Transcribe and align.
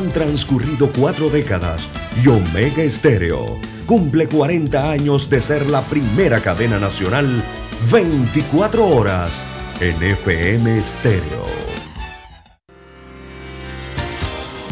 Han 0.00 0.12
transcurrido 0.12 0.90
cuatro 0.90 1.28
décadas 1.28 1.86
y 2.24 2.26
Omega 2.28 2.82
Estéreo 2.82 3.58
cumple 3.84 4.28
40 4.28 4.90
años 4.92 5.28
de 5.28 5.42
ser 5.42 5.70
la 5.70 5.82
primera 5.82 6.40
cadena 6.40 6.78
nacional 6.78 7.44
24 7.92 8.86
horas 8.86 9.44
en 9.78 10.02
FM 10.02 10.78
Estéreo. 10.78 11.44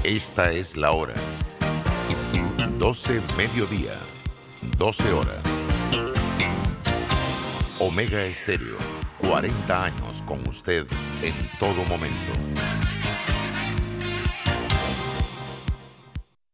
Esta 0.02 0.50
es 0.50 0.78
la 0.78 0.92
hora. 0.92 1.16
12 2.78 3.20
mediodía, 3.36 3.98
12 4.78 5.12
horas. 5.12 5.42
Omega 7.80 8.24
Estéreo, 8.24 8.78
40 9.18 9.84
años 9.84 10.22
con 10.24 10.48
usted 10.48 10.86
en 11.22 11.34
todo 11.58 11.84
momento. 11.84 12.32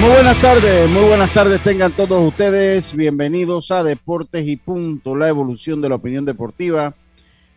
Muy 0.00 0.10
buenas 0.10 0.40
tardes, 0.40 0.88
muy 0.90 1.02
buenas 1.02 1.34
tardes 1.34 1.60
tengan 1.60 1.90
todos 1.90 2.24
ustedes. 2.24 2.94
Bienvenidos 2.94 3.72
a 3.72 3.82
Deportes 3.82 4.46
y 4.46 4.56
Punto, 4.56 5.16
la 5.16 5.28
evolución 5.28 5.82
de 5.82 5.88
la 5.88 5.96
opinión 5.96 6.24
deportiva. 6.24 6.94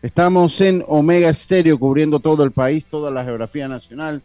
Estamos 0.02 0.59
en 0.59 0.84
Omega 0.88 1.30
Estéreo 1.30 1.78
cubriendo 1.78 2.19
todo 2.19 2.44
el 2.44 2.52
país, 2.52 2.88
toda 2.88 3.12
la 3.12 3.23
geografía 3.23 3.67
nacional. 3.67 4.23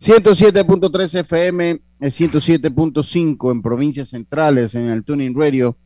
107.3 0.00 1.20
FM, 1.20 1.80
el 2.00 2.10
107.5 2.10 3.52
en 3.52 3.60
provincias 3.60 4.08
centrales, 4.08 4.74
en 4.74 4.88
el 4.88 5.04
Tuning 5.04 5.38
Radio, 5.38 5.76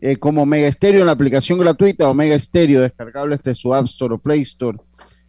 eh, 0.00 0.16
como 0.16 0.42
Omega 0.42 0.66
Estéreo 0.66 1.00
en 1.00 1.06
la 1.06 1.12
aplicación 1.12 1.60
gratuita 1.60 2.10
Omega 2.10 2.34
Estéreo, 2.34 2.80
descargable 2.80 3.36
desde 3.36 3.54
su 3.54 3.72
App 3.72 3.84
Store 3.84 4.14
o 4.14 4.18
Play 4.18 4.40
Store. 4.40 4.78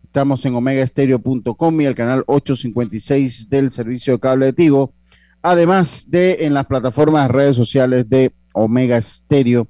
Estamos 0.04 0.44
en 0.48 0.56
omegaestereo.com 0.56 1.80
y 1.80 1.86
el 1.86 1.94
canal 1.94 2.24
856 2.26 3.50
del 3.50 3.70
servicio 3.70 4.14
de 4.14 4.20
cable 4.20 4.48
de 4.48 4.54
Tigo 4.54 4.96
además 5.42 6.10
de 6.10 6.46
en 6.46 6.54
las 6.54 6.66
plataformas 6.66 7.30
redes 7.30 7.56
sociales 7.56 8.10
de 8.10 8.32
Omega 8.54 9.02
Stereo 9.02 9.68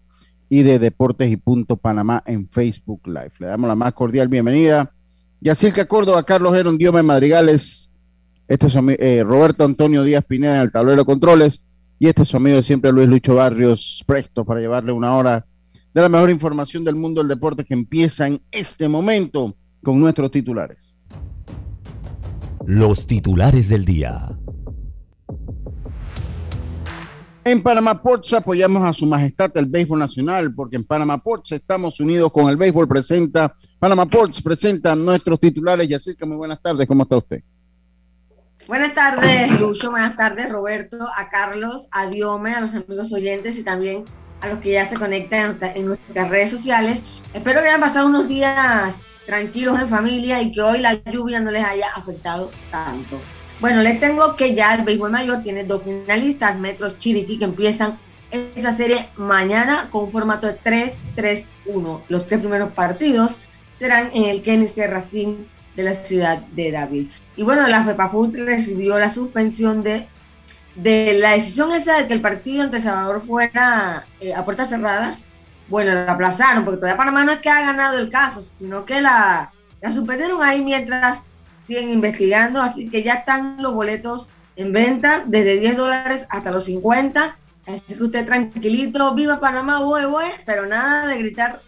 y 0.50 0.64
de 0.64 0.80
Deportes 0.80 1.32
y 1.32 1.38
Punto 1.38 1.78
Panamá 1.78 2.24
en 2.26 2.50
Facebook 2.50 3.02
Live. 3.06 3.34
Le 3.40 3.48
damos 3.48 3.68
la 3.68 3.76
más 3.76 3.94
cordial 3.94 4.28
bienvenida. 4.28 4.92
Yacirca 5.40 5.88
Córdoba, 5.88 6.24
Carlos 6.24 6.56
Heron, 6.56 6.78
Diome 6.78 7.02
Madrigales, 7.02 7.92
este 8.52 8.68
es 8.68 8.76
eh, 8.76 9.24
Roberto 9.24 9.64
Antonio 9.64 10.04
Díaz 10.04 10.26
Pineda 10.26 10.58
en 10.58 10.62
el 10.64 10.72
tablero 10.74 10.98
de 10.98 11.06
controles 11.06 11.62
y 11.98 12.08
este 12.08 12.24
es 12.24 12.28
su 12.28 12.36
amigo 12.36 12.62
siempre 12.62 12.92
Luis 12.92 13.08
Lucho 13.08 13.36
Barrios, 13.36 14.04
presto 14.06 14.44
para 14.44 14.60
llevarle 14.60 14.92
una 14.92 15.16
hora 15.16 15.46
de 15.94 16.02
la 16.02 16.10
mejor 16.10 16.30
información 16.30 16.84
del 16.84 16.96
mundo 16.96 17.22
del 17.22 17.30
deporte 17.30 17.64
que 17.64 17.74
empieza 17.74 18.28
en 18.28 18.42
este 18.52 18.90
momento 18.90 19.56
con 19.82 20.02
nuestros 20.02 20.32
titulares. 20.32 20.98
los 22.66 23.08
titulares 23.08 23.70
del 23.70 23.86
día. 23.86 24.38
En 27.44 27.64
Panamá 27.64 28.00
Ports 28.00 28.34
apoyamos 28.34 28.84
a 28.84 28.94
su 28.94 29.08
majestad 29.08 29.50
el 29.56 29.66
béisbol 29.66 29.98
nacional, 29.98 30.54
porque 30.54 30.76
en 30.76 30.84
Panamá 30.84 31.18
Ports 31.18 31.54
estamos 31.54 32.00
unidos 32.00 32.32
con 32.32 32.48
el 32.50 32.56
béisbol. 32.56 32.88
Presenta, 32.88 33.56
Panamá 33.80 34.06
Ports 34.06 34.44
presenta 34.44 34.96
nuestros 34.96 35.40
titulares. 35.40 35.90
Y 35.90 35.94
así 35.96 36.16
que 36.16 36.24
muy 36.24 36.38
buenas 36.38 36.62
tardes, 36.62 36.88
¿cómo 36.88 37.02
está 37.02 37.18
usted? 37.18 37.42
Buenas 38.68 38.94
tardes, 38.94 39.60
Lucho. 39.60 39.90
Buenas 39.90 40.16
tardes, 40.16 40.50
Roberto, 40.50 41.08
a 41.18 41.30
Carlos, 41.30 41.88
a 41.90 42.06
Diome, 42.06 42.54
a 42.54 42.62
los 42.62 42.76
amigos 42.76 43.12
oyentes 43.12 43.58
y 43.58 43.64
también 43.64 44.04
a 44.42 44.48
los 44.48 44.60
que 44.60 44.74
ya 44.74 44.88
se 44.88 44.96
conectan 44.96 45.58
en 45.74 45.88
nuestras 45.88 46.30
redes 46.30 46.52
sociales. 46.52 47.04
Espero 47.34 47.62
que 47.62 47.70
hayan 47.70 47.82
pasado 47.82 48.06
unos 48.06 48.28
días 48.28 49.00
tranquilos 49.26 49.80
en 49.80 49.90
familia 49.90 50.44
y 50.44 50.52
que 50.52 50.62
hoy 50.62 50.80
la 50.80 50.94
lluvia 50.94 51.40
no 51.40 51.50
les 51.50 51.66
haya 51.66 51.88
afectado 51.96 52.52
tanto. 52.70 53.20
Bueno, 53.62 53.84
les 53.84 54.00
tengo 54.00 54.36
que 54.36 54.56
ya 54.56 54.74
el 54.74 54.84
béisbol 54.84 55.12
mayor 55.12 55.44
tiene 55.44 55.64
dos 55.64 55.84
finalistas, 55.84 56.58
Metros 56.58 56.98
Chiriquí, 56.98 57.38
que 57.38 57.46
empiezan 57.46 58.00
esa 58.32 58.76
serie 58.76 59.10
mañana 59.18 59.88
con 59.92 60.06
un 60.06 60.12
formato 60.12 60.48
de 60.48 60.58
3-3-1. 61.16 62.02
Los 62.10 62.26
tres 62.26 62.40
primeros 62.40 62.74
partidos 62.74 63.38
serán 63.78 64.10
en 64.16 64.26
el 64.26 64.42
Kennedy 64.42 64.82
Racing 64.88 65.46
de 65.76 65.84
la 65.84 65.94
ciudad 65.94 66.40
de 66.40 66.72
David. 66.72 67.08
Y 67.36 67.44
bueno, 67.44 67.68
la 67.68 67.84
FEPAFUT 67.84 68.34
recibió 68.34 68.98
la 68.98 69.10
suspensión 69.10 69.84
de, 69.84 70.08
de 70.74 71.20
la 71.20 71.34
decisión 71.34 71.72
esa 71.72 71.98
de 71.98 72.08
que 72.08 72.16
el 72.16 72.22
partido 72.22 72.64
entre 72.64 72.82
Salvador 72.82 73.22
fuera 73.24 74.08
eh, 74.22 74.34
a 74.34 74.44
puertas 74.44 74.70
cerradas. 74.70 75.24
Bueno, 75.70 75.94
la 75.94 76.12
aplazaron 76.12 76.66
porque 76.66 76.80
todavía 76.80 76.98
Panamá 76.98 77.24
no 77.26 77.32
es 77.32 77.40
que 77.40 77.50
ha 77.52 77.62
ganado 77.62 78.00
el 78.00 78.10
caso, 78.10 78.42
sino 78.56 78.86
que 78.86 79.02
la, 79.02 79.54
la 79.82 79.92
suspendieron 79.92 80.42
ahí 80.42 80.64
mientras 80.64 81.20
siguen 81.64 81.90
investigando, 81.90 82.62
así 82.62 82.90
que 82.90 83.04
ya 83.04 83.16
están 83.16 83.62
los 83.62 83.74
boletos 83.74 84.30
en 84.56 84.74
venta 84.74 85.24
desde 85.26 85.60
10 85.60 85.78
dólares 85.78 86.26
hasta 86.30 86.52
los 86.52 86.66
50. 86.66 87.38
Así 87.68 87.96
que 87.96 88.04
usted 88.04 88.26
tranquilito, 88.26 89.14
viva 89.14 89.40
Panamá, 89.40 89.80
bue, 89.80 90.06
bue, 90.06 90.32
pero 90.46 90.66
nada 90.66 91.08
de 91.08 91.20
gritar 91.20 91.62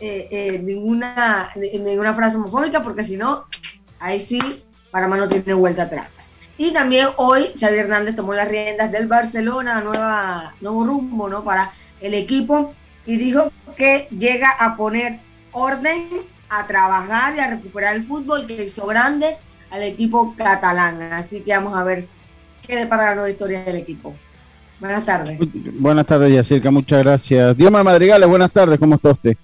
eh, 0.00 0.28
eh, 0.30 0.58
ninguna, 0.62 1.50
ninguna 1.56 2.14
frase 2.14 2.36
homofóbica, 2.36 2.82
porque 2.82 3.04
si 3.04 3.16
no, 3.16 3.44
ahí 3.98 4.20
sí, 4.20 4.40
Panamá 4.90 5.16
no 5.18 5.28
tiene 5.28 5.52
vuelta 5.54 5.84
atrás. 5.84 6.08
Y 6.56 6.72
también 6.72 7.08
hoy 7.16 7.52
Xavier 7.58 7.86
Hernández 7.86 8.16
tomó 8.16 8.34
las 8.34 8.48
riendas 8.48 8.90
del 8.92 9.06
Barcelona, 9.06 9.80
nueva, 9.80 10.54
nuevo 10.60 10.84
rumbo 10.84 11.28
¿no? 11.28 11.44
para 11.44 11.72
el 12.00 12.14
equipo, 12.14 12.74
y 13.06 13.16
dijo 13.16 13.52
que 13.76 14.08
llega 14.10 14.50
a 14.58 14.76
poner 14.76 15.20
orden 15.52 16.08
a 16.50 16.66
trabajar 16.66 17.36
y 17.36 17.40
a 17.40 17.48
recuperar 17.48 17.94
el 17.94 18.04
fútbol 18.04 18.46
que 18.46 18.64
hizo 18.64 18.86
grande 18.86 19.36
al 19.70 19.84
equipo 19.84 20.34
catalán. 20.36 21.00
Así 21.00 21.40
que 21.40 21.52
vamos 21.52 21.76
a 21.76 21.84
ver 21.84 22.06
qué 22.66 22.76
depara 22.76 23.10
la 23.10 23.14
nueva 23.14 23.30
historia 23.30 23.64
del 23.64 23.76
equipo. 23.76 24.14
Buenas 24.80 25.04
tardes. 25.04 25.38
Buenas 25.78 26.06
tardes, 26.06 26.32
Yacirca, 26.32 26.70
muchas 26.70 27.02
gracias. 27.02 27.56
Dioma 27.56 27.84
Madrigales, 27.84 28.28
buenas 28.28 28.52
tardes, 28.52 28.78
¿cómo 28.78 28.96
está 28.96 29.10
usted? 29.10 29.36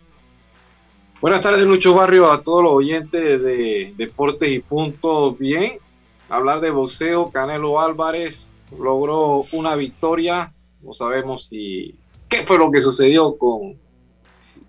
Buenas 1.20 1.40
tardes, 1.40 1.64
Lucho 1.64 1.94
Barrio, 1.94 2.30
a 2.30 2.42
todos 2.42 2.62
los 2.62 2.72
oyentes 2.72 3.42
de 3.42 3.94
Deportes 3.96 4.50
y 4.50 4.60
Punto. 4.60 5.32
Bien, 5.34 5.72
hablar 6.28 6.60
de 6.60 6.70
boxeo, 6.70 7.30
Canelo 7.30 7.80
Álvarez 7.80 8.54
logró 8.78 9.42
una 9.52 9.76
victoria. 9.76 10.52
No 10.82 10.92
sabemos 10.92 11.47
si 11.48 11.94
qué 12.28 12.44
fue 12.44 12.59
lo 12.59 12.70
que 12.70 12.80
sucedió 12.80 13.36
con 13.36 13.76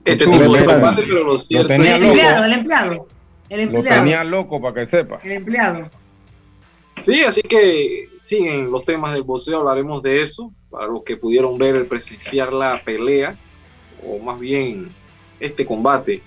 este 0.08 0.26
tipo 0.26 0.54
de 0.54 0.66
combate, 0.66 1.04
pero 1.04 1.24
lo 1.24 1.38
cierto 1.38 1.74
el 1.74 1.86
empleado, 1.86 2.46
el 2.46 2.54
empleado, 2.54 3.08
el 3.50 3.60
empleado. 3.60 3.90
Lo 3.90 4.04
tenía 4.04 4.24
loco 4.24 4.62
para 4.62 4.74
que 4.76 4.86
sepa. 4.86 5.20
El 5.24 5.32
empleado. 5.32 5.90
Sí, 6.96 7.24
así 7.24 7.42
que 7.42 8.10
siguen 8.20 8.72
los 8.72 8.84
temas 8.84 9.14
del 9.14 9.24
boxeo, 9.24 9.60
hablaremos 9.60 10.02
de 10.02 10.22
eso, 10.22 10.52
para 10.70 10.88
los 10.88 11.04
que 11.04 11.18
pudieron 11.18 11.58
ver, 11.58 11.88
presenciar 11.88 12.52
la 12.52 12.82
pelea, 12.84 13.36
o 14.04 14.18
más 14.20 14.40
bien 14.40 14.90
este 15.40 15.66
combate. 15.66 16.22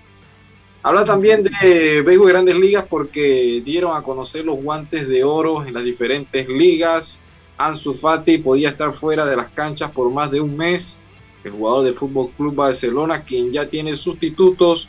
Habla 0.82 1.04
también 1.04 1.42
de 1.42 2.02
béisbol 2.02 2.28
de 2.28 2.32
grandes 2.32 2.56
ligas 2.56 2.86
porque 2.88 3.60
dieron 3.64 3.96
a 3.96 4.02
conocer 4.02 4.44
los 4.44 4.62
guantes 4.62 5.08
de 5.08 5.24
oro 5.24 5.66
en 5.66 5.74
las 5.74 5.84
diferentes 5.84 6.48
ligas. 6.48 7.20
Ansu 7.58 7.92
Fati 7.92 8.38
podía 8.38 8.70
estar 8.70 8.94
fuera 8.94 9.26
de 9.26 9.36
las 9.36 9.50
canchas 9.50 9.90
por 9.90 10.10
más 10.10 10.30
de 10.30 10.40
un 10.40 10.56
mes 10.56 10.98
el 11.44 11.52
jugador 11.52 11.84
de 11.84 11.92
Fútbol 11.92 12.30
Club 12.36 12.54
Barcelona, 12.54 13.22
quien 13.22 13.52
ya 13.52 13.68
tiene 13.68 13.96
sustitutos 13.96 14.88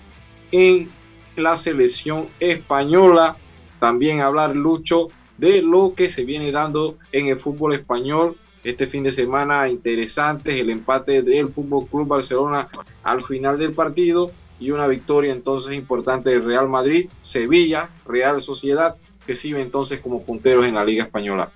en 0.51 0.89
la 1.35 1.55
selección 1.57 2.27
española. 2.39 3.35
También 3.79 4.21
hablar, 4.21 4.55
Lucho, 4.55 5.09
de 5.37 5.61
lo 5.61 5.93
que 5.95 6.09
se 6.09 6.23
viene 6.23 6.51
dando 6.51 6.97
en 7.11 7.27
el 7.27 7.39
fútbol 7.39 7.73
español 7.73 8.35
este 8.63 8.85
fin 8.85 9.03
de 9.03 9.11
semana 9.11 9.67
interesantes, 9.69 10.53
el 10.53 10.69
empate 10.69 11.23
del 11.23 11.47
Fútbol 11.47 11.87
Club 11.87 12.07
Barcelona 12.07 12.69
al 13.03 13.23
final 13.23 13.57
del 13.57 13.73
partido 13.73 14.31
y 14.59 14.69
una 14.69 14.85
victoria 14.85 15.33
entonces 15.33 15.73
importante 15.73 16.29
del 16.29 16.45
Real 16.45 16.69
Madrid, 16.69 17.09
Sevilla, 17.19 17.89
Real 18.05 18.39
Sociedad, 18.39 18.95
que 19.25 19.35
sigue 19.35 19.59
entonces 19.61 19.99
como 19.99 20.21
punteros 20.21 20.65
en 20.65 20.75
la 20.75 20.85
Liga 20.85 21.05
Española. 21.05 21.51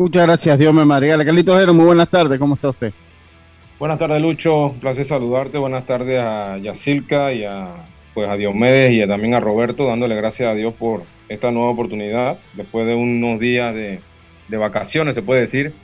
Muchas 0.00 0.26
gracias, 0.26 0.58
Dios 0.58 0.72
me 0.72 0.82
María. 0.86 1.22
Carlitos 1.22 1.60
Jero, 1.60 1.74
muy 1.74 1.84
buenas 1.84 2.08
tardes, 2.08 2.38
¿cómo 2.38 2.54
está 2.54 2.70
usted? 2.70 2.90
Buenas 3.78 3.98
tardes, 3.98 4.22
Lucho. 4.22 4.68
Un 4.68 4.80
placer 4.80 5.04
saludarte. 5.04 5.58
Buenas 5.58 5.84
tardes 5.84 6.18
a 6.18 6.56
Yacilca 6.56 7.34
y 7.34 7.44
a, 7.44 7.68
pues, 8.14 8.26
a 8.26 8.36
Diomedes 8.36 8.92
y 8.92 9.06
también 9.06 9.34
a 9.34 9.40
Roberto, 9.40 9.84
dándole 9.84 10.16
gracias 10.16 10.48
a 10.48 10.54
Dios 10.54 10.72
por 10.72 11.02
esta 11.28 11.50
nueva 11.50 11.68
oportunidad, 11.68 12.38
después 12.54 12.86
de 12.86 12.94
unos 12.94 13.38
días 13.40 13.74
de, 13.74 14.00
vacaciones, 14.48 15.14
se 15.14 15.20
puede 15.20 15.42
decir. 15.42 15.74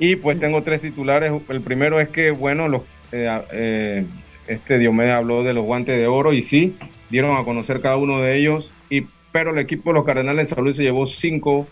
Y 0.00 0.16
pues 0.16 0.40
tengo 0.40 0.64
tres 0.64 0.80
titulares. 0.80 1.32
El 1.48 1.60
primero 1.60 2.00
es 2.00 2.08
que, 2.08 2.32
bueno, 2.32 2.66
eh, 3.12 3.40
eh, 3.52 4.04
este 4.48 4.78
Diomedes 4.78 5.14
habló 5.14 5.44
de 5.44 5.52
los 5.52 5.64
guantes 5.64 5.96
de 5.96 6.08
oro 6.08 6.32
y 6.32 6.42
sí, 6.42 6.76
dieron 7.08 7.36
a 7.36 7.44
conocer 7.44 7.80
cada 7.80 7.98
uno 7.98 8.20
de 8.20 8.36
ellos. 8.36 8.72
Y, 8.90 9.02
pero 9.30 9.52
el 9.52 9.58
equipo 9.58 9.90
de 9.90 9.94
los 9.94 10.04
Cardenales 10.04 10.48
de 10.48 10.56
Salud 10.56 10.74
se 10.74 10.82
llevó 10.82 11.06
cinco 11.06 11.68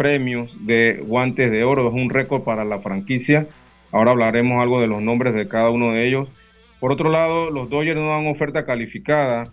premios 0.00 0.56
de 0.66 1.02
guantes 1.06 1.50
de 1.50 1.62
oro. 1.62 1.86
Es 1.86 1.92
un 1.92 2.08
récord 2.08 2.42
para 2.42 2.64
la 2.64 2.78
franquicia 2.78 3.46
Ahora 3.92 4.12
hablaremos 4.12 4.60
algo 4.60 4.80
de 4.80 4.86
los 4.86 5.02
nombres 5.02 5.34
de 5.34 5.48
cada 5.48 5.70
uno 5.70 5.92
de 5.92 6.06
ellos. 6.06 6.28
Por 6.78 6.92
otro 6.92 7.10
lado, 7.10 7.50
los 7.50 7.68
Dodgers 7.68 7.98
no 7.98 8.10
dan 8.10 8.26
oferta 8.28 8.64
calificada 8.64 9.44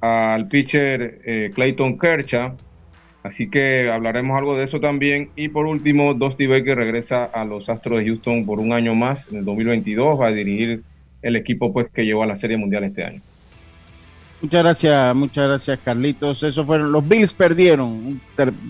al 0.00 0.48
pitcher 0.48 1.20
eh, 1.24 1.50
Clayton 1.54 1.98
Kershaw, 1.98 2.56
así 3.22 3.48
que 3.48 3.90
hablaremos 3.90 4.36
algo 4.36 4.56
de 4.56 4.64
eso 4.64 4.80
también. 4.80 5.30
Y 5.36 5.48
por 5.48 5.66
último, 5.66 6.14
Dusty 6.14 6.46
Baker 6.46 6.76
regresa 6.76 7.24
a 7.24 7.44
los 7.44 7.68
Astros 7.68 8.00
de 8.00 8.06
Houston 8.06 8.44
por 8.44 8.58
un 8.58 8.72
año 8.72 8.94
más 8.94 9.30
en 9.30 9.38
el 9.38 9.44
2022, 9.44 10.20
va 10.20 10.26
a 10.28 10.32
dirigir 10.32 10.82
el 11.22 11.36
equipo 11.36 11.72
pues 11.72 11.88
que 11.88 12.04
llevó 12.04 12.24
a 12.24 12.26
la 12.26 12.36
Serie 12.36 12.56
Mundial 12.56 12.84
este 12.84 13.04
año. 13.04 13.20
Muchas 14.42 14.62
gracias, 14.62 15.14
muchas 15.14 15.48
gracias 15.48 15.78
Carlitos. 15.82 16.42
Eso 16.42 16.66
fueron, 16.66 16.92
los 16.92 17.06
Bills 17.06 17.32
perdieron 17.32 17.88
un 17.88 18.20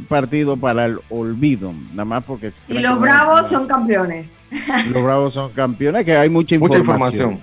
partido 0.08 0.56
para 0.56 0.86
el 0.86 1.00
olvido, 1.10 1.72
nada 1.90 2.04
más 2.04 2.24
porque... 2.24 2.52
Y 2.68 2.78
los 2.78 3.00
Bravos 3.00 3.48
son 3.48 3.66
campeones. 3.66 4.32
Los 4.92 5.02
Bravos 5.02 5.34
son 5.34 5.50
campeones, 5.50 6.04
que 6.04 6.16
hay 6.16 6.30
mucha 6.30 6.54
información. 6.54 7.40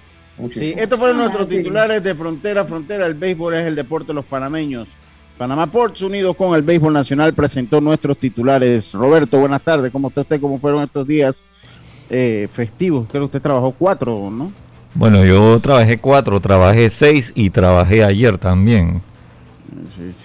sí, 0.54 0.74
estos 0.78 0.98
fueron 0.98 1.18
ah, 1.18 1.24
nuestros 1.24 1.50
titulares 1.50 2.02
de 2.02 2.16
frontera 2.16 2.64
frontera. 2.64 3.06
El 3.06 3.16
béisbol 3.16 3.56
es 3.56 3.66
el 3.66 3.76
deporte 3.76 4.08
de 4.08 4.14
los 4.14 4.26
panameños. 4.26 4.88
Panamá 5.38 5.68
Ports 5.68 6.02
unidos 6.02 6.36
con 6.38 6.56
el 6.56 6.62
béisbol 6.62 6.94
nacional 6.94 7.34
presentó 7.34 7.82
nuestros 7.82 8.18
titulares. 8.18 8.94
Roberto, 8.94 9.40
buenas 9.40 9.62
tardes. 9.62 9.92
¿Cómo 9.92 10.08
está 10.08 10.22
usted? 10.22 10.40
¿Cómo 10.40 10.60
fueron 10.60 10.84
estos 10.84 11.06
días 11.06 11.44
eh, 12.10 12.48
festivos? 12.54 13.08
Creo 13.10 13.24
que 13.24 13.26
usted 13.26 13.42
trabajó 13.42 13.72
cuatro, 13.78 14.30
¿no? 14.32 14.52
Bueno, 14.96 15.26
yo 15.26 15.60
trabajé 15.60 15.98
cuatro, 15.98 16.40
trabajé 16.40 16.90
seis 16.90 17.32
y 17.36 17.50
trabajé 17.50 18.04
ayer 18.04 18.38
también. 18.38 19.02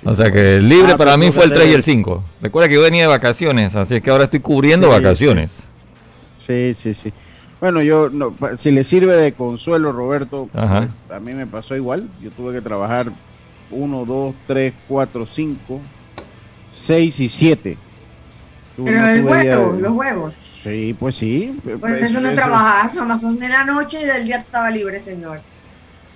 O 0.04 0.14
sea 0.14 0.30
que 0.30 0.60
libre 0.60 0.92
ah, 0.92 0.96
para 0.96 1.16
mí 1.16 1.30
fue 1.30 1.44
el 1.44 1.52
3 1.52 1.70
y 1.70 1.72
el 1.72 1.82
5. 1.82 2.24
Recuerda 2.42 2.68
que 2.68 2.74
yo 2.74 2.82
venía 2.82 3.02
de 3.02 3.08
vacaciones, 3.08 3.76
así 3.76 3.96
es 3.96 4.02
que 4.02 4.10
ahora 4.10 4.24
estoy 4.24 4.40
cubriendo 4.40 4.88
vacaciones. 4.88 5.52
Sí, 6.36 6.74
sí, 6.74 6.94
sí. 6.94 7.12
Bueno, 7.60 7.82
yo, 7.82 8.08
no, 8.08 8.34
si 8.56 8.70
le 8.70 8.84
sirve 8.84 9.14
de 9.14 9.32
consuelo, 9.32 9.92
Roberto, 9.92 10.48
pues, 10.52 10.64
a 10.64 11.20
mí 11.20 11.34
me 11.34 11.46
pasó 11.46 11.74
igual. 11.74 12.08
Yo 12.22 12.30
tuve 12.30 12.52
que 12.52 12.60
trabajar 12.60 13.10
1, 13.70 14.04
2, 14.04 14.34
3, 14.46 14.72
4, 14.86 15.26
5, 15.26 15.80
6 16.70 17.20
y 17.20 17.28
7. 17.28 17.76
Pero 18.76 19.06
el 19.08 19.24
huevo, 19.24 19.72
los 19.72 19.92
huevos. 19.92 20.34
Sí, 20.62 20.94
pues 20.98 21.14
sí. 21.16 21.56
Pues, 21.62 21.78
pues 21.78 22.02
eso 22.02 22.20
no 22.20 22.28
es 22.28 22.34
trabajar, 22.34 22.90
son 22.90 23.38
de 23.38 23.48
la 23.48 23.64
noche 23.64 24.00
y 24.02 24.04
del 24.04 24.24
día 24.24 24.38
estaba 24.38 24.70
libre, 24.70 24.98
señor. 24.98 25.40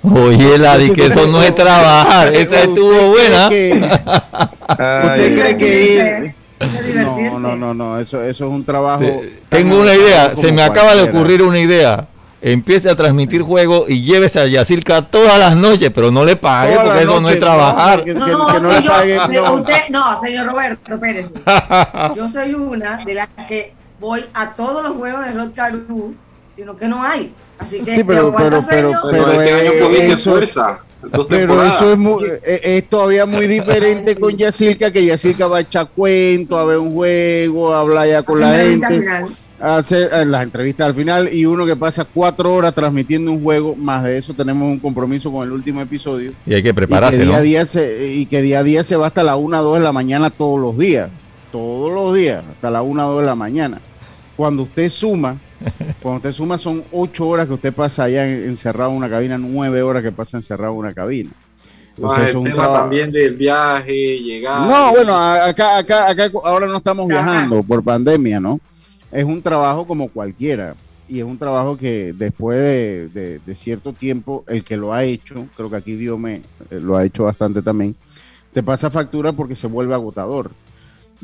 Oye, 0.02 0.58
Ladi, 0.58 0.90
que 0.90 1.06
eso 1.06 1.26
no 1.28 1.40
es 1.40 1.54
trabajar, 1.54 2.34
esa 2.34 2.62
estuvo 2.62 3.10
buena. 3.10 3.46
¿Usted 3.46 5.40
cree 5.40 5.56
que 5.56 6.34
ir? 6.34 6.34
No, 6.94 7.38
no, 7.38 7.56
no, 7.56 7.74
no, 7.74 7.98
eso, 8.00 8.22
eso 8.22 8.46
es 8.46 8.50
un 8.50 8.64
trabajo. 8.64 9.22
Tengo 9.48 9.80
una 9.80 9.94
idea, 9.94 10.34
se 10.34 10.50
me 10.50 10.62
acaba 10.62 10.96
de 10.96 11.02
ocurrir 11.02 11.42
una 11.42 11.60
idea. 11.60 12.08
Empiece 12.44 12.90
a 12.90 12.96
transmitir 12.96 13.42
juego 13.42 13.84
y 13.88 14.02
llévese 14.02 14.40
a 14.40 14.46
Yacirca 14.46 15.02
todas 15.02 15.38
las 15.38 15.54
noches, 15.54 15.92
pero 15.94 16.10
no 16.10 16.24
le 16.24 16.34
pague 16.34 16.76
porque 16.76 17.02
eso 17.04 17.20
no 17.20 17.28
es 17.28 17.38
trabajar. 17.38 18.04
No, 18.04 18.26
no, 18.26 18.58
no, 18.58 18.72
le 18.72 18.82
pague, 18.82 19.20
usted, 19.20 19.88
no, 19.90 20.20
señor 20.20 20.46
Roberto 20.46 20.98
Pérez. 20.98 21.28
Yo 22.16 22.28
soy 22.28 22.54
una 22.54 23.04
de 23.04 23.14
las 23.14 23.28
que 23.46 23.74
voy 24.02 24.25
a 24.34 24.54
todos 24.54 24.82
los 24.82 24.96
juegos 24.96 25.25
de 25.25 25.32
Rod 25.32 25.52
Caru, 25.54 26.14
sino 26.56 26.76
que 26.76 26.88
no 26.88 27.02
hay. 27.02 27.32
Así 27.58 27.81
que 27.81 27.94
sí, 27.94 28.04
pero, 28.04 28.34
pero, 28.37 28.60
pero, 28.69 28.90
pero, 29.08 29.40
este 29.40 30.12
eso, 30.12 30.40
pero 31.28 31.64
eso 31.64 31.93
es, 31.93 31.99
muy, 31.99 32.25
eh, 32.25 32.60
es, 32.62 32.88
todavía 32.88 33.25
muy 33.26 33.46
diferente 33.46 34.16
con 34.16 34.37
Yacirca, 34.37 34.90
que 34.90 35.06
Yacirca 35.06 35.46
va 35.46 35.58
a 35.58 35.60
echar 35.60 35.88
cuento, 35.94 36.58
a 36.58 36.64
ver 36.64 36.78
un 36.78 36.93
juego, 36.93 37.72
a 37.72 37.81
hablar 37.81 38.08
ya 38.08 38.22
con 38.25 38.40
la 38.40 38.54
gente, 38.54 39.04
a 39.60 39.76
hacer 39.76 40.10
eh, 40.12 40.25
las 40.25 40.43
entrevistas 40.43 40.88
al 40.88 40.94
final, 40.96 41.32
y 41.32 41.46
uno 41.46 41.64
que 41.64 41.76
pasa 41.76 42.04
cuatro 42.04 42.52
horas 42.52 42.75
transmitiendo 42.75 43.31
un 43.31 43.40
juego, 43.40 43.76
más 43.76 44.02
de 44.02 44.19
eso 44.19 44.34
tenemos 44.34 44.66
un 44.66 44.81
compromiso 44.81 45.31
con 45.31 45.46
el 45.46 45.52
último 45.52 45.81
episodio. 45.81 46.32
Y 46.44 46.54
hay 46.54 46.62
que 46.64 46.75
prepararse, 46.75 47.16
y 47.16 47.20
que 47.20 47.26
día 47.26 47.37
a 47.37 47.43
día 47.43 47.64
se, 47.66 48.08
y 48.08 48.26
que 48.26 48.43
día 48.43 48.58
a 48.58 48.62
día 48.64 48.82
se 48.82 48.96
va 48.96 49.06
hasta 49.06 49.22
la 49.22 49.37
una, 49.37 49.58
dos 49.58 49.78
de 49.78 49.84
la 49.84 49.93
mañana 49.93 50.31
todos 50.31 50.58
los 50.58 50.76
días, 50.76 51.10
todos 51.52 51.93
los 51.93 52.12
días, 52.12 52.43
hasta 52.50 52.72
la 52.72 52.82
una, 52.82 53.04
dos 53.04 53.20
de 53.20 53.26
la 53.26 53.37
mañana 53.37 53.81
cuando 54.37 54.64
usted 54.64 54.88
suma, 54.88 55.38
cuando 56.02 56.19
usted 56.19 56.32
suma 56.32 56.58
son 56.58 56.84
ocho 56.93 57.29
horas 57.29 57.46
que 57.46 57.55
usted 57.55 57.73
pasa 57.73 58.05
allá 58.05 58.26
encerrado 58.26 58.90
en 58.90 58.96
una 58.96 59.11
cabina, 59.11 59.38
nueve 59.38 59.82
horas 59.82 60.02
que 60.02 60.12
pasa 60.12 60.37
encerrado 60.37 60.73
en 60.73 60.79
una 60.79 60.93
cabina. 60.93 61.31
Entonces, 61.96 62.31
es 62.31 62.34
un 62.34 62.44
también 62.44 63.12
del 63.12 63.37
viaje, 63.37 63.93
llegar. 63.93 64.67
No, 64.67 64.93
bueno, 64.93 65.17
acá, 65.17 65.76
acá, 65.76 66.08
acá 66.08 66.31
ahora 66.43 66.67
no 66.67 66.79
estamos 66.79 67.06
viajando 67.06 67.62
por 67.62 67.84
pandemia, 67.84 68.40
¿no? 68.40 68.58
Es 69.11 69.25
un 69.25 69.43
trabajo 69.43 69.87
como 69.87 70.08
cualquiera. 70.08 70.75
Y 71.06 71.19
es 71.19 71.25
un 71.25 71.37
trabajo 71.37 71.76
que 71.76 72.14
después 72.14 72.58
de, 73.12 73.40
cierto 73.55 73.93
tiempo, 73.93 74.44
el 74.46 74.64
que 74.64 74.78
lo 74.78 74.94
ha 74.94 75.05
hecho, 75.05 75.46
creo 75.55 75.69
que 75.69 75.76
aquí 75.76 75.94
Dios 75.94 76.19
me 76.19 76.37
eh, 76.37 76.81
lo 76.81 76.96
ha 76.96 77.05
hecho 77.05 77.25
bastante 77.25 77.61
también, 77.61 77.94
te 78.55 78.62
pasa 78.62 78.88
factura 78.88 79.32
porque 79.32 79.55
se 79.55 79.67
vuelve 79.67 79.93
agotador 79.93 80.52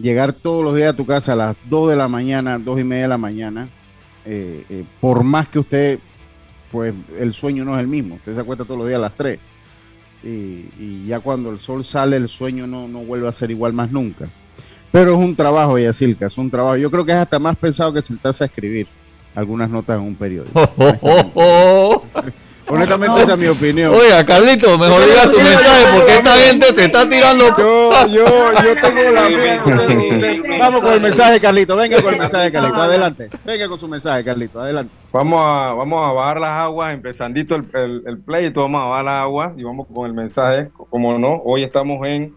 llegar 0.01 0.33
todos 0.33 0.65
los 0.65 0.75
días 0.75 0.91
a 0.91 0.97
tu 0.97 1.05
casa 1.05 1.33
a 1.33 1.37
las 1.37 1.57
2 1.69 1.91
de 1.91 1.97
la 1.97 2.09
mañana, 2.09 2.59
2 2.59 2.81
y 2.81 2.85
media 2.85 3.03
de 3.03 3.09
la 3.09 3.19
mañana, 3.19 3.69
eh, 4.25 4.65
eh, 4.71 4.85
por 5.01 5.25
más 5.25 5.49
que 5.49 5.59
usted, 5.59 5.99
pues 6.71 6.95
el 7.19 7.35
sueño 7.35 7.65
no 7.65 7.75
es 7.75 7.81
el 7.81 7.89
mismo, 7.89 8.17
usted 8.17 8.35
se 8.35 8.41
acuesta 8.41 8.65
todos 8.65 8.79
los 8.79 8.89
días 8.89 8.99
a 8.99 9.03
las 9.03 9.17
3 9.17 9.39
y, 10.23 11.07
ya 11.07 11.21
cuando 11.21 11.51
el 11.51 11.59
sol 11.59 11.85
sale 11.85 12.17
el 12.17 12.29
sueño 12.29 12.67
no, 12.67 12.89
no, 12.89 13.01
vuelve 13.01 13.29
a 13.29 13.33
ser 13.33 13.51
igual 13.51 13.73
más 13.73 13.91
nunca. 13.91 14.29
Pero 14.91 15.13
es 15.13 15.19
un 15.19 15.37
trabajo, 15.37 15.79
Yacilca, 15.79 16.27
es 16.27 16.39
un 16.39 16.51
trabajo. 16.51 16.77
Yo 16.77 16.91
creo 16.91 17.05
que 17.05 17.13
es 17.13 17.19
hasta 17.19 17.39
más 17.39 17.57
pensado 17.57 17.93
que 17.93 18.01
sentarse 18.01 18.45
a 18.45 18.47
escribir 18.47 18.87
algunas 19.35 19.69
notas 19.69 19.99
en 19.99 20.05
un 20.05 20.15
periódico. 20.15 20.61
Honestamente, 22.71 23.23
esa 23.23 23.33
es 23.33 23.39
mi 23.39 23.47
opinión. 23.47 23.95
Oiga, 23.95 24.25
Carlito, 24.25 24.77
mejor 24.77 25.05
diga 25.07 25.23
su 25.25 25.37
mensaje 25.37 25.85
porque 25.95 26.17
esta 26.17 26.37
gente 26.37 26.73
te 26.73 26.85
está 26.85 27.09
tirando. 27.09 27.57
Yo, 27.57 28.07
yo, 28.09 28.53
yo 28.63 28.75
tengo 28.81 29.11
la 29.11 29.29
mía. 29.29 30.59
Vamos 30.59 30.83
con 30.83 30.93
el 30.93 31.01
mensaje, 31.01 31.41
Carlito. 31.41 31.77
Venga 31.77 32.03
con 32.03 32.13
el 32.15 32.21
mensaje, 32.21 32.53
Carlito. 32.53 32.77
Adelante. 32.77 33.29
Venga 33.45 33.69
con 33.69 33.79
su 33.79 33.89
mensaje, 33.89 34.25
Carlito. 34.25 34.61
Adelante. 34.61 34.93
Vamos 35.13 35.41
a, 35.47 35.73
vamos 35.73 36.07
a 36.07 36.13
bajar 36.13 36.41
las 36.41 36.63
aguas, 36.63 36.93
empezandito 36.93 37.55
el, 37.55 37.65
el, 37.73 38.03
el 38.07 38.19
play, 38.19 38.51
vamos 38.51 38.83
a 38.83 38.85
bajar 38.85 39.05
las 39.07 39.23
aguas 39.23 39.53
y 39.57 39.65
vamos 39.65 39.87
con 39.93 40.07
el 40.07 40.13
mensaje. 40.13 40.69
Como 40.91 41.19
no, 41.19 41.41
hoy 41.45 41.63
estamos 41.63 42.07
en 42.07 42.35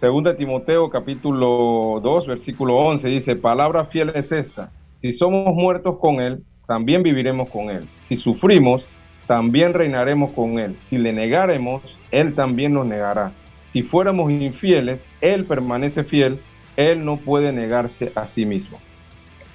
2 0.00 0.36
Timoteo, 0.36 0.88
capítulo 0.90 2.00
2, 2.02 2.26
versículo 2.26 2.76
11. 2.76 3.08
Dice: 3.08 3.34
Palabra 3.34 3.86
fiel 3.86 4.12
es 4.14 4.30
esta. 4.30 4.70
Si 5.00 5.12
somos 5.12 5.52
muertos 5.54 5.98
con 5.98 6.20
Él, 6.20 6.42
también 6.66 7.02
viviremos 7.02 7.48
con 7.48 7.70
Él. 7.70 7.88
Si 8.02 8.16
sufrimos, 8.16 8.84
también 9.26 9.74
reinaremos 9.74 10.32
con 10.32 10.58
Él. 10.58 10.76
Si 10.82 10.98
le 10.98 11.12
negaremos, 11.12 11.82
Él 12.10 12.34
también 12.34 12.74
nos 12.74 12.86
negará. 12.86 13.32
Si 13.72 13.82
fuéramos 13.82 14.30
infieles, 14.30 15.06
Él 15.20 15.44
permanece 15.44 16.04
fiel, 16.04 16.40
Él 16.76 17.04
no 17.04 17.16
puede 17.16 17.52
negarse 17.52 18.12
a 18.14 18.28
sí 18.28 18.44
mismo. 18.44 18.80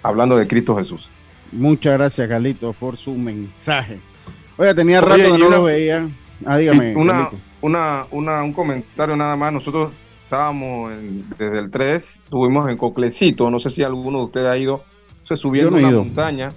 Hablando 0.04 0.36
de 0.36 0.48
Cristo 0.48 0.76
Jesús. 0.76 1.08
Muchas 1.52 1.94
gracias, 1.94 2.28
Carlitos, 2.28 2.76
por 2.76 2.98
su 2.98 3.14
mensaje. 3.14 4.00
Oye, 4.58 4.74
tenía 4.74 5.02
rato 5.02 5.32
que 5.32 5.38
no 5.38 5.50
lo 5.50 5.64
veía. 5.64 6.10
Ah, 6.46 6.58
dígame. 6.58 6.96
Una, 6.96 7.30
una, 7.62 8.06
una, 8.12 8.44
un 8.44 8.54
comentario 8.54 9.16
nada 9.16 9.36
más. 9.36 9.54
Nosotros 9.54 9.92
estábamos 10.24 10.92
desde 11.38 11.60
el 11.60 11.70
3, 11.70 12.20
estuvimos 12.24 12.70
en 12.70 12.78
Coclecito. 12.78 13.50
No 13.50 13.60
sé 13.60 13.70
si 13.70 13.84
alguno 13.84 14.20
de 14.20 14.26
ustedes 14.26 14.48
ha 14.48 14.58
ido, 14.58 14.84
se 15.24 15.36
subiendo 15.36 15.76
una 15.76 15.92
montaña 15.92 16.52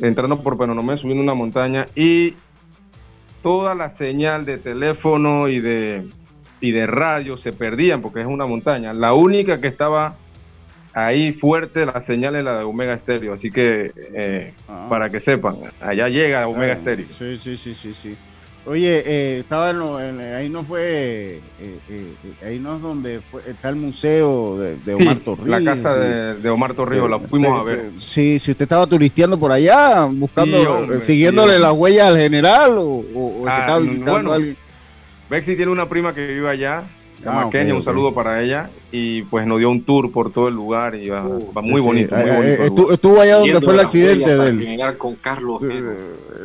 entrando 0.00 0.42
por 0.42 0.58
Penonomé, 0.58 0.96
subiendo 0.96 1.22
una 1.22 1.34
montaña 1.34 1.86
y 1.94 2.34
toda 3.42 3.74
la 3.74 3.92
señal 3.92 4.44
de 4.44 4.58
teléfono 4.58 5.48
y 5.48 5.60
de, 5.60 6.06
y 6.60 6.72
de 6.72 6.86
radio 6.86 7.36
se 7.36 7.52
perdían 7.52 8.02
porque 8.02 8.20
es 8.20 8.26
una 8.26 8.46
montaña. 8.46 8.92
La 8.92 9.14
única 9.14 9.60
que 9.60 9.68
estaba 9.68 10.16
ahí 10.92 11.32
fuerte 11.32 11.86
la 11.86 12.00
señal 12.00 12.36
es 12.36 12.44
la 12.44 12.58
de 12.58 12.64
Omega 12.64 12.98
Stereo, 12.98 13.34
así 13.34 13.50
que 13.50 13.92
eh, 13.96 14.54
ah. 14.68 14.86
para 14.88 15.10
que 15.10 15.20
sepan, 15.20 15.56
allá 15.80 16.08
llega 16.08 16.48
Omega 16.48 16.72
ah, 16.72 16.80
Stereo. 16.80 17.06
Sí, 17.10 17.38
sí, 17.40 17.56
sí, 17.56 17.74
sí, 17.74 17.94
sí. 17.94 18.16
Oye, 18.66 19.02
eh, 19.06 19.38
estaba 19.40 19.70
en, 19.70 20.20
ahí 20.20 20.48
no 20.48 20.64
fue, 20.64 21.40
eh, 21.60 21.78
eh, 21.88 22.14
ahí 22.44 22.58
no 22.58 22.74
es 22.74 22.82
donde 22.82 23.20
está 23.46 23.68
el 23.68 23.76
museo 23.76 24.58
de, 24.58 24.94
Omar 24.94 25.18
Torrijos. 25.20 25.62
La 25.62 25.74
casa 25.74 25.94
de, 25.94 26.50
Omar 26.50 26.74
Torrijos, 26.74 27.08
la 27.08 27.20
fuimos 27.20 27.60
a 27.60 27.62
ver. 27.62 27.92
sí, 27.98 28.40
si 28.40 28.50
usted 28.50 28.64
estaba 28.64 28.84
turisteando 28.88 29.38
por 29.38 29.52
allá, 29.52 30.06
buscando, 30.06 30.98
siguiéndole 30.98 31.60
las 31.60 31.72
huellas 31.72 32.08
al 32.08 32.18
general 32.18 32.72
o, 32.78 33.04
o, 33.14 33.44
ah, 33.46 33.60
estaba 33.60 33.78
visitando 33.78 34.32
a 34.32 34.34
alguien. 34.34 34.56
Bexi 35.30 35.54
tiene 35.54 35.70
una 35.70 35.88
prima 35.88 36.12
que 36.12 36.26
vive 36.26 36.48
allá 36.48 36.82
Ah, 37.26 37.50
un 37.74 37.82
saludo 37.82 38.14
para 38.14 38.42
ella 38.42 38.70
y 38.92 39.22
pues 39.22 39.46
nos 39.46 39.58
dio 39.58 39.70
un 39.70 39.82
tour 39.82 40.12
por 40.12 40.32
todo 40.32 40.48
el 40.48 40.54
lugar 40.54 40.94
y 40.94 41.08
va, 41.08 41.26
uh, 41.26 41.52
muy, 41.62 41.80
bonito, 41.80 42.14
muy, 42.16 42.30
bonito, 42.30 42.92
Estuvo, 42.92 43.20
allá 43.20 43.36
donde 43.36 43.60
fue 43.60 43.74
el 43.74 43.80
accidente 43.80 44.36
de 44.36 44.48
él. 44.48 44.96
con 44.98 45.16
Carlos. 45.16 45.62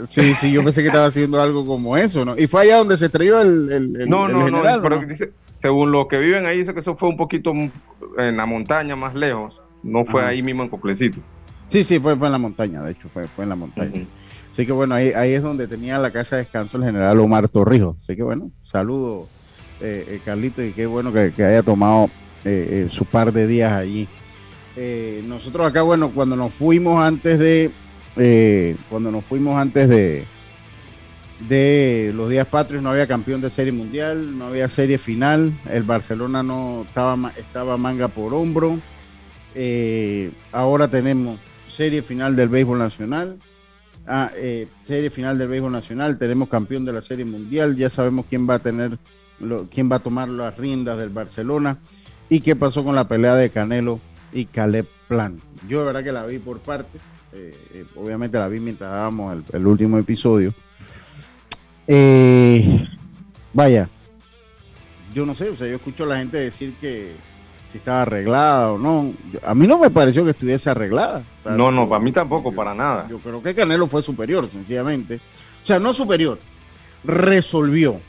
Sí, 0.07 0.33
sí, 0.33 0.51
yo 0.51 0.63
pensé 0.63 0.81
que 0.81 0.87
estaba 0.87 1.05
haciendo 1.05 1.41
algo 1.41 1.65
como 1.65 1.95
eso, 1.95 2.25
¿no? 2.25 2.35
Y 2.37 2.47
fue 2.47 2.61
allá 2.61 2.77
donde 2.77 2.97
se 2.97 3.05
estrelló 3.05 3.41
el, 3.41 3.71
el, 3.71 4.09
no, 4.09 4.27
no, 4.27 4.49
no, 4.49 4.81
pero 4.81 4.99
dice, 5.05 5.31
según 5.57 5.91
los 5.91 6.07
que 6.07 6.17
viven 6.17 6.45
ahí 6.45 6.57
dice 6.57 6.73
que 6.73 6.79
eso 6.79 6.95
fue 6.95 7.09
un 7.09 7.17
poquito 7.17 7.51
en 7.51 8.37
la 8.37 8.45
montaña 8.45 8.95
más 8.95 9.13
lejos, 9.13 9.61
no 9.83 10.05
fue 10.05 10.23
ahí 10.23 10.41
mismo 10.41 10.63
en 10.63 10.69
Coplecito. 10.69 11.19
Sí, 11.67 11.83
sí, 11.83 11.99
fue, 11.99 12.17
fue, 12.17 12.27
en 12.27 12.33
la 12.33 12.37
montaña, 12.37 12.81
de 12.81 12.91
hecho, 12.91 13.07
fue, 13.07 13.27
fue 13.27 13.45
en 13.45 13.49
la 13.49 13.55
montaña. 13.55 14.05
Así 14.51 14.65
que 14.65 14.73
bueno, 14.73 14.95
ahí, 14.95 15.13
ahí 15.13 15.31
es 15.31 15.41
donde 15.41 15.67
tenía 15.67 15.97
la 15.99 16.11
casa 16.11 16.35
de 16.35 16.43
descanso 16.43 16.77
el 16.77 16.83
general 16.83 17.17
Omar 17.19 17.47
Torrijos. 17.47 17.95
Así 17.97 18.17
que 18.17 18.23
bueno, 18.23 18.51
saludo 18.63 19.27
eh, 19.81 20.05
eh, 20.07 20.21
Carlito, 20.23 20.63
y 20.63 20.73
qué 20.73 20.85
bueno 20.85 21.11
que, 21.11 21.33
haya 21.43 21.63
tomado 21.63 22.09
eh, 22.45 22.87
su 22.91 23.03
par 23.05 23.33
de 23.33 23.47
días 23.47 23.73
allí. 23.73 24.07
nosotros 25.25 25.67
acá, 25.67 25.81
bueno, 25.81 26.11
cuando 26.11 26.35
nos 26.35 26.53
fuimos 26.53 27.03
antes 27.03 27.39
de, 27.39 27.71
cuando 28.89 29.11
nos 29.11 29.25
fuimos 29.25 29.59
antes 29.59 29.89
de, 29.89 30.25
de 31.49 32.11
los 32.13 32.29
días 32.29 32.45
patrios, 32.45 32.83
no 32.83 32.91
había 32.91 33.07
campeón 33.07 33.41
de 33.41 33.49
serie 33.49 33.71
mundial, 33.71 34.37
no 34.37 34.47
había 34.47 34.69
serie 34.69 34.99
final, 34.99 35.51
el 35.67 35.81
Barcelona 35.81 36.43
no 36.43 36.83
estaba, 36.85 37.31
estaba 37.37 37.75
manga 37.77 38.07
por 38.07 38.35
hombro. 38.35 38.79
ahora 40.51 40.87
tenemos 40.89 41.39
serie 41.67 42.03
final 42.03 42.35
del 42.35 42.49
béisbol 42.49 42.77
nacional. 42.77 43.37
Ah, 44.05 44.31
serie 44.75 45.09
final 45.09 45.39
del 45.39 45.47
béisbol 45.47 45.71
nacional, 45.71 46.19
tenemos 46.19 46.49
campeón 46.49 46.85
de 46.85 46.93
la 46.93 47.01
serie 47.01 47.25
mundial, 47.25 47.75
ya 47.75 47.89
sabemos 47.89 48.25
quién 48.29 48.47
va 48.47 48.55
a 48.55 48.59
tener 48.59 48.99
quién 49.69 49.91
va 49.91 49.97
a 49.97 49.99
tomar 49.99 50.29
las 50.29 50.57
riendas 50.57 50.97
del 50.97 51.09
Barcelona 51.09 51.77
y 52.29 52.41
qué 52.41 52.55
pasó 52.55 52.83
con 52.83 52.95
la 52.95 53.07
pelea 53.07 53.35
de 53.35 53.49
Canelo 53.49 53.99
y 54.31 54.45
Caleb 54.45 54.87
Plan. 55.07 55.41
Yo 55.67 55.79
de 55.79 55.85
verdad 55.85 56.03
que 56.03 56.11
la 56.11 56.25
vi 56.25 56.39
por 56.39 56.59
partes, 56.59 57.01
eh, 57.33 57.55
eh, 57.73 57.85
obviamente 57.95 58.37
la 58.37 58.47
vi 58.47 58.59
mientras 58.59 58.89
dábamos 58.89 59.43
el, 59.51 59.67
último 59.67 59.97
episodio. 59.97 60.53
Eh, 61.87 62.87
vaya, 63.53 63.89
yo 65.13 65.25
no 65.25 65.35
sé, 65.35 65.49
o 65.49 65.57
sea, 65.57 65.67
yo 65.67 65.75
escucho 65.75 66.05
a 66.05 66.07
la 66.07 66.17
gente 66.17 66.37
decir 66.37 66.73
que 66.79 67.13
si 67.69 67.77
estaba 67.77 68.03
arreglada 68.03 68.71
o 68.73 68.77
no. 68.77 69.13
A 69.43 69.55
mí 69.55 69.65
no 69.65 69.77
me 69.77 69.89
pareció 69.89 70.23
que 70.23 70.31
estuviese 70.31 70.69
arreglada. 70.69 71.23
no, 71.45 71.71
no, 71.71 71.87
para 71.87 72.01
mí 72.01 72.11
tampoco, 72.11 72.51
para 72.51 72.73
nada. 72.73 73.07
Yo 73.09 73.19
creo 73.19 73.41
que 73.41 73.55
Canelo 73.55 73.87
fue 73.87 74.03
superior, 74.03 74.49
sencillamente. 74.49 75.15
O 75.63 75.65
sea, 75.65 75.79
no 75.79 75.93
superior, 75.93 76.39
resolvió 77.03 77.99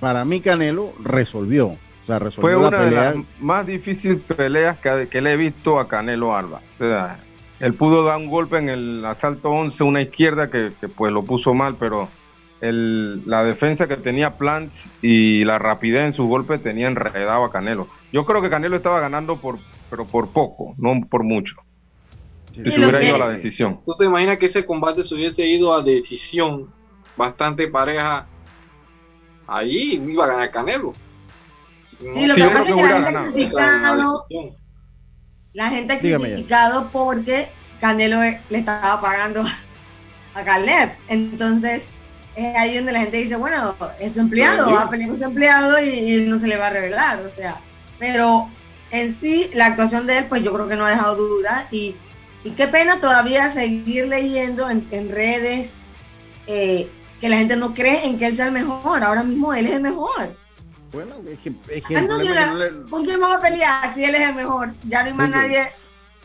para 0.00 0.24
mí 0.24 0.40
Canelo 0.40 0.92
resolvió. 1.02 1.68
O 1.68 2.06
sea, 2.06 2.18
resolvió 2.18 2.58
Fue 2.58 2.68
una 2.68 2.84
de 2.84 2.90
las 2.90 3.16
más 3.38 3.66
difíciles 3.66 4.20
peleas 4.36 4.78
que, 4.78 5.20
le 5.20 5.32
he 5.32 5.36
visto 5.36 5.78
a 5.78 5.86
Canelo 5.86 6.34
Alba. 6.34 6.60
O 6.74 6.78
sea, 6.78 7.20
él 7.60 7.74
pudo 7.74 8.02
dar 8.04 8.16
un 8.16 8.28
golpe 8.28 8.56
en 8.56 8.70
el 8.70 9.04
asalto 9.04 9.50
11, 9.50 9.84
una 9.84 10.02
izquierda 10.02 10.50
que, 10.50 10.72
pues 10.96 11.12
lo 11.12 11.22
puso 11.22 11.54
mal, 11.54 11.76
pero 11.78 12.08
el, 12.60 13.22
la 13.28 13.44
defensa 13.44 13.86
que 13.86 13.96
tenía 13.96 14.36
Plants 14.36 14.90
y 15.02 15.44
la 15.44 15.58
rapidez 15.58 16.06
en 16.06 16.12
su 16.14 16.26
golpe 16.26 16.58
tenía 16.58 16.88
enredado 16.88 17.44
a 17.44 17.52
Canelo. 17.52 17.88
Yo 18.12 18.24
creo 18.24 18.42
que 18.42 18.50
Canelo 18.50 18.76
estaba 18.76 19.00
ganando 19.00 19.36
por, 19.36 19.58
pero 19.90 20.06
por 20.06 20.30
poco, 20.30 20.74
no 20.78 20.98
por 21.08 21.22
mucho. 21.22 21.56
si 22.54 22.64
se 22.64 22.80
hubiera 22.80 23.02
ido 23.02 23.16
a 23.16 23.18
la 23.18 23.28
decisión. 23.28 23.80
¿Tú 23.84 23.94
te 23.98 24.06
imaginas 24.06 24.38
que 24.38 24.46
ese 24.46 24.64
combate 24.64 25.04
se 25.04 25.14
hubiese 25.14 25.46
ido 25.46 25.74
a 25.74 25.82
decisión 25.82 26.68
bastante 27.16 27.68
pareja 27.68 28.26
ahí 29.50 30.02
iba 30.08 30.24
a 30.24 30.28
ganar 30.28 30.50
Canelo. 30.50 30.92
Sí, 31.98 32.26
lo 32.26 32.34
que 32.34 32.44
pasa 32.44 32.60
es 32.60 32.74
que 32.74 32.82
la 32.82 32.88
gente, 33.02 33.12
ha 33.12 33.32
criticado, 33.32 34.26
la 35.52 35.68
gente 35.68 35.92
ha 35.92 35.98
criticado 35.98 36.88
porque 36.90 37.48
Canelo 37.80 38.20
le 38.22 38.58
estaba 38.58 39.00
pagando 39.00 39.44
a 40.34 40.44
Caleb. 40.44 40.92
Entonces, 41.08 41.82
es 42.36 42.56
ahí 42.56 42.76
donde 42.76 42.92
la 42.92 43.00
gente 43.00 43.18
dice, 43.18 43.36
bueno, 43.36 43.74
es 43.98 44.16
empleado, 44.16 44.72
va 44.72 44.82
a 44.82 44.90
pelear 44.90 45.10
con 45.10 45.18
su 45.18 45.24
empleado 45.24 45.82
y, 45.82 46.24
no 46.26 46.38
se 46.38 46.46
le 46.46 46.56
va 46.56 46.68
a 46.68 46.70
revelar. 46.70 47.20
O 47.26 47.30
sea, 47.30 47.56
pero 47.98 48.48
en 48.92 49.18
sí, 49.20 49.50
la 49.52 49.66
actuación 49.66 50.06
de 50.06 50.18
él, 50.18 50.26
pues 50.26 50.42
yo 50.42 50.54
creo 50.54 50.68
que 50.68 50.76
no 50.76 50.86
ha 50.86 50.90
dejado 50.90 51.16
duda. 51.16 51.66
Y, 51.70 51.96
y 52.44 52.50
qué 52.52 52.68
pena 52.68 53.00
todavía 53.00 53.52
seguir 53.52 54.06
leyendo 54.06 54.70
en, 54.70 54.86
en 54.90 55.10
redes 55.10 55.70
eh, 56.46 56.88
que 57.20 57.28
la 57.28 57.36
gente 57.36 57.56
no 57.56 57.74
cree 57.74 58.06
en 58.06 58.18
que 58.18 58.26
él 58.26 58.36
sea 58.36 58.46
el 58.46 58.52
mejor. 58.52 59.04
Ahora 59.04 59.22
mismo 59.22 59.52
él 59.52 59.66
es 59.66 59.72
el 59.74 59.82
mejor. 59.82 60.34
Bueno, 60.92 61.16
es 61.26 61.38
que, 61.38 61.52
es 61.68 61.84
que 61.84 62.06
¿Con 62.88 63.04
quién 63.04 63.20
vamos 63.20 63.36
a 63.36 63.40
pelear 63.40 63.94
si 63.94 64.04
él 64.04 64.14
es 64.14 64.28
el 64.28 64.34
mejor? 64.34 64.72
Ya 64.88 65.02
no 65.02 65.08
hay 65.08 65.14
más 65.14 65.30
nadie 65.30 65.62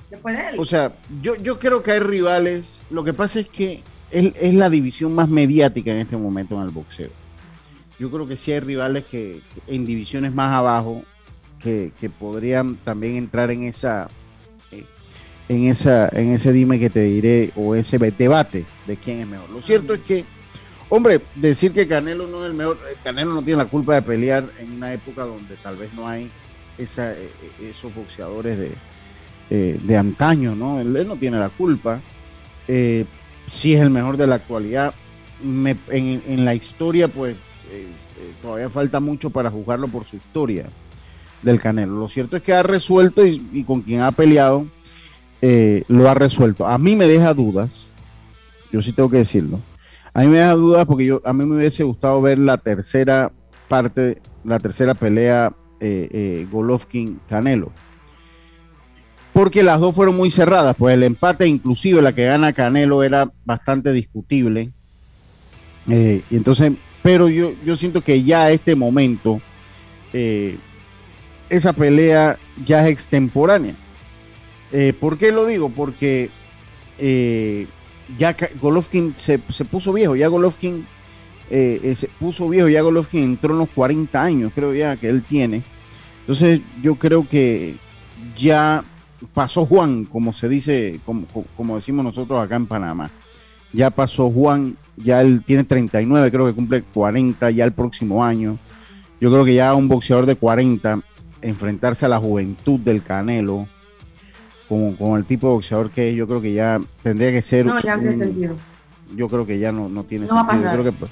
después 0.10 0.36
de 0.36 0.50
él. 0.50 0.56
O 0.58 0.66
sea, 0.66 0.94
yo, 1.22 1.36
yo 1.36 1.60
creo 1.60 1.84
que 1.84 1.92
hay 1.92 2.00
rivales. 2.00 2.82
Lo 2.90 3.04
que 3.04 3.14
pasa 3.14 3.40
es 3.40 3.50
que 3.50 3.84
él 4.12 4.34
es 4.40 4.54
la 4.54 4.70
división 4.70 5.14
más 5.14 5.30
mediática 5.30 5.92
en 5.92 5.98
este 5.98 6.18
momento 6.18 6.56
en 6.56 6.64
el 6.64 6.72
boxeo. 6.72 7.10
Yo 8.00 8.10
creo 8.10 8.28
que 8.28 8.38
sí 8.38 8.52
hay 8.52 8.60
rivales 8.60 9.04
que, 9.04 9.42
en 9.68 9.86
divisiones 9.86 10.34
más 10.34 10.52
abajo 10.54 11.04
que, 11.60 11.92
que 12.00 12.10
podrían 12.10 12.76
también 12.78 13.16
entrar 13.16 13.52
en 13.52 13.64
esa 13.64 14.10
eh, 14.72 14.86
en 15.48 15.68
esa 15.68 16.10
en 16.10 16.32
ese 16.32 16.52
dime 16.52 16.80
que 16.80 16.90
te 16.90 17.02
diré 17.02 17.52
o 17.56 17.74
ese 17.74 17.98
debate 17.98 18.66
de 18.88 18.98
quién 18.98 19.20
es 19.20 19.28
mejor. 19.28 19.50
Lo 19.50 19.62
cierto 19.62 19.94
es 19.94 20.02
que 20.02 20.26
Hombre, 20.90 21.22
decir 21.36 21.74
que 21.74 21.88
Canelo 21.88 22.28
no 22.28 22.44
es 22.44 22.52
el 22.52 22.56
mejor, 22.56 22.78
eh, 22.90 22.96
Canelo 23.04 23.34
no 23.34 23.42
tiene 23.42 23.64
la 23.64 23.70
culpa 23.70 23.96
de 23.96 24.04
pelear 24.04 24.46
en 24.60 24.72
una 24.74 24.94
época 24.94 25.26
donde 25.26 25.56
tal 25.58 25.78
vez 25.78 25.92
no 25.94 26.08
hay 26.08 26.30
esa, 26.78 27.14
eh, 27.14 27.32
eh, 27.62 27.72
esos 27.72 27.94
boxeadores 27.94 28.60
de, 28.60 29.80
de 29.80 29.98
antaño, 29.98 30.56
¿no? 30.56 30.80
Él, 30.80 31.08
no 31.08 31.16
tiene 31.16 31.38
la 31.38 31.50
culpa. 31.50 32.02
Eh, 32.68 33.06
si 33.50 33.74
es 33.74 33.82
el 33.82 33.90
mejor 33.90 34.18
de 34.18 34.28
la 34.28 34.36
actualidad. 34.36 34.94
en, 35.44 36.46
la 36.46 36.56
historia, 36.56 37.08
pues 37.08 37.36
todavía 38.42 38.70
falta 38.70 39.00
mucho 39.00 39.30
para 39.30 39.52
juzgarlo 39.52 39.88
por 39.88 40.06
su 40.06 40.16
historia 40.16 40.68
del 41.42 41.60
Canelo. 41.60 42.00
Lo 42.00 42.10
cierto 42.10 42.38
es 42.38 42.44
que 42.44 42.54
ha 42.54 42.64
resuelto 42.64 43.26
y, 43.26 43.64
con 43.64 43.82
quien 43.82 44.02
ha 44.02 44.12
peleado 44.12 44.68
lo 45.88 46.10
ha 46.10 46.14
resuelto. 46.14 46.66
A 46.66 46.78
mí 46.78 46.96
me 46.96 47.08
deja 47.08 47.34
dudas, 47.34 47.92
yo 48.72 48.82
sí 48.82 48.94
tengo 48.94 49.10
que 49.10 49.18
decirlo 49.18 49.60
a 50.16 50.22
mí 50.22 50.28
me 50.28 50.38
da 50.38 50.54
dudas 50.54 50.86
porque 50.86 51.06
yo, 51.06 51.22
a 51.26 51.34
mí 51.34 51.46
me 51.46 51.58
hubiese 51.58 51.84
gustado 51.84 52.22
ver 52.22 52.40
la 52.40 52.58
tercera 52.58 53.34
parte, 53.68 54.22
la 54.46 54.60
tercera 54.60 54.94
pelea 54.94 55.54
eh, 55.82 56.08
eh, 56.10 56.48
Golovkin-Canelo. 56.50 57.70
Porque 59.34 59.62
las 59.62 59.82
dos 59.82 59.94
fueron 59.94 60.16
muy 60.16 60.30
cerradas, 60.30 60.74
pues 60.80 60.94
el 60.94 61.04
empate, 61.04 61.46
inclusive 61.48 62.02
la 62.02 62.16
que 62.16 62.24
gana 62.24 62.54
Canelo, 62.54 63.04
era 63.04 63.30
bastante 63.44 63.92
discutible. 63.92 64.72
Eh, 65.90 66.22
y 66.32 66.38
entonces, 66.38 66.72
pero 67.04 67.28
yo, 67.28 67.52
yo 67.66 67.76
siento 67.76 68.00
que 68.00 68.24
ya 68.24 68.44
a 68.44 68.52
este 68.52 68.74
momento 68.74 69.42
esa 71.50 71.74
pelea 71.74 72.40
ya 72.66 72.88
es 72.88 72.94
extemporánea. 72.94 73.76
¿Por 75.02 75.18
qué 75.18 75.34
lo 75.34 75.46
digo? 75.46 75.68
Porque 75.68 76.30
ya 78.18 78.36
Golovkin 78.62 79.16
se, 79.18 79.40
puso 79.40 79.94
viejo, 79.94 80.16
ya 80.16 80.28
Golovkin 80.28 80.86
eh, 81.50 81.80
eh, 81.84 81.96
se 81.96 82.08
puso 82.08 82.50
viejo, 82.50 82.70
ya 82.70 82.82
Golovkin 82.82 83.24
entró 83.24 83.54
en 83.54 83.60
los 83.60 83.70
40 83.70 84.22
años, 84.22 84.52
creo 84.54 84.74
ya 84.74 84.96
que 84.98 85.10
él 85.10 85.24
tiene. 85.24 85.64
Entonces 86.22 86.62
yo 86.82 86.96
creo 86.96 87.28
que 87.28 87.78
ya 88.38 88.84
pasó 89.34 89.66
Juan, 89.66 90.06
como 90.06 90.34
se 90.34 90.50
dice, 90.50 91.00
como, 91.06 91.26
como 91.56 91.76
decimos 91.76 92.04
nosotros 92.04 92.44
acá 92.44 92.56
en 92.56 92.66
Panamá. 92.66 93.12
Ya 93.74 93.90
pasó 93.90 94.30
Juan, 94.30 94.78
ya 94.98 95.22
él 95.22 95.44
tiene 95.44 95.64
39, 95.64 96.32
creo 96.32 96.46
que 96.46 96.54
cumple 96.54 96.82
40 96.82 97.52
ya 97.52 97.66
el 97.66 97.74
próximo 97.74 98.24
año. 98.24 98.58
Yo 99.20 99.32
creo 99.32 99.46
que 99.46 99.56
ya 99.56 99.74
un 99.74 99.88
boxeador 99.88 100.26
de 100.26 100.36
40, 100.36 101.02
enfrentarse 101.42 102.06
a 102.06 102.10
la 102.10 102.20
juventud 102.20 102.80
del 102.80 103.04
Canelo, 103.04 103.68
con, 104.68 105.18
el 105.18 105.26
tipo 105.26 105.48
de 105.48 105.54
boxeador 105.54 105.92
que 105.92 106.10
es, 106.10 106.16
yo 106.16 106.28
creo 106.28 106.42
que 106.42 106.54
ya 106.54 106.80
tendría 107.04 107.32
que 107.32 107.42
ser. 107.42 107.66
No, 107.66 107.80
ya 107.82 107.98
no 107.98 108.12
sentido. 108.12 108.56
Yo 109.16 109.30
creo 109.30 109.46
que 109.46 109.60
ya 109.60 109.72
no, 109.72 109.90
no 109.90 110.04
tiene 110.04 110.28
sentido. 110.28 110.64
Yo 110.64 110.72
creo 110.72 110.84
que 110.84 111.08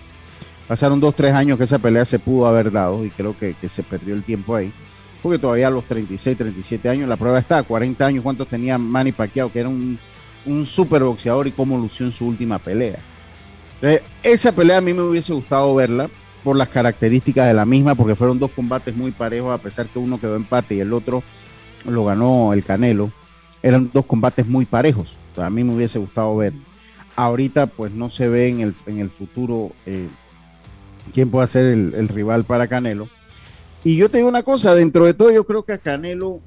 pasaron 0.68 1.00
dos, 1.00 1.16
tres 1.16 1.34
años 1.34 1.58
que 1.58 1.66
esa 1.66 1.80
pelea 1.80 2.06
se 2.06 2.20
pudo 2.20 2.48
haber 2.48 2.72
dado 2.72 3.06
y 3.06 3.10
creo 3.10 3.38
que, 3.38 3.56
se 3.68 3.84
perdió 3.84 4.14
el 4.16 4.24
tiempo 4.24 4.56
ahí. 4.56 4.74
porque 5.22 5.38
todavía 5.38 5.68
a 5.68 5.72
los 5.72 5.86
36, 5.86 6.38
37 6.38 6.90
años, 6.90 7.08
la 7.08 7.18
prueba 7.18 7.40
está, 7.40 7.62
40 7.64 8.06
años, 8.06 8.24
¿cuántos 8.24 8.48
tenía 8.48 8.78
Manny 8.78 9.12
Pacquiao, 9.12 9.52
que 9.52 9.60
era 9.60 9.70
un, 9.70 10.00
un 10.46 10.66
super 10.66 11.04
boxeador 11.04 11.48
y 11.48 11.52
cómo 11.52 11.78
lució 11.78 12.06
en 12.06 12.12
su 12.12 12.28
última 12.28 12.60
pelea? 12.60 13.00
esa 14.24 14.54
pelea 14.54 14.78
a 14.78 14.82
mí 14.82 14.94
me 14.94 15.02
hubiese 15.02 15.34
gustado 15.34 15.76
verla 15.76 16.10
por 16.44 16.56
las 16.56 16.70
características 16.70 17.48
de 17.48 17.54
la 17.54 17.66
misma, 17.66 17.96
porque 17.96 18.16
fueron 18.16 18.40
dos 18.40 18.52
combates 18.52 18.96
muy 18.96 19.12
parejos, 19.12 19.54
a 19.54 19.62
pesar 19.62 19.88
que 19.88 20.00
uno 20.00 20.20
quedó 20.20 20.36
empate 20.36 20.76
y 20.76 20.80
el 20.80 20.94
otro 20.94 21.24
lo 21.86 22.06
ganó 22.06 22.54
el 22.54 22.64
Canelo. 22.64 23.12
Eran 23.64 23.90
dos 23.92 24.06
combates 24.06 24.46
muy 24.46 24.66
parejos. 24.66 25.18
a 25.38 25.50
mí 25.50 25.64
me 25.64 25.74
hubiese 25.74 25.98
gustado 25.98 26.36
ver. 26.36 26.54
Ahorita, 27.16 27.68
pues 27.68 27.92
no 27.92 28.10
se 28.10 28.28
ve 28.28 28.50
en 28.50 28.60
el, 28.62 28.76
en 28.86 29.00
el 29.00 29.10
futuro 29.10 29.72
eh, 29.86 30.08
quién 31.14 31.32
puede 31.32 31.48
ser 31.48 31.66
el, 31.66 31.94
el 31.96 32.08
rival 32.08 32.44
para 32.44 32.68
Canelo. 32.68 33.08
Y 33.84 33.98
yo 33.98 34.10
te 34.10 34.18
digo 34.18 34.30
una 34.30 34.44
cosa, 34.44 34.76
dentro 34.76 35.06
de 35.06 35.14
todo 35.14 35.32
yo 35.32 35.46
creo 35.46 35.64
que 35.64 35.74
a 35.74 35.78
Canelo 35.78 36.42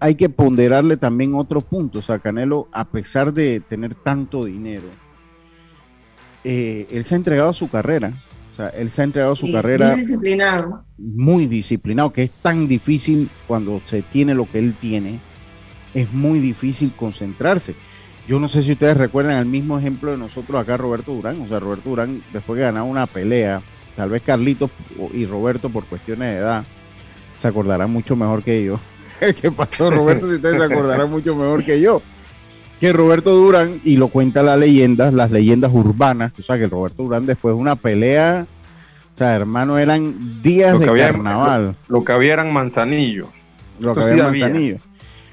hay 0.00 0.14
que 0.14 0.30
ponderarle 0.30 0.96
también 0.96 1.34
otro 1.34 1.60
punto. 1.60 1.98
O 1.98 2.02
sea, 2.02 2.18
Canelo, 2.18 2.68
a 2.72 2.86
pesar 2.86 3.32
de 3.32 3.60
tener 3.60 3.94
tanto 3.94 4.44
dinero, 4.44 4.88
eh, 6.42 6.86
él 6.90 7.04
se 7.04 7.14
ha 7.14 7.18
entregado 7.18 7.50
a 7.50 7.54
su 7.54 7.68
carrera. 7.68 8.14
O 8.52 8.56
sea, 8.56 8.68
él 8.68 8.90
se 8.90 9.02
ha 9.02 9.04
entregado 9.04 9.34
a 9.34 9.36
su 9.36 9.52
carrera. 9.52 9.90
Muy 9.92 10.00
disciplinado. 10.00 10.84
Muy 10.98 11.46
disciplinado, 11.46 12.12
que 12.12 12.22
es 12.22 12.30
tan 12.30 12.66
difícil 12.66 13.28
cuando 13.46 13.80
se 13.86 14.02
tiene 14.02 14.34
lo 14.34 14.50
que 14.50 14.58
él 14.58 14.74
tiene. 14.80 15.20
Es 15.94 16.12
muy 16.12 16.38
difícil 16.38 16.92
concentrarse. 16.94 17.74
Yo 18.28 18.38
no 18.38 18.48
sé 18.48 18.62
si 18.62 18.72
ustedes 18.72 18.96
recuerdan 18.96 19.38
el 19.38 19.46
mismo 19.46 19.78
ejemplo 19.78 20.12
de 20.12 20.16
nosotros 20.16 20.60
acá, 20.60 20.76
Roberto 20.76 21.12
Durán. 21.12 21.40
O 21.42 21.48
sea, 21.48 21.58
Roberto 21.58 21.90
Durán, 21.90 22.22
después 22.32 22.58
de 22.58 22.64
ganar 22.64 22.84
una 22.84 23.06
pelea, 23.06 23.62
tal 23.96 24.10
vez 24.10 24.22
Carlitos 24.22 24.70
y 25.12 25.26
Roberto, 25.26 25.68
por 25.70 25.84
cuestiones 25.86 26.28
de 26.28 26.38
edad, 26.38 26.64
se 27.38 27.48
acordarán 27.48 27.90
mucho 27.90 28.14
mejor 28.14 28.42
que 28.42 28.64
yo. 28.64 28.78
¿Qué 29.40 29.50
pasó, 29.50 29.90
Roberto? 29.90 30.28
Si 30.28 30.34
ustedes 30.34 30.58
se 30.58 30.72
acordarán 30.72 31.10
mucho 31.10 31.34
mejor 31.34 31.64
que 31.64 31.80
yo 31.80 32.02
que 32.80 32.94
Roberto 32.94 33.32
Durán, 33.34 33.78
y 33.84 33.96
lo 33.96 34.08
cuenta 34.08 34.42
la 34.42 34.56
leyenda, 34.56 35.10
las 35.10 35.30
leyendas 35.30 35.70
urbanas, 35.72 36.32
o 36.38 36.42
sea, 36.42 36.58
que 36.58 36.66
Roberto 36.66 37.02
Durán 37.02 37.26
después 37.26 37.54
de 37.54 37.60
una 37.60 37.76
pelea, 37.76 38.46
o 39.14 39.18
sea, 39.18 39.34
hermano, 39.34 39.78
eran 39.78 40.40
días 40.42 40.80
de 40.80 40.86
carnaval. 40.86 41.76
Lo, 41.88 42.02
que 42.02 42.12
había 42.12 42.32
eran 42.32 42.50
manzanillo. 42.50 43.28
Lo 43.78 43.94
que 43.94 44.02
había 44.02 44.24
manzanillo. 44.24 44.78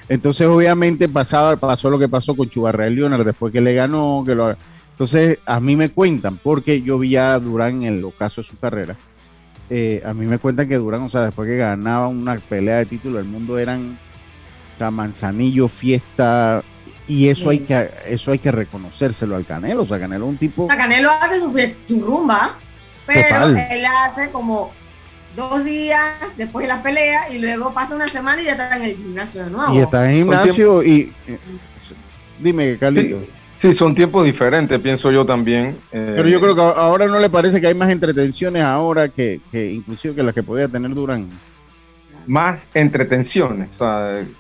Entonces, 0.10 0.48
obviamente, 0.48 1.10
pasaba, 1.10 1.56
pasó 1.58 1.90
lo 1.90 2.00
que 2.00 2.08
pasó 2.08 2.36
con 2.36 2.50
Chubarra 2.50 2.90
Leonard 2.90 3.26
después 3.26 3.52
que 3.52 3.62
le 3.62 3.74
ganó. 3.74 4.24
que 4.26 4.36
lo, 4.36 4.56
Entonces, 4.92 5.40
a 5.46 5.60
mí 5.60 5.76
me 5.76 5.90
cuentan, 5.90 6.38
porque 6.38 6.82
yo 6.82 7.00
vi 7.00 7.18
a 7.18 7.38
Durán 7.40 7.84
en 7.84 7.98
el 7.98 8.06
ocaso 8.06 8.42
de 8.42 8.48
su 8.48 8.58
carrera. 8.58 8.96
Eh, 9.70 10.02
a 10.06 10.14
mí 10.14 10.26
me 10.26 10.40
cuentan 10.40 10.70
que 10.70 10.78
Durán, 10.78 11.02
o 11.02 11.10
sea, 11.10 11.22
después 11.22 11.48
que 11.48 11.58
ganaba 11.58 12.08
una 12.08 12.38
pelea 12.38 12.78
de 12.78 12.86
título 12.86 13.18
del 13.18 13.26
mundo, 13.26 13.58
eran 13.58 13.98
o 14.80 14.92
manzanillo, 14.92 15.68
fiesta, 15.68 16.64
y 17.08 17.30
eso 17.30 17.50
hay 17.50 17.60
que 17.60 17.90
eso 18.06 18.32
hay 18.32 18.40
que 18.40 18.52
reconocérselo 18.52 19.36
al 19.36 19.46
Canelo. 19.46 19.84
O 19.84 19.86
sea, 19.86 20.00
Canelo 20.00 20.26
es 20.26 20.30
un 20.30 20.38
tipo. 20.38 20.68
Canelo 20.68 21.10
hace 21.12 21.40
su, 21.40 22.02
rumba, 22.02 22.56
pero 23.06 23.46
él 23.48 23.86
hace 23.86 24.30
como 24.32 24.72
dos 25.38 25.64
días 25.64 26.04
después 26.36 26.64
de 26.64 26.68
la 26.68 26.84
pelea 26.84 27.32
y 27.32 27.38
luego 27.38 27.74
pasa 27.74 27.96
una 27.96 28.10
semana 28.10 28.42
y 28.42 28.46
ya 28.46 28.52
está 28.52 28.76
en 28.76 28.84
el 28.84 28.98
gimnasio 28.98 29.46
de 29.46 29.50
nuevo. 29.50 29.74
Y 29.74 29.78
está 29.78 30.04
en 30.04 30.12
el 30.12 30.18
gimnasio 30.24 30.84
y. 30.84 31.14
Eh, 31.28 31.38
dime, 32.40 32.78
Carlito. 32.78 33.20
Sí, 33.56 33.74
son 33.74 33.96
tiempos 33.96 34.26
diferentes, 34.26 34.78
pienso 34.80 35.12
yo 35.12 35.26
también. 35.26 35.78
Eh, 35.92 36.14
pero 36.16 36.28
yo 36.28 36.42
creo 36.42 36.56
que 36.56 36.62
ahora 36.62 37.08
no 37.08 37.20
le 37.20 37.30
parece 37.30 37.62
que 37.62 37.68
hay 37.68 37.74
más 37.74 37.90
entretenciones 37.90 38.62
ahora 38.64 39.08
que, 39.08 39.40
que 39.52 39.72
inclusive 39.72 40.14
que 40.14 40.24
las 40.24 40.34
que 40.34 40.44
podía 40.44 40.68
tener 40.68 40.94
Durán 40.94 41.30
más 42.28 42.68
entretenciones. 42.74 43.80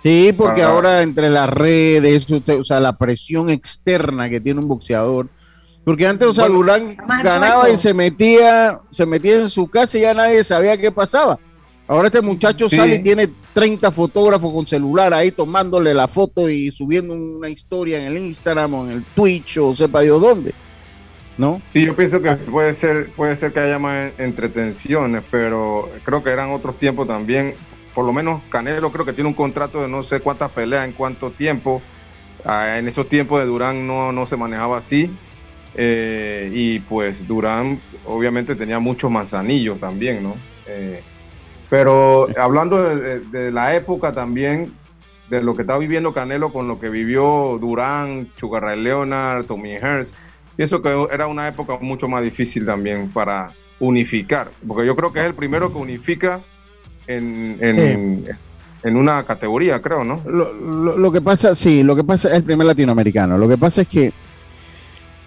sí, 0.04 0.34
porque 0.38 0.62
ahora 0.62 1.01
entre 1.01 1.30
las 1.30 1.50
redes, 1.50 2.27
o 2.30 2.63
sea, 2.63 2.80
la 2.80 2.98
presión 2.98 3.50
externa 3.50 4.30
que 4.30 4.42
tiene 4.42 4.60
un 4.60 4.68
boxeador. 4.68 5.30
Porque 5.88 6.06
antes, 6.06 6.27
o 6.27 6.34
sea, 6.34 6.48
Durán 6.48 6.98
ganaba 7.24 7.70
y 7.70 7.77
se 7.77 7.94
metía, 7.94 8.77
se 8.92 9.05
metía 9.05 9.40
en 9.40 9.50
su 9.50 9.70
casa 9.70 9.98
y 9.98 10.01
ya 10.01 10.14
nadie 10.14 10.44
sabía 10.44 10.77
qué 10.77 10.92
pasaba. 10.92 11.40
Ahora 11.88 12.07
este 12.07 12.22
muchacho 12.22 12.70
sale 12.70 12.96
y 12.96 13.00
tiene 13.00 13.29
30 13.53 13.90
fotógrafos 13.92 14.51
con 14.51 14.68
celular 14.68 15.14
ahí 15.14 15.31
tomándole 15.31 15.94
la 15.94 16.09
foto 16.09 16.50
y 16.50 16.72
subiendo 16.72 17.14
una 17.14 17.48
historia 17.48 18.00
en 18.00 18.03
el 18.03 18.18
Instagram 18.18 18.74
o 18.74 18.83
en 18.83 18.92
el 18.92 19.03
Twitch 19.05 19.59
o 19.59 19.74
sepa 19.74 20.01
Dios 20.01 20.20
dónde. 20.20 20.53
¿no? 21.38 21.62
Sí, 21.72 21.85
yo 21.85 21.96
pienso 21.96 22.22
que 22.22 22.33
puede 22.33 22.74
ser, 22.74 23.09
puede 23.12 23.38
ser 23.38 23.53
que 23.53 23.62
haya 23.62 23.79
más 23.79 24.12
entretenciones, 24.18 25.24
pero 25.31 25.90
creo 26.03 26.22
que 26.22 26.31
eran 26.31 26.51
otros 26.51 26.77
tiempos 26.77 27.07
también. 27.07 27.53
Por 27.96 28.03
lo 28.03 28.12
menos 28.12 28.42
Canelo 28.50 28.92
creo 28.92 29.05
que 29.05 29.14
tiene 29.14 29.29
un 29.29 29.35
contrato 29.35 29.81
de 29.81 29.88
no 29.88 30.03
sé 30.03 30.20
cuántas 30.20 30.51
peleas 30.51 30.85
en 30.85 30.92
cuánto 30.92 31.31
tiempo. 31.31 31.81
Ah, 32.44 32.77
en 32.77 32.90
esos 32.90 33.07
tiempos 33.07 33.40
de 33.40 33.46
Durán 33.46 33.88
no, 33.88 34.12
no 34.12 34.25
se 34.25 34.35
manejaba 34.35 34.79
así. 34.79 35.09
Eh, 35.77 36.50
y 36.53 36.79
pues 36.79 37.27
Durán 37.27 37.79
obviamente 38.05 38.55
tenía 38.55 38.79
muchos 38.79 39.11
manzanillos 39.11 39.79
también, 39.79 40.24
¿no? 40.24 40.35
Eh, 40.68 41.01
pero 41.70 42.27
hablando 42.37 42.81
de, 42.81 43.51
la 43.51 43.75
época 43.75 44.11
también, 44.11 44.74
de 45.29 45.44
lo 45.44 45.53
que 45.53 45.61
está 45.61 45.77
viviendo 45.77 46.13
Canelo 46.13 46.51
con 46.51 46.68
lo 46.68 46.79
que 46.79 46.90
vivió 46.90 47.57
Durán, 47.59 48.29
Sugar 48.40 48.63
Ray 48.63 48.81
Leonard, 48.81 49.46
Tommy 49.46 49.74
Hearns, 49.74 50.11
Pienso 50.57 50.81
que 50.81 51.07
era 51.11 51.27
una 51.27 51.48
época 51.48 51.77
mucho 51.79 52.07
más 52.07 52.24
difícil 52.24 52.66
también 52.66 53.09
para 53.09 53.51
unificar, 53.79 54.50
porque 54.68 54.87
yo 54.87 54.96
creo 54.96 55.13
que 55.13 55.20
es 55.20 55.25
el 55.27 55.35
primero 55.35 55.72
que 55.72 55.77
unifica 55.77 56.40
en, 57.05 57.57
en, 57.61 58.98
una 58.98 59.24
categoría, 59.24 59.79
creo, 59.83 60.03
¿no? 60.03 60.24
Lo, 60.25 61.11
que 61.11 61.22
pasa, 61.22 61.53
sí, 61.53 61.83
lo 61.83 61.96
que 61.96 62.03
pasa 62.03 62.29
es 62.29 62.33
el 62.33 62.44
primer 62.44 62.66
latinoamericano. 62.66 63.37
Lo 63.37 63.48
que 63.48 63.57
pasa 63.57 63.83
es 63.83 63.87
que 63.87 64.11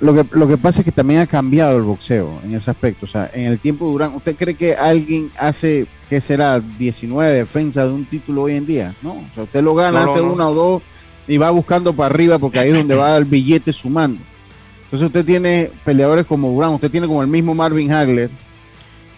lo 0.00 0.14
que, 0.14 0.24
lo 0.36 0.48
que 0.48 0.56
pasa 0.56 0.80
es 0.80 0.84
que 0.84 0.92
también 0.92 1.20
ha 1.20 1.26
cambiado 1.26 1.76
el 1.76 1.82
boxeo 1.82 2.40
en 2.44 2.54
ese 2.54 2.70
aspecto. 2.70 3.04
O 3.04 3.08
sea, 3.08 3.30
en 3.32 3.52
el 3.52 3.58
tiempo 3.58 3.86
de 3.86 3.92
Durán, 3.92 4.14
¿usted 4.14 4.34
cree 4.34 4.54
que 4.54 4.74
alguien 4.74 5.30
hace, 5.36 5.86
que 6.08 6.20
será, 6.20 6.58
19 6.60 7.32
defensas 7.32 7.86
de 7.86 7.94
un 7.94 8.06
título 8.06 8.42
hoy 8.42 8.56
en 8.56 8.66
día? 8.66 8.94
No, 9.02 9.12
o 9.12 9.34
sea, 9.34 9.44
usted 9.44 9.62
lo 9.62 9.74
gana, 9.74 10.04
hace 10.04 10.20
una 10.20 10.48
o 10.48 10.54
dos 10.54 10.82
y 11.28 11.38
va 11.38 11.50
buscando 11.50 11.94
para 11.94 12.12
arriba 12.12 12.38
porque 12.38 12.58
ahí 12.58 12.70
es 12.70 12.76
donde 12.76 12.96
va 12.96 13.16
el 13.16 13.24
billete 13.24 13.72
sumando. 13.72 14.20
Entonces 14.84 15.06
usted 15.06 15.24
tiene 15.24 15.70
peleadores 15.84 16.26
como 16.26 16.50
Durán, 16.50 16.70
usted 16.70 16.90
tiene 16.90 17.06
como 17.06 17.22
el 17.22 17.28
mismo 17.28 17.54
Marvin 17.54 17.92
Hagler, 17.92 18.30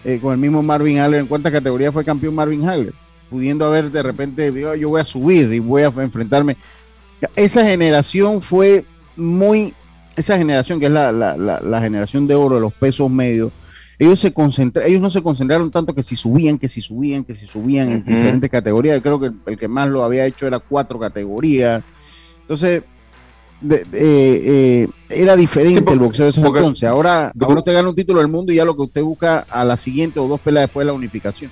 eh, 0.03 0.19
con 0.21 0.33
el 0.33 0.37
mismo 0.37 0.61
Marvin 0.61 0.99
Hagler, 0.99 1.21
¿en 1.21 1.27
cuántas 1.27 1.51
categorías 1.51 1.91
fue 1.91 2.03
campeón 2.03 2.35
Marvin 2.35 2.69
Hagler? 2.69 2.93
Pudiendo 3.29 3.65
haber 3.65 3.89
de 3.89 4.03
repente, 4.03 4.53
yo 4.77 4.89
voy 4.89 5.01
a 5.01 5.05
subir 5.05 5.51
y 5.51 5.57
voy 5.57 5.81
a 5.81 5.85
enfrentarme. 5.87 6.57
Esa 7.35 7.63
generación 7.63 8.41
fue 8.41 8.85
muy, 9.15 9.73
esa 10.15 10.37
generación 10.37 10.79
que 10.79 10.87
es 10.87 10.91
la, 10.91 11.79
generación 11.81 12.27
de 12.27 12.35
oro 12.35 12.55
de 12.55 12.61
los 12.61 12.73
pesos 12.73 13.09
medios, 13.09 13.51
ellos 13.99 14.19
se 14.19 14.33
concentraron, 14.33 14.89
ellos 14.89 15.01
no 15.01 15.09
se 15.09 15.21
concentraron 15.21 15.71
tanto 15.71 15.93
que 15.93 16.03
si 16.03 16.15
subían, 16.15 16.57
que 16.57 16.67
si 16.67 16.81
subían, 16.81 17.23
que 17.23 17.35
si 17.35 17.47
subían 17.47 17.91
en 17.91 18.03
diferentes 18.03 18.49
categorías. 18.49 19.01
Creo 19.01 19.19
que 19.19 19.31
el 19.45 19.57
que 19.57 19.67
más 19.67 19.89
lo 19.89 20.03
había 20.03 20.25
hecho 20.25 20.47
era 20.47 20.59
cuatro 20.59 20.99
categorías. 20.99 21.83
Entonces, 22.41 22.83
de, 23.61 23.85
eh, 23.93 24.87
era 25.09 25.35
diferente 25.35 25.91
el 25.93 25.99
boxeo 25.99 26.25
de 26.25 26.31
ese 26.31 26.41
entonces. 26.41 26.89
Ahora, 26.89 27.31
ahora 27.39 27.59
usted 27.59 27.73
gana 27.73 27.89
un 27.89 27.95
título 27.95 28.19
del 28.19 28.27
mundo 28.27 28.51
y 28.51 28.55
ya 28.55 28.65
lo 28.65 28.75
que 28.75 28.81
usted 28.81 29.03
busca 29.03 29.45
a 29.49 29.63
la 29.63 29.77
siguiente 29.77 30.19
o 30.19 30.27
dos 30.27 30.41
peleas 30.41 30.65
después 30.65 30.85
de 30.85 30.91
la 30.91 30.93
unificación. 30.93 31.49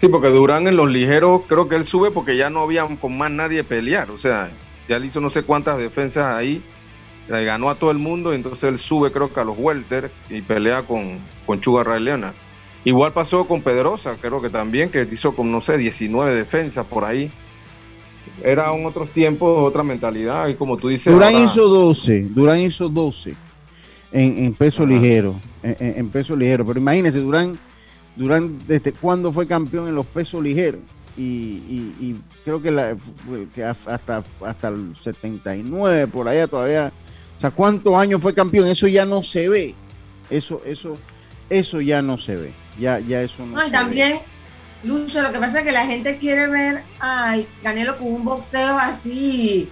Sí, 0.00 0.08
porque 0.08 0.28
Durán 0.28 0.68
en 0.68 0.76
los 0.76 0.90
ligeros 0.90 1.42
creo 1.48 1.68
que 1.68 1.76
él 1.76 1.86
sube 1.86 2.10
porque 2.10 2.36
ya 2.36 2.50
no 2.50 2.60
había 2.60 2.86
con 3.00 3.16
más 3.16 3.30
nadie 3.30 3.64
pelear. 3.64 4.10
O 4.10 4.18
sea, 4.18 4.50
ya 4.88 4.98
le 4.98 5.06
hizo 5.06 5.20
no 5.20 5.30
sé 5.30 5.42
cuántas 5.42 5.78
defensas 5.78 6.36
ahí, 6.36 6.62
le 7.28 7.44
ganó 7.44 7.70
a 7.70 7.74
todo 7.76 7.90
el 7.90 7.98
mundo, 7.98 8.32
entonces 8.32 8.64
él 8.64 8.78
sube 8.78 9.10
creo 9.12 9.32
que 9.32 9.40
a 9.40 9.44
los 9.44 9.58
welter 9.58 10.10
y 10.28 10.42
pelea 10.42 10.82
con, 10.82 11.18
con 11.46 11.60
Chuga 11.60 11.84
Ray 11.84 12.02
Leonard. 12.02 12.34
Igual 12.84 13.12
pasó 13.12 13.46
con 13.46 13.62
Pedrosa, 13.62 14.16
creo 14.20 14.42
que 14.42 14.50
también, 14.50 14.90
que 14.90 15.08
hizo 15.10 15.34
con, 15.34 15.50
no 15.50 15.60
sé, 15.60 15.78
19 15.78 16.34
defensas 16.34 16.86
por 16.86 17.04
ahí 17.04 17.30
era 18.42 18.72
un 18.72 18.86
otro 18.86 19.06
tiempo, 19.06 19.62
otra 19.62 19.82
mentalidad. 19.82 20.48
Y 20.48 20.54
como 20.54 20.76
tú 20.76 20.88
dices. 20.88 21.12
Durán 21.12 21.34
hizo 21.36 21.68
12, 21.68 22.28
Durán 22.30 22.60
hizo 22.60 22.88
12 22.88 23.34
en, 24.12 24.54
peso 24.54 24.86
ligero. 24.86 25.40
En, 25.62 26.08
peso 26.08 26.36
ligero. 26.36 26.64
Pero 26.66 26.78
imagínese, 26.78 27.18
Durán, 27.18 27.58
Durán, 28.16 28.58
¿desde 28.66 28.92
cuándo 28.92 29.32
fue 29.32 29.46
campeón 29.46 29.88
en 29.88 29.94
los 29.94 30.06
pesos 30.06 30.42
ligeros? 30.42 30.80
Y, 31.16 32.16
creo 32.44 32.60
que, 32.60 32.70
la, 32.70 32.96
hasta, 33.86 34.24
hasta 34.44 34.68
el 34.68 34.94
79, 35.00 36.08
por 36.08 36.28
allá 36.28 36.46
todavía. 36.46 36.92
O 37.36 37.40
sea, 37.40 37.50
¿cuántos 37.50 37.94
años 37.94 38.20
fue 38.20 38.34
campeón? 38.34 38.68
Eso 38.68 38.86
ya 38.86 39.04
no 39.04 39.22
se 39.22 39.48
ve. 39.48 39.74
Eso, 40.30 40.62
eso, 40.64 40.98
eso 41.50 41.80
ya 41.80 42.02
no 42.02 42.18
se 42.18 42.36
ve. 42.36 42.52
Ya, 42.78 42.98
ya 42.98 43.22
eso 43.22 43.44
no, 43.46 43.56
no 43.56 43.70
también, 43.70 44.20
Lucho, 44.84 45.22
lo 45.22 45.32
que 45.32 45.38
pasa 45.38 45.60
es 45.60 45.64
que 45.64 45.72
la 45.72 45.86
gente 45.86 46.18
quiere 46.18 46.46
ver 46.46 46.82
a 47.00 47.36
Canelo 47.62 47.96
con 47.96 48.08
un 48.08 48.24
boxeo 48.24 48.76
así 48.76 49.68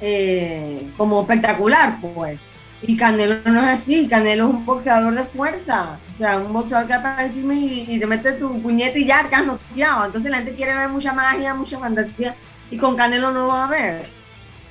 eh, 0.00 0.86
como 0.98 1.22
espectacular, 1.22 1.98
pues. 2.00 2.40
Y 2.82 2.96
Canelo 2.96 3.36
no 3.46 3.60
es 3.60 3.80
así, 3.80 4.06
Canelo 4.06 4.48
es 4.48 4.54
un 4.54 4.66
boxeador 4.66 5.14
de 5.14 5.24
fuerza, 5.24 5.98
o 6.14 6.18
sea, 6.18 6.38
un 6.38 6.52
boxeador 6.52 6.86
que 6.86 6.92
aparece 6.92 7.36
encima 7.36 7.54
y, 7.54 7.86
y, 7.88 7.98
te 7.98 8.06
mete 8.06 8.32
tu 8.32 8.60
puñete 8.60 9.00
y 9.00 9.06
ya, 9.06 9.26
te 9.28 9.34
has 9.34 9.46
noqueado. 9.46 10.04
Entonces 10.04 10.30
la 10.30 10.38
gente 10.38 10.54
quiere 10.54 10.74
ver 10.74 10.90
mucha 10.90 11.14
magia, 11.14 11.54
mucha 11.54 11.78
fantasía, 11.78 12.34
y 12.70 12.76
con 12.76 12.96
Canelo 12.96 13.30
no 13.30 13.46
va 13.46 13.62
a 13.62 13.66
haber. 13.66 14.23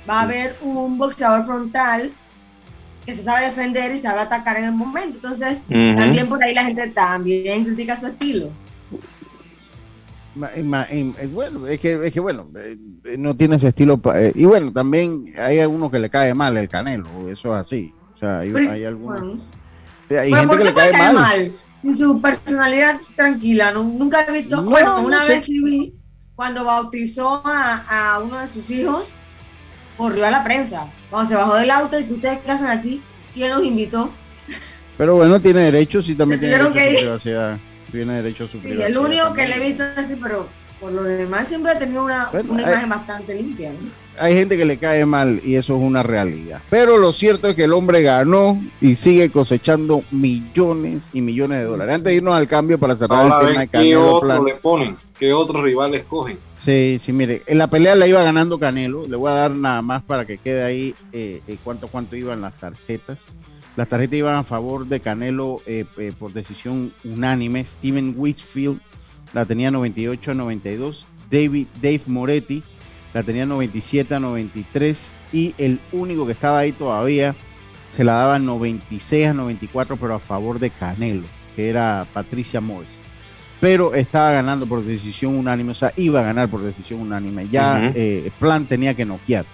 Va 0.10 0.20
a 0.20 0.22
haber 0.24 0.56
un 0.62 0.98
boxeador 0.98 1.46
frontal 1.46 2.12
que 3.06 3.14
se 3.14 3.24
sabe 3.24 3.46
defender 3.46 3.94
y 3.96 3.98
sabe 3.98 4.22
atacar 4.22 4.58
en 4.58 4.66
el 4.66 4.72
momento. 4.72 5.16
Entonces, 5.16 5.64
también 5.68 6.28
por 6.28 6.44
ahí 6.44 6.54
la 6.54 6.66
gente 6.66 6.88
también 6.90 7.66
critica 7.66 7.96
su 7.96 8.08
estilo. 8.08 8.50
Es 10.56 11.32
bueno, 11.32 11.68
es 11.68 11.80
que, 11.80 12.08
es 12.08 12.12
que 12.12 12.20
bueno, 12.20 12.50
eh, 12.56 12.78
no 13.18 13.36
tiene 13.36 13.58
ese 13.58 13.68
estilo. 13.68 14.02
Eh, 14.16 14.32
y 14.34 14.46
bueno, 14.46 14.74
también 14.74 15.26
hay 15.38 15.60
algunos 15.60 15.92
que 15.92 16.00
le 16.00 16.10
cae 16.10 16.34
mal 16.34 16.58
el 16.58 16.68
canelo, 16.68 17.30
eso 17.30 17.54
es 17.54 17.62
así. 17.62 17.94
O 18.16 18.18
sea, 18.18 18.40
hay, 18.40 18.52
hay 18.54 18.86
algunos. 18.86 19.44
Hay 20.10 20.34
gente 20.34 20.58
que 20.58 20.64
le 20.64 20.74
cae, 20.74 21.14
mal. 21.14 21.56
Sin 21.82 21.96
su 21.96 22.20
personalidad 22.20 23.00
tranquila, 23.16 23.72
nunca 23.74 24.26
he 24.28 24.42
visto. 24.42 24.64
bueno, 24.64 25.02
una 25.02 25.24
vez 25.24 25.46
sí 25.46 25.60
vi 25.64 25.94
cuando 26.36 26.64
bautizó 26.64 27.42
a, 27.46 28.16
a, 28.16 28.20
uno 28.20 28.40
de 28.40 28.48
sus 28.48 28.70
hijos, 28.72 29.14
corrió 29.98 30.26
a 30.26 30.32
la 30.32 30.44
prensa. 30.44 30.88
Cuando 31.10 31.30
se 31.30 31.36
bajó 31.36 31.56
del 31.56 31.72
auto 31.72 32.00
y 32.00 32.06
que 32.06 32.14
ustedes 32.14 32.40
hacen 32.48 32.68
aquí, 32.68 33.02
¿quién 33.34 33.52
los 33.52 33.64
invitó? 33.64 34.12
Pero 34.98 35.16
bueno, 35.16 35.40
tiene 35.40 35.62
derechos 35.62 36.08
y 36.10 36.16
también 36.16 36.40
tiene 36.40 36.58
derecho 36.58 36.80
a 36.80 36.92
su 36.92 36.96
privacidad. 36.96 37.58
Tiene 37.92 38.14
derecho 38.16 38.44
a 38.46 38.48
su 38.48 38.60
privacidad. 38.60 38.88
el 38.90 38.98
único 38.98 39.34
que 39.34 39.48
le 39.48 39.56
he 39.56 39.60
visto 39.60 39.84
así, 39.96 40.16
pero 40.22 40.48
por 40.80 40.92
lo 40.92 41.04
demás 41.04 41.48
siempre 41.48 41.72
ha 41.72 41.80
tenido 41.80 42.04
una, 42.04 42.30
una 42.32 42.62
imagen 42.62 42.90
bastante 42.90 43.36
limpia. 43.36 43.72
Hay 44.20 44.36
gente 44.36 44.58
que 44.58 44.66
le 44.66 44.78
cae 44.78 45.06
mal 45.06 45.42
y 45.44 45.56
eso 45.56 45.76
es 45.76 45.82
una 45.82 46.04
realidad. 46.04 46.62
Pero 46.70 46.98
lo 46.98 47.14
cierto 47.14 47.48
es 47.48 47.56
que 47.56 47.64
el 47.64 47.74
hombre 47.74 48.02
ganó 48.02 48.62
y 48.80 48.96
sigue 48.96 49.30
cosechando 49.32 50.04
millones 50.12 51.10
y 51.14 51.22
millones 51.22 51.60
de 51.60 51.66
dólares. 51.66 51.96
Antes 51.96 52.12
de 52.12 52.16
irnos 52.16 52.36
al 52.36 52.48
cambio 52.48 52.78
para 52.80 52.96
cerrar 52.96 53.26
el 53.26 53.48
tema 53.48 53.62
de 53.62 53.68
Canelo. 53.68 54.00
¿Qué 54.00 54.06
otro 54.06 54.44
le 54.46 54.54
ponen? 54.56 54.98
¿Qué 55.18 55.34
otros 55.34 55.64
rivales 55.64 56.04
cogen? 56.04 56.38
Sí, 56.58 56.98
sí, 57.00 57.12
mire, 57.12 57.44
en 57.48 57.58
la 57.58 57.68
pelea 57.68 57.96
la 57.96 58.08
iba 58.08 58.22
ganando 58.24 58.60
Canelo. 58.60 59.08
Le 59.08 59.16
voy 59.16 59.32
a 59.32 59.36
dar 59.36 59.52
nada 59.52 59.82
más 59.82 60.04
para 60.04 60.26
que 60.26 60.38
quede 60.38 60.64
ahí 60.64 60.96
eh, 61.12 61.42
eh, 61.48 61.58
cuánto, 61.64 61.88
cuánto 61.88 62.16
iban 62.16 62.42
las 62.42 62.54
tarjetas. 62.60 63.26
Las 63.76 63.90
tarjetas 63.90 64.20
iban 64.20 64.36
a 64.36 64.44
favor 64.44 64.86
de 64.86 65.00
Canelo 65.00 65.62
eh, 65.66 65.86
por 66.20 66.34
decisión 66.34 66.94
unánime. 67.04 67.66
Steven 67.66 68.14
Whitfield 68.16 68.80
la 69.34 69.46
tenía 69.46 69.72
98 69.72 70.32
a 70.32 70.34
92. 70.36 71.08
David, 71.32 71.68
Dave 71.82 72.02
Moretti 72.06 72.64
la 73.14 73.24
tenía 73.24 73.46
97 73.46 74.16
a 74.16 74.20
93. 74.20 75.14
Y 75.32 75.56
el 75.58 75.80
único 75.92 76.26
que 76.26 76.32
estaba 76.32 76.60
ahí 76.60 76.72
todavía 76.72 77.36
se 77.90 78.04
la 78.04 78.14
daba 78.14 78.40
96 78.40 79.28
a 79.28 79.34
94, 79.34 79.98
pero 79.98 80.16
a 80.16 80.20
favor 80.20 80.60
de 80.60 80.70
Canelo, 80.72 81.28
que 81.56 81.70
era 81.70 82.08
Patricia 82.14 82.60
Morris. 82.60 82.98
Pero 83.60 83.94
estaba 83.94 84.32
ganando 84.32 84.66
por 84.66 84.84
decisión 84.84 85.36
unánime, 85.36 85.72
o 85.72 85.76
sea, 85.76 85.94
iba 85.96 86.20
a 86.20 86.24
ganar 86.24 86.50
por 86.50 86.62
decisión 86.62 87.00
unánime. 87.00 87.48
Ya 87.48 87.92
eh, 87.96 88.30
Plan 88.40 88.66
tenía 88.66 88.94
que 88.94 89.06
noquear 89.06 89.46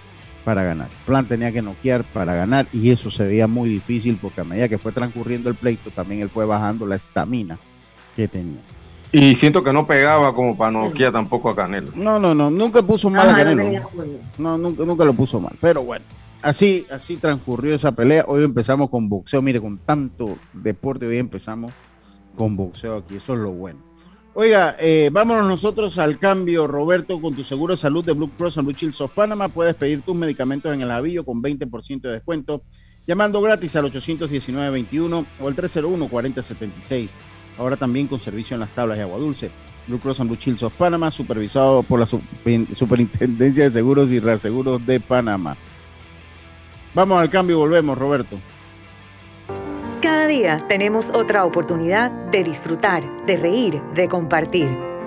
para 0.44 0.64
ganar. 0.64 0.88
Plan 1.06 1.26
tenía 1.26 1.52
que 1.52 1.62
noquear 1.62 2.02
para 2.04 2.34
ganar 2.34 2.66
y 2.72 2.90
eso 2.90 3.10
se 3.10 3.24
veía 3.24 3.46
muy 3.46 3.68
difícil 3.68 4.18
porque 4.20 4.40
a 4.40 4.44
medida 4.44 4.68
que 4.68 4.78
fue 4.78 4.92
transcurriendo 4.92 5.48
el 5.48 5.54
pleito, 5.54 5.90
también 5.90 6.22
él 6.22 6.30
fue 6.30 6.44
bajando 6.44 6.86
la 6.86 6.96
estamina 6.96 7.58
que 8.16 8.26
tenía. 8.26 8.60
Y 9.12 9.34
siento 9.34 9.64
que 9.64 9.72
no 9.72 9.86
pegaba 9.86 10.34
como 10.34 10.56
para 10.56 10.70
Nokia 10.70 11.10
tampoco 11.10 11.50
a 11.50 11.56
Canelo. 11.56 11.90
No, 11.94 12.20
no, 12.20 12.34
no, 12.34 12.50
nunca 12.50 12.82
puso 12.82 13.10
mal 13.10 13.28
a 13.28 13.34
Canelo. 13.34 13.88
No, 14.38 14.56
nunca, 14.56 14.84
nunca 14.84 15.04
lo 15.04 15.14
puso 15.14 15.40
mal. 15.40 15.56
Pero 15.60 15.82
bueno, 15.82 16.04
así, 16.42 16.86
así 16.90 17.16
transcurrió 17.16 17.74
esa 17.74 17.92
pelea. 17.92 18.24
Hoy 18.28 18.44
empezamos 18.44 18.88
con 18.88 19.08
boxeo. 19.08 19.42
Mire, 19.42 19.60
con 19.60 19.78
tanto 19.78 20.36
deporte, 20.52 21.06
hoy 21.06 21.18
empezamos 21.18 21.72
con 22.36 22.56
boxeo 22.56 22.98
aquí. 22.98 23.16
Eso 23.16 23.34
es 23.34 23.40
lo 23.40 23.50
bueno. 23.50 23.80
Oiga, 24.32 24.76
eh, 24.78 25.10
vámonos 25.12 25.44
nosotros 25.46 25.98
al 25.98 26.20
cambio, 26.20 26.68
Roberto, 26.68 27.20
con 27.20 27.34
tu 27.34 27.42
seguro 27.42 27.74
de 27.74 27.78
salud 27.78 28.04
de 28.04 28.12
Blue 28.12 28.30
Cross 28.38 28.58
and 28.58 28.68
Blue 28.68 28.76
Shield 28.76 28.94
of 29.00 29.12
Panama. 29.12 29.48
Puedes 29.48 29.74
pedir 29.74 30.02
tus 30.02 30.14
medicamentos 30.14 30.72
en 30.72 30.82
el 30.82 30.90
avillo 30.92 31.24
con 31.24 31.42
20% 31.42 32.02
de 32.02 32.12
descuento, 32.12 32.62
llamando 33.08 33.42
gratis 33.42 33.74
al 33.74 33.92
819-21 33.92 35.26
o 35.40 35.48
al 35.48 35.56
301-4076 35.56 37.10
ahora 37.60 37.76
también 37.76 38.06
con 38.06 38.20
servicio 38.20 38.54
en 38.54 38.60
las 38.60 38.70
tablas 38.70 38.96
de 38.96 39.04
agua 39.04 39.18
dulce. 39.18 39.50
Blue 39.86 39.98
Cross 39.98 40.20
and 40.20 40.30
Blue 40.30 41.10
supervisado 41.10 41.82
por 41.82 42.00
la 42.00 42.06
Superintendencia 42.74 43.64
de 43.64 43.70
Seguros 43.70 44.10
y 44.10 44.18
Reaseguros 44.18 44.84
de 44.86 44.98
Panamá. 44.98 45.56
Vamos 46.94 47.20
al 47.20 47.30
cambio 47.30 47.56
y 47.56 47.58
volvemos, 47.58 47.96
Roberto. 47.96 48.38
Cada 50.00 50.26
día 50.26 50.58
tenemos 50.68 51.10
otra 51.10 51.44
oportunidad 51.44 52.10
de 52.10 52.42
disfrutar, 52.42 53.04
de 53.26 53.36
reír, 53.36 53.82
de 53.94 54.08
compartir. 54.08 54.89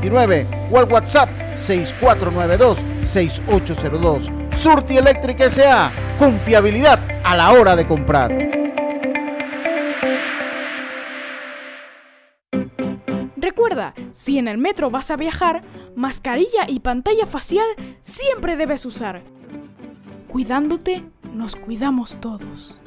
831-7629 0.00 0.70
o 0.70 0.78
al 0.78 0.90
WhatsApp 0.90 1.28
6492-6802. 1.56 4.56
Surti 4.56 4.96
Electric 4.96 5.40
S.A. 5.40 5.90
Confiabilidad 6.18 6.98
a 7.24 7.36
la 7.36 7.52
hora 7.52 7.76
de 7.76 7.86
comprar. 7.86 8.32
Recuerda, 13.36 13.92
si 14.12 14.38
en 14.38 14.48
el 14.48 14.56
metro 14.58 14.90
vas 14.90 15.10
a 15.10 15.16
viajar, 15.16 15.62
mascarilla 15.94 16.66
y 16.68 16.80
pantalla 16.80 17.24
facial 17.26 17.66
siempre 18.02 18.56
debes 18.56 18.84
usar. 18.86 19.22
Cuidándote, 20.28 21.04
nos 21.34 21.56
cuidamos 21.56 22.18
todos. 22.20 22.78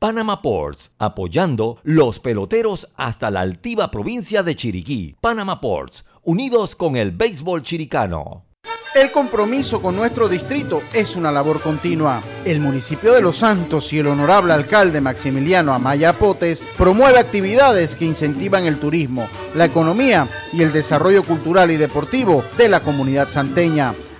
Panama 0.00 0.40
Ports, 0.40 0.92
apoyando 0.98 1.76
los 1.82 2.20
peloteros 2.20 2.88
hasta 2.96 3.30
la 3.30 3.42
altiva 3.42 3.90
provincia 3.90 4.42
de 4.42 4.56
Chiriquí. 4.56 5.14
Panama 5.20 5.60
Ports, 5.60 6.06
unidos 6.22 6.74
con 6.74 6.96
el 6.96 7.10
béisbol 7.10 7.62
chiricano. 7.62 8.46
El 8.94 9.12
compromiso 9.12 9.82
con 9.82 9.96
nuestro 9.96 10.26
distrito 10.26 10.82
es 10.94 11.16
una 11.16 11.30
labor 11.30 11.60
continua. 11.60 12.22
El 12.46 12.60
municipio 12.60 13.12
de 13.12 13.20
Los 13.20 13.36
Santos 13.36 13.92
y 13.92 13.98
el 13.98 14.06
honorable 14.06 14.54
alcalde 14.54 15.02
Maximiliano 15.02 15.74
Amaya 15.74 16.14
Potes 16.14 16.62
promueve 16.78 17.18
actividades 17.18 17.94
que 17.94 18.06
incentivan 18.06 18.64
el 18.64 18.80
turismo, 18.80 19.28
la 19.54 19.66
economía 19.66 20.26
y 20.54 20.62
el 20.62 20.72
desarrollo 20.72 21.24
cultural 21.24 21.70
y 21.72 21.76
deportivo 21.76 22.42
de 22.56 22.70
la 22.70 22.80
comunidad 22.80 23.28
santeña. 23.28 23.92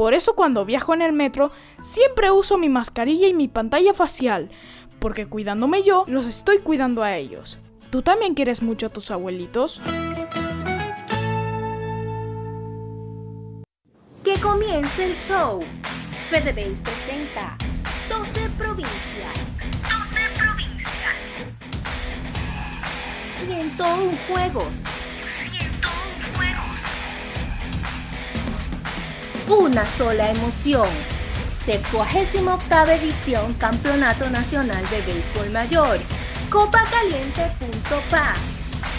por 0.00 0.14
eso 0.14 0.34
cuando 0.34 0.64
viajo 0.64 0.94
en 0.94 1.02
el 1.02 1.12
metro 1.12 1.52
siempre 1.82 2.30
uso 2.30 2.56
mi 2.56 2.70
mascarilla 2.70 3.28
y 3.28 3.34
mi 3.34 3.48
pantalla 3.48 3.92
facial, 3.92 4.48
porque 4.98 5.26
cuidándome 5.26 5.82
yo, 5.82 6.04
los 6.06 6.24
estoy 6.24 6.60
cuidando 6.60 7.02
a 7.02 7.18
ellos. 7.18 7.58
¿Tú 7.90 8.00
también 8.00 8.32
quieres 8.32 8.62
mucho 8.62 8.86
a 8.86 8.88
tus 8.88 9.10
abuelitos? 9.10 9.78
Que 14.24 14.40
comience 14.40 15.04
el 15.04 15.14
show. 15.16 15.60
FedeBase 16.30 16.80
presenta 16.80 17.58
12 18.08 18.48
provincias. 18.56 19.34
12 19.82 20.20
provincias. 20.34 21.14
101 23.46 24.12
juegos. 24.32 24.99
Una 29.58 29.84
sola 29.84 30.30
emoción. 30.30 30.88
78 31.64 32.92
edición 32.92 33.52
Campeonato 33.54 34.30
Nacional 34.30 34.82
de 34.90 35.00
Béisbol 35.02 35.50
Mayor. 35.50 35.98
Copacaliente.pa. 36.50 38.34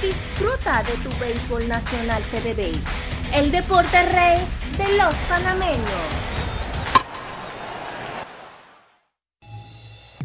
Disfruta 0.02 0.84
de 0.84 0.94
tu 1.04 1.20
béisbol 1.20 1.68
nacional 1.68 2.24
FedeBase, 2.24 2.82
el 3.34 3.52
deporte 3.52 4.02
rey 4.10 4.40
de 4.78 4.98
los 4.98 5.16
panameños. 5.30 6.32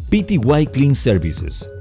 PTY 0.09 0.67
Clean 0.73 0.95
Services, 0.95 1.69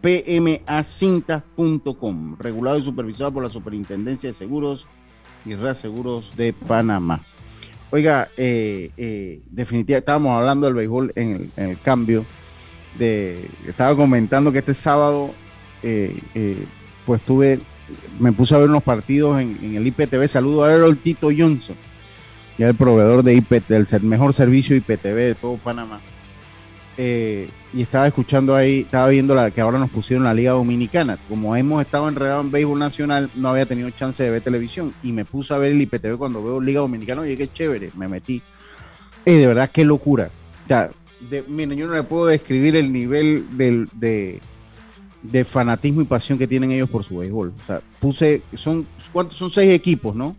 pmacintas.com, 0.00 2.36
regulado 2.38 2.78
y 2.78 2.82
supervisado 2.82 3.32
por 3.32 3.42
la 3.42 3.50
Superintendencia 3.50 4.30
de 4.30 4.34
Seguros 4.34 4.86
y 5.44 5.54
Reaseguros 5.54 6.36
de 6.36 6.52
Panamá. 6.52 7.22
Oiga, 7.90 8.28
eh, 8.36 8.90
eh, 8.96 9.40
definitivamente 9.50 9.98
estábamos 9.98 10.36
hablando 10.36 10.66
del 10.66 10.74
béisbol 10.74 11.12
en 11.16 11.50
el, 11.56 11.78
cambio. 11.80 12.24
De, 12.98 13.48
estaba 13.66 13.96
comentando 13.96 14.52
que 14.52 14.58
este 14.58 14.74
sábado, 14.74 15.32
eh, 15.82 16.18
eh, 16.34 16.66
pues 17.06 17.22
tuve, 17.22 17.60
me 18.18 18.32
puse 18.32 18.54
a 18.54 18.58
ver 18.58 18.68
unos 18.68 18.82
partidos 18.82 19.40
en, 19.40 19.74
el 19.74 19.86
IPTV. 19.86 20.28
Saludo 20.28 20.64
a 20.64 20.74
el 20.74 20.98
Tito 20.98 21.28
Johnson, 21.36 21.76
ya 22.58 22.68
el 22.68 22.74
proveedor 22.74 23.22
de 23.22 23.34
IPTV, 23.34 23.68
del 23.68 24.02
mejor 24.02 24.34
servicio 24.34 24.76
IPTV 24.76 25.14
de 25.14 25.34
todo 25.34 25.56
Panamá. 25.56 26.00
Eh, 27.00 27.48
y 27.72 27.82
estaba 27.82 28.08
escuchando 28.08 28.56
ahí, 28.56 28.80
estaba 28.80 29.08
viendo 29.08 29.32
la 29.32 29.52
que 29.52 29.60
ahora 29.60 29.78
nos 29.78 29.88
pusieron 29.88 30.24
la 30.24 30.34
Liga 30.34 30.50
Dominicana. 30.50 31.16
Como 31.28 31.54
hemos 31.54 31.80
estado 31.80 32.08
enredados 32.08 32.44
en 32.44 32.50
béisbol 32.50 32.76
nacional, 32.76 33.30
no 33.36 33.50
había 33.50 33.66
tenido 33.66 33.88
chance 33.90 34.20
de 34.20 34.30
ver 34.30 34.40
televisión 34.40 34.92
y 35.04 35.12
me 35.12 35.24
puse 35.24 35.54
a 35.54 35.58
ver 35.58 35.70
el 35.70 35.80
IPTV 35.80 36.18
cuando 36.18 36.42
veo 36.42 36.60
Liga 36.60 36.80
Dominicana. 36.80 37.20
Oye, 37.20 37.36
qué 37.36 37.52
chévere, 37.52 37.92
me 37.94 38.08
metí. 38.08 38.42
Y 39.24 39.32
de 39.32 39.46
verdad, 39.46 39.70
qué 39.72 39.84
locura. 39.84 40.28
O 40.64 40.68
sea, 40.68 40.90
miren, 41.46 41.78
yo 41.78 41.86
no 41.86 41.94
le 41.94 42.02
puedo 42.02 42.26
describir 42.26 42.74
el 42.74 42.92
nivel 42.92 43.46
de, 43.52 44.40
de 45.22 45.44
fanatismo 45.44 46.00
y 46.00 46.04
pasión 46.04 46.36
que 46.36 46.48
tienen 46.48 46.72
ellos 46.72 46.90
por 46.90 47.04
su 47.04 47.18
béisbol. 47.18 47.54
O 47.62 47.66
sea, 47.66 47.80
puse, 48.00 48.42
son, 48.54 48.84
¿cuántos? 49.12 49.36
Son 49.36 49.52
seis 49.52 49.70
equipos, 49.70 50.16
¿no? 50.16 50.34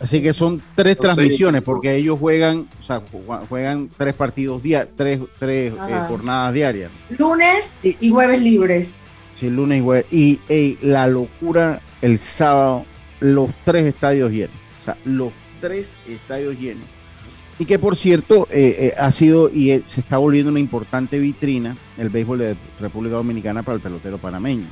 Así 0.00 0.20
que 0.20 0.32
son 0.32 0.60
tres 0.74 0.98
transmisiones 0.98 1.62
porque 1.62 1.94
ellos 1.94 2.18
juegan, 2.18 2.66
o 2.80 2.82
sea, 2.82 3.02
juegan 3.48 3.88
tres 3.96 4.14
partidos 4.14 4.62
diarios, 4.62 4.94
tres, 4.96 5.20
tres 5.38 5.72
eh, 5.72 6.04
jornadas 6.08 6.54
diarias. 6.54 6.90
Lunes 7.16 7.74
y, 7.82 8.10
jueves 8.10 8.42
libres. 8.42 8.88
Sí, 9.34 9.48
lunes 9.50 9.78
y 9.78 9.82
jueves. 9.82 10.06
Y 10.10 10.40
la 10.80 11.06
locura 11.06 11.80
el 12.02 12.18
sábado, 12.18 12.84
los 13.20 13.50
tres 13.64 13.86
estadios 13.86 14.32
llenos. 14.32 14.56
O 14.80 14.84
sea, 14.84 14.96
los 15.04 15.32
tres 15.60 15.96
estadios 16.08 16.58
llenos. 16.58 16.84
Y 17.58 17.66
que 17.66 17.78
por 17.78 17.94
cierto, 17.94 18.48
eh, 18.50 18.76
eh, 18.78 18.94
ha 18.98 19.12
sido 19.12 19.48
y 19.48 19.80
se 19.84 20.00
está 20.00 20.18
volviendo 20.18 20.50
una 20.50 20.58
importante 20.58 21.20
vitrina 21.20 21.76
el 21.96 22.10
béisbol 22.10 22.38
de 22.38 22.56
República 22.80 23.14
Dominicana 23.14 23.62
para 23.62 23.76
el 23.76 23.80
pelotero 23.80 24.18
panameño. 24.18 24.66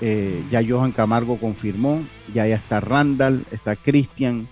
Eh, 0.00 0.44
ya 0.50 0.60
Johan 0.66 0.92
Camargo 0.92 1.38
confirmó, 1.38 2.02
ya 2.32 2.46
ya 2.46 2.56
está 2.56 2.80
Randall, 2.80 3.44
está 3.50 3.76
Cristian, 3.76 4.46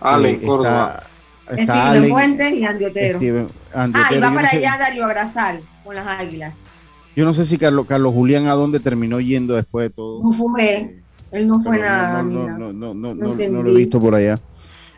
Ale, 0.00 0.30
eh, 0.30 0.40
está 0.42 1.06
está 1.50 1.90
Steven 1.90 2.10
Fuentes 2.10 2.52
y 2.54 2.64
Andy 2.64 2.84
Otero. 2.86 3.48
ah, 3.74 3.88
y 4.10 4.18
va 4.18 4.32
para 4.32 4.48
allá 4.48 4.76
Darío 4.78 5.04
Abrazal 5.04 5.60
con 5.84 5.94
las 5.94 6.06
Águilas. 6.06 6.54
Yo 7.16 7.24
no 7.24 7.34
sé 7.34 7.44
si 7.44 7.58
Carlos, 7.58 7.86
Carlos 7.86 8.14
Julián 8.14 8.46
a 8.46 8.54
dónde 8.54 8.80
terminó 8.80 9.20
yendo 9.20 9.54
después 9.54 9.90
de 9.90 9.90
todo. 9.90 10.22
No 10.22 10.32
fue, 10.32 10.96
él 11.32 11.46
no 11.46 11.60
fue 11.60 11.78
nada. 11.78 12.22
No, 12.22 12.48
no, 12.48 12.72
no, 12.72 12.94
no, 12.94 13.14
no, 13.14 13.34
no, 13.34 13.62
lo 13.62 13.70
he 13.70 13.74
visto 13.74 14.00
por 14.00 14.14
allá. 14.14 14.40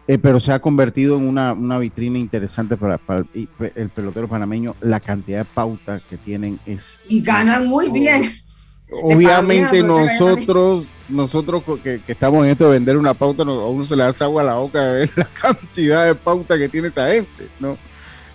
Eh, 0.06 0.18
pero 0.18 0.40
se 0.40 0.52
ha 0.52 0.58
convertido 0.58 1.16
en 1.16 1.26
una, 1.26 1.52
una 1.52 1.78
vitrina 1.78 2.18
interesante 2.18 2.76
para, 2.76 2.98
para 2.98 3.24
el, 3.32 3.88
pelotero 3.88 4.28
panameño. 4.28 4.74
La 4.80 5.00
cantidad 5.00 5.38
de 5.38 5.44
pautas 5.44 6.02
que 6.02 6.16
tienen 6.16 6.58
es. 6.66 7.00
Y 7.08 7.22
ganan 7.22 7.68
muy 7.68 7.88
bien. 7.88 8.22
Obviamente 9.00 9.82
nosotros, 9.82 10.84
nosotros 11.08 11.62
que, 11.82 12.00
estamos 12.06 12.44
en 12.44 12.52
esto 12.52 12.66
de 12.66 12.72
vender 12.72 12.96
una 12.96 13.14
pauta, 13.14 13.42
a 13.42 13.46
uno 13.46 13.84
se 13.84 13.96
le 13.96 14.04
hace 14.04 14.24
agua 14.24 14.42
a 14.42 14.46
la 14.46 14.54
boca 14.54 14.84
de 14.84 15.00
ver 15.00 15.10
la 15.16 15.24
cantidad 15.26 16.06
de 16.06 16.14
pauta 16.14 16.58
que 16.58 16.68
tiene 16.68 16.88
esa 16.88 17.10
gente, 17.10 17.48
¿no? 17.58 17.76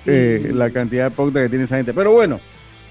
Eh, 0.06 0.52
la 0.54 0.70
cantidad 0.72 1.10
de 1.10 1.15
pauta 1.15 1.41
que 1.41 1.50
tiene 1.50 1.65
esa 1.65 1.76
gente. 1.76 1.93
Pero 1.93 2.13
bueno, 2.13 2.39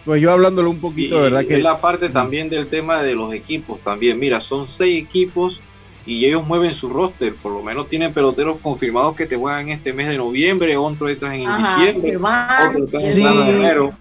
pues 0.04 0.20
yo 0.20 0.30
hablándolo 0.30 0.70
un 0.70 0.80
poquito, 0.80 1.20
¿verdad? 1.20 1.44
Que 1.44 1.54
es 1.54 1.62
la 1.62 1.80
parte 1.80 2.08
también 2.10 2.48
del 2.48 2.68
tema 2.68 3.02
de 3.02 3.14
los 3.14 3.32
equipos 3.32 3.80
también. 3.80 4.18
Mira, 4.18 4.40
son 4.40 4.66
seis 4.66 5.02
equipos 5.02 5.60
y 6.06 6.24
ellos 6.24 6.46
mueven 6.46 6.72
su 6.72 6.88
roster, 6.88 7.34
por 7.34 7.52
lo 7.52 7.62
menos 7.62 7.88
tienen 7.88 8.12
peloteros 8.12 8.58
confirmados 8.62 9.16
que 9.16 9.26
te 9.26 9.36
juegan 9.36 9.68
este 9.68 9.92
mes 9.92 10.08
de 10.08 10.18
noviembre, 10.18 10.76
otro 10.76 11.08
entran 11.08 11.34
en 11.34 11.56
diciembre, 11.56 12.16
otro 12.16 13.00
en 13.00 13.48
enero. 13.48 13.94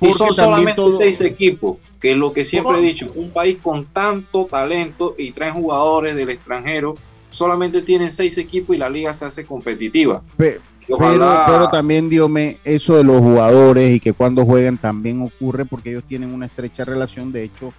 Y 0.00 0.12
son 0.12 0.32
solamente 0.32 0.82
seis 0.92 1.20
equipos, 1.20 1.76
que 2.00 2.12
es 2.12 2.16
lo 2.16 2.32
que 2.32 2.44
siempre 2.44 2.78
he 2.78 2.80
dicho, 2.80 3.12
un 3.14 3.30
país 3.30 3.58
con 3.62 3.84
tanto 3.86 4.46
talento 4.46 5.14
y 5.18 5.32
traen 5.32 5.54
jugadores 5.54 6.16
del 6.16 6.30
extranjero, 6.30 6.94
solamente 7.30 7.82
tienen 7.82 8.10
seis 8.10 8.38
equipos 8.38 8.74
y 8.74 8.78
la 8.78 8.88
liga 8.88 9.12
se 9.12 9.26
hace 9.26 9.44
competitiva. 9.44 10.22
pero, 10.36 10.60
pero 10.98 11.68
también, 11.70 12.08
Diome, 12.08 12.58
eso 12.64 12.96
de 12.96 13.04
los 13.04 13.20
jugadores 13.20 13.92
y 13.92 14.00
que 14.00 14.12
cuando 14.12 14.44
juegan 14.44 14.78
también 14.78 15.22
ocurre 15.22 15.64
porque 15.64 15.90
ellos 15.90 16.04
tienen 16.04 16.32
una 16.32 16.46
estrecha 16.46 16.84
relación, 16.84 17.30
de 17.32 17.44
hecho, 17.44 17.72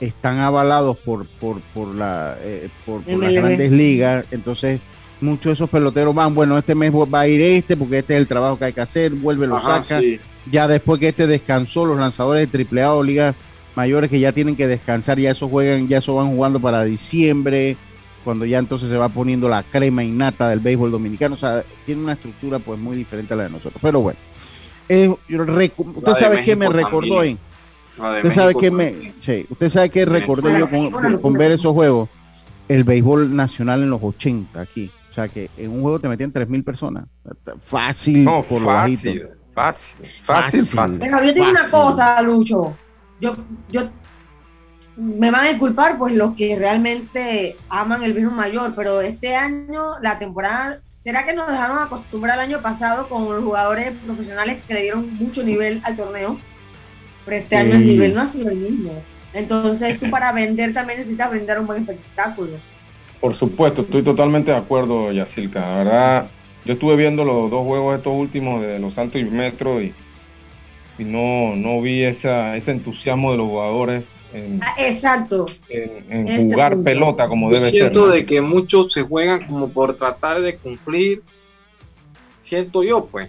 están 0.00 0.38
avalados 0.38 0.96
por, 0.98 1.26
por, 1.26 1.60
por, 1.72 1.88
la, 1.88 2.36
eh, 2.40 2.68
por, 2.84 3.06
las 3.06 3.32
grandes 3.32 3.70
ligas, 3.70 4.26
entonces 4.30 4.80
muchos 5.20 5.44
de 5.44 5.52
esos 5.52 5.70
peloteros 5.70 6.14
van, 6.14 6.34
bueno, 6.34 6.58
este 6.58 6.74
mes 6.74 6.92
va 6.92 7.20
a 7.20 7.28
ir 7.28 7.40
este 7.40 7.76
porque 7.76 7.98
este 7.98 8.14
es 8.14 8.20
el 8.20 8.28
trabajo 8.28 8.58
que 8.58 8.66
hay 8.66 8.72
que 8.72 8.80
hacer, 8.80 9.12
vuelve, 9.12 9.46
lo 9.46 9.58
saca. 9.60 10.00
Ya 10.50 10.68
después 10.68 11.00
que 11.00 11.08
este 11.08 11.26
descansó, 11.26 11.84
los 11.84 11.98
lanzadores 11.98 12.50
de 12.50 12.66
AAA 12.82 12.94
o 12.94 13.02
ligas 13.02 13.34
mayores 13.74 14.10
que 14.10 14.20
ya 14.20 14.32
tienen 14.32 14.56
que 14.56 14.66
descansar, 14.66 15.18
ya 15.18 15.30
eso 15.30 15.48
juegan, 15.48 15.88
ya 15.88 15.98
eso 15.98 16.14
van 16.14 16.28
jugando 16.28 16.60
para 16.60 16.84
diciembre, 16.84 17.76
cuando 18.22 18.44
ya 18.44 18.58
entonces 18.58 18.88
se 18.88 18.96
va 18.96 19.08
poniendo 19.08 19.48
la 19.48 19.62
crema 19.62 20.04
innata 20.04 20.48
del 20.48 20.60
béisbol 20.60 20.90
dominicano, 20.90 21.34
o 21.34 21.38
sea, 21.38 21.64
tiene 21.84 22.02
una 22.02 22.12
estructura 22.12 22.58
pues 22.58 22.78
muy 22.78 22.96
diferente 22.96 23.34
a 23.34 23.36
la 23.36 23.44
de 23.44 23.50
nosotros. 23.50 23.80
Pero 23.82 24.00
bueno, 24.00 24.18
eh, 24.88 25.08
usted 25.08 26.14
sabe 26.14 26.44
qué 26.44 26.56
me 26.56 26.68
recordó 26.68 27.22
en 27.22 27.38
Usted 27.96 28.30
sabe 28.30 28.54
que 28.56 28.70
me, 28.70 29.14
sí, 29.18 29.46
usted 29.48 29.68
sabe 29.68 29.90
que 29.90 30.04
recordé 30.04 30.58
yo 30.58 30.68
con, 31.20 31.34
ver 31.34 31.52
esos 31.52 31.72
juegos, 31.72 32.08
el 32.68 32.82
béisbol 32.82 33.34
nacional 33.34 33.82
en 33.82 33.90
los 33.90 34.02
80 34.02 34.60
aquí. 34.60 34.90
O 35.10 35.14
sea 35.14 35.28
que 35.28 35.48
en 35.56 35.70
un 35.70 35.82
juego 35.82 36.00
te 36.00 36.08
metían 36.08 36.32
3.000 36.32 36.64
personas. 36.64 37.04
Fácil 37.62 38.24
por 38.24 38.60
lo 38.60 38.66
bajito. 38.66 39.10
Fácil, 39.54 40.06
fácil, 40.24 40.64
fácil. 40.64 40.98
Pero 41.00 41.24
yo 41.24 41.32
tengo 41.32 41.50
una 41.50 41.70
cosa, 41.70 42.20
Lucho. 42.22 42.76
Yo, 43.20 43.34
yo 43.70 43.88
me 44.96 45.30
van 45.30 45.46
a 45.46 45.48
disculpar 45.48 45.98
pues 45.98 46.14
los 46.14 46.34
que 46.34 46.56
realmente 46.56 47.56
aman 47.68 48.02
el 48.02 48.12
béisbol 48.12 48.34
mayor, 48.34 48.74
pero 48.74 49.00
este 49.00 49.34
año 49.34 49.98
la 50.00 50.18
temporada 50.18 50.80
¿Será 51.04 51.26
que 51.26 51.34
nos 51.34 51.46
dejaron 51.48 51.78
acostumbrar 51.78 52.38
el 52.38 52.44
año 52.44 52.62
pasado 52.62 53.10
con 53.10 53.30
los 53.30 53.44
jugadores 53.44 53.94
profesionales 54.06 54.64
que 54.66 54.72
le 54.72 54.82
dieron 54.84 55.14
mucho 55.16 55.42
nivel 55.42 55.82
al 55.84 55.96
torneo? 55.96 56.38
pero 57.26 57.36
este 57.38 57.56
año 57.56 57.74
el 57.74 57.86
nivel 57.86 58.14
no 58.14 58.22
ha 58.22 58.26
sido 58.26 58.50
el 58.50 58.56
mismo. 58.56 58.92
Entonces 59.32 59.98
tú 59.98 60.10
para 60.10 60.32
vender 60.32 60.72
también 60.72 60.98
necesitas 60.98 61.30
brindar 61.30 61.60
un 61.60 61.66
buen 61.66 61.82
espectáculo. 61.82 62.52
Por 63.20 63.34
supuesto, 63.34 63.82
estoy 63.82 64.02
totalmente 64.02 64.50
de 64.50 64.56
acuerdo, 64.56 65.10
Yacilca. 65.10 65.60
La 65.60 65.76
verdad, 65.76 66.26
yo 66.64 66.72
estuve 66.72 66.96
viendo 66.96 67.24
los 67.24 67.50
dos 67.50 67.66
juegos 67.66 67.96
estos 67.96 68.14
últimos 68.14 68.62
de 68.62 68.78
Los 68.78 68.94
Santos 68.94 69.20
y 69.20 69.24
Metro 69.24 69.82
y, 69.82 69.92
y 70.98 71.04
no, 71.04 71.56
no 71.56 71.80
vi 71.80 72.04
esa, 72.04 72.56
ese 72.56 72.70
entusiasmo 72.70 73.32
de 73.32 73.38
los 73.38 73.48
jugadores 73.48 74.06
en, 74.32 74.60
ah, 74.62 74.74
exacto. 74.78 75.46
en, 75.68 76.50
jugar 76.50 76.80
pelota 76.80 77.28
como 77.28 77.50
debe 77.50 77.66
ser. 77.66 77.74
Siento 77.74 78.08
de 78.08 78.26
que 78.26 78.40
muchos 78.40 78.92
se 78.92 79.02
juegan 79.02 79.46
como 79.46 79.68
por 79.68 79.94
tratar 79.94 80.40
de 80.40 80.56
cumplir, 80.56 81.22
siento 82.38 82.82
yo 82.82 83.06
pues, 83.06 83.28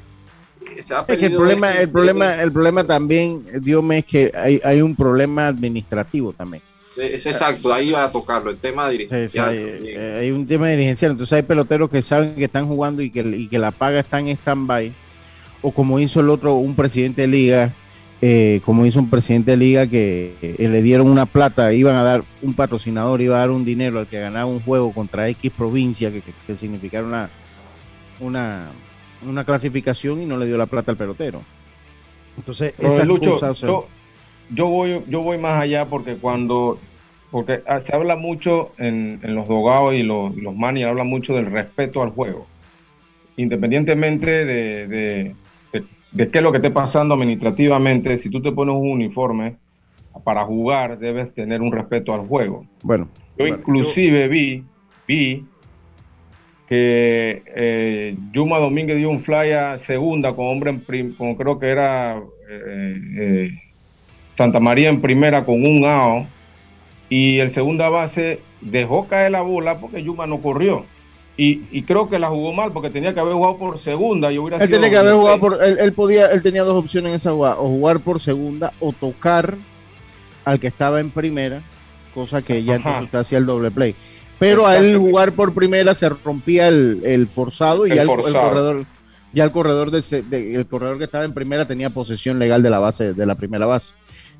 el 1.07 1.31
problema, 1.33 1.71
el 1.71 1.89
problema, 1.89 2.41
el 2.41 2.51
problema 2.51 2.83
también, 2.83 3.45
Dios 3.61 3.83
me 3.83 3.99
es 3.99 4.05
que 4.05 4.31
hay, 4.35 4.59
hay 4.63 4.81
un 4.81 4.95
problema 4.95 5.47
administrativo 5.47 6.33
también. 6.33 6.63
Es 6.97 7.25
exacto, 7.25 7.73
ahí 7.73 7.91
va 7.91 8.05
a 8.05 8.11
tocarlo, 8.11 8.51
el 8.51 8.57
tema 8.57 8.89
dirigencial. 8.89 9.53
Eh, 9.53 10.19
hay, 10.21 10.31
un 10.31 10.47
tema 10.47 10.67
dirigencial, 10.69 11.11
entonces 11.11 11.33
hay 11.33 11.43
peloteros 11.43 11.89
que 11.89 12.01
saben 12.01 12.35
que 12.35 12.45
están 12.45 12.67
jugando 12.67 13.01
y 13.01 13.09
que, 13.09 13.21
y 13.21 13.47
que 13.47 13.59
la 13.59 13.71
paga 13.71 13.99
está 13.99 14.19
en 14.19 14.29
stand-by, 14.29 14.93
o 15.61 15.71
como 15.71 15.99
hizo 15.99 16.21
el 16.21 16.29
otro, 16.29 16.55
un 16.55 16.75
presidente 16.75 17.23
de 17.23 17.27
liga, 17.27 17.73
eh, 18.21 18.61
como 18.63 18.85
hizo 18.85 18.99
un 18.99 19.09
presidente 19.09 19.51
de 19.51 19.57
liga 19.57 19.87
que 19.87 20.35
eh, 20.41 20.67
le 20.69 20.81
dieron 20.81 21.07
una 21.07 21.25
plata, 21.25 21.73
iban 21.73 21.95
a 21.95 22.03
dar 22.03 22.23
un 22.41 22.53
patrocinador, 22.53 23.21
iba 23.21 23.35
a 23.35 23.39
dar 23.39 23.51
un 23.51 23.65
dinero 23.65 23.99
al 23.99 24.07
que 24.07 24.19
ganaba 24.19 24.45
un 24.45 24.61
juego 24.61 24.93
contra 24.93 25.27
X 25.29 25.51
provincia, 25.55 26.11
que, 26.11 26.21
que, 26.21 26.31
que 26.47 26.55
significara 26.55 27.05
una, 27.05 27.29
una, 28.21 28.69
una 29.27 29.43
clasificación 29.43 30.21
y 30.21 30.25
no 30.25 30.37
le 30.37 30.45
dio 30.45 30.57
la 30.57 30.65
plata 30.65 30.91
al 30.91 30.97
pelotero. 30.97 31.41
Entonces, 32.37 32.73
esa 32.77 33.05
Lucho, 33.05 33.53
yo, 33.53 33.87
voy, 34.49 35.01
yo 35.07 35.21
voy 35.21 35.37
más 35.37 35.61
allá 35.61 35.85
porque 35.85 36.15
cuando, 36.15 36.79
porque 37.31 37.61
ah, 37.67 37.81
se 37.81 37.95
habla 37.95 38.15
mucho 38.15 38.71
en, 38.77 39.19
los 39.23 39.47
dogados 39.47 39.93
y 39.93 40.03
los, 40.03 40.35
los 40.35 40.55
mani, 40.55 40.83
habla 40.83 41.03
mucho 41.03 41.33
del 41.33 41.47
respeto 41.47 42.01
al 42.01 42.09
juego. 42.09 42.47
Independientemente 43.37 44.45
de, 44.45 44.87
de, 44.87 45.35
de, 46.11 46.29
qué 46.29 46.37
es 46.37 46.43
lo 46.43 46.51
que 46.51 46.57
esté 46.57 46.71
pasando 46.71 47.15
administrativamente, 47.15 48.17
si 48.17 48.29
tú 48.29 48.41
te 48.41 48.51
pones 48.51 48.75
un 48.75 48.89
uniforme 48.89 49.57
para 50.23 50.45
jugar, 50.45 50.97
debes 50.97 51.33
tener 51.33 51.61
un 51.61 51.71
respeto 51.71 52.13
al 52.13 52.21
juego. 52.21 52.65
Bueno. 52.83 53.09
Yo 53.37 53.47
inclusive 53.47 54.29
vi, 54.29 54.63
vi 55.05 55.43
que 56.67 57.43
eh, 57.45 58.15
Yuma 58.31 58.57
Domínguez 58.59 58.97
dio 58.97 59.09
un 59.09 59.21
fly 59.21 59.51
a 59.51 59.79
segunda 59.79 60.33
con 60.33 60.47
hombre 60.47 60.71
en 60.71 61.11
con 61.13 61.35
creo 61.35 61.59
que 61.59 61.67
era 61.67 62.17
eh, 62.49 62.95
eh, 63.17 63.49
Santa 64.35 64.59
María 64.59 64.89
en 64.89 65.01
primera 65.01 65.45
con 65.45 65.65
un 65.65 65.85
AO 65.85 66.25
y 67.09 67.39
el 67.39 67.51
segunda 67.51 67.89
base 67.89 68.39
dejó 68.61 69.07
caer 69.07 69.31
la 69.31 69.41
bola 69.41 69.79
porque 69.79 70.03
Yuma 70.03 70.27
no 70.27 70.41
corrió. 70.41 70.85
Y, 71.37 71.81
creo 71.81 72.09
que 72.09 72.17
la 72.17 72.29
jugó 72.29 72.53
mal 72.53 72.71
porque 72.71 72.89
tenía 72.89 73.13
que 73.13 73.19
haber 73.19 73.33
jugado 73.33 73.57
por 73.57 73.79
segunda 73.79 74.31
y 74.31 74.37
hubiera 74.37 74.63
él 74.63 74.69
tenía 74.69 74.89
que 74.89 74.97
haber 74.97 75.15
jugado 75.15 75.37
por 75.37 75.57
él, 75.61 75.91
podía 75.91 76.31
él 76.31 76.41
tenía 76.41 76.63
dos 76.63 76.81
opciones 76.81 77.09
en 77.09 77.15
esa 77.17 77.33
jugada 77.33 77.57
o 77.59 77.67
jugar 77.67 77.99
por 77.99 78.21
segunda 78.21 78.71
o 78.79 78.93
tocar 78.93 79.55
al 80.45 80.61
que 80.61 80.67
estaba 80.67 81.01
en 81.01 81.09
primera 81.09 81.61
cosa 82.13 82.41
que 82.41 82.63
ya 82.63 82.75
entonces 82.75 83.03
usted 83.03 83.19
hacía 83.19 83.37
el 83.37 83.45
doble 83.45 83.69
play. 83.69 83.95
Pero 84.39 84.65
al 84.65 84.97
jugar 84.97 85.33
por 85.33 85.53
primera 85.53 85.93
se 85.93 86.07
rompía 86.07 86.69
el, 86.69 87.27
forzado 87.27 87.85
y 87.85 87.95
ya 87.95 88.03
el, 88.03 88.07
corredor 88.07 88.85
ya 89.33 89.43
el 89.43 89.51
corredor 89.51 89.91
de, 89.91 90.55
el 90.55 90.65
corredor 90.67 90.97
que 90.97 91.03
estaba 91.03 91.25
en 91.25 91.33
primera 91.33 91.67
tenía 91.67 91.89
posesión 91.89 92.39
legal 92.39 92.63
de 92.63 92.69
la 92.69 92.79
base 92.79 93.13
de 93.13 93.25
la 93.25 93.35
primera 93.35 93.65
base. 93.65 93.93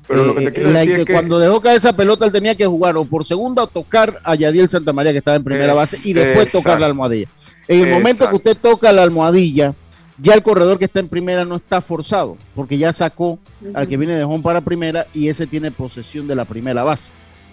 Pero 0.08 0.38
eh, 0.38 1.04
cuando 1.10 1.38
dejó 1.38 1.60
caer 1.60 1.78
esa 1.78 1.94
pelota 1.94 2.26
él 2.26 2.32
tenía 2.32 2.54
que 2.54 2.66
jugar 2.66 2.96
o 2.96 3.04
por 3.04 3.24
segunda 3.24 3.64
o 3.64 3.66
tocar 3.66 4.20
a 4.22 4.34
Yadiel 4.34 4.68
María 4.94 5.12
que 5.12 5.18
estaba 5.18 5.36
en 5.36 5.44
primera 5.44 5.74
base 5.74 5.98
y 6.04 6.12
después 6.12 6.52
tocar 6.52 6.80
la 6.80 6.86
almohadilla. 6.86 7.28
En 7.68 7.86
el 7.86 7.90
momento 7.90 8.28
que 8.28 8.36
usted 8.36 8.56
toca 8.56 8.92
la 8.92 9.02
almohadilla, 9.02 9.74
ya 10.18 10.34
el 10.34 10.42
corredor 10.42 10.78
que 10.78 10.84
está 10.84 11.00
en 11.00 11.08
primera 11.08 11.44
no 11.44 11.56
está 11.56 11.80
forzado, 11.80 12.36
porque 12.54 12.78
ya 12.78 12.92
sacó 12.92 13.38
al 13.74 13.88
que 13.88 13.96
viene 13.96 14.14
de 14.14 14.24
home 14.24 14.42
para 14.42 14.60
primera 14.60 15.06
y 15.12 15.28
ese 15.28 15.46
tiene 15.46 15.70
posesión 15.70 16.26
de 16.28 16.36
la 16.36 16.44
primera 16.44 16.84
base. 16.84 17.12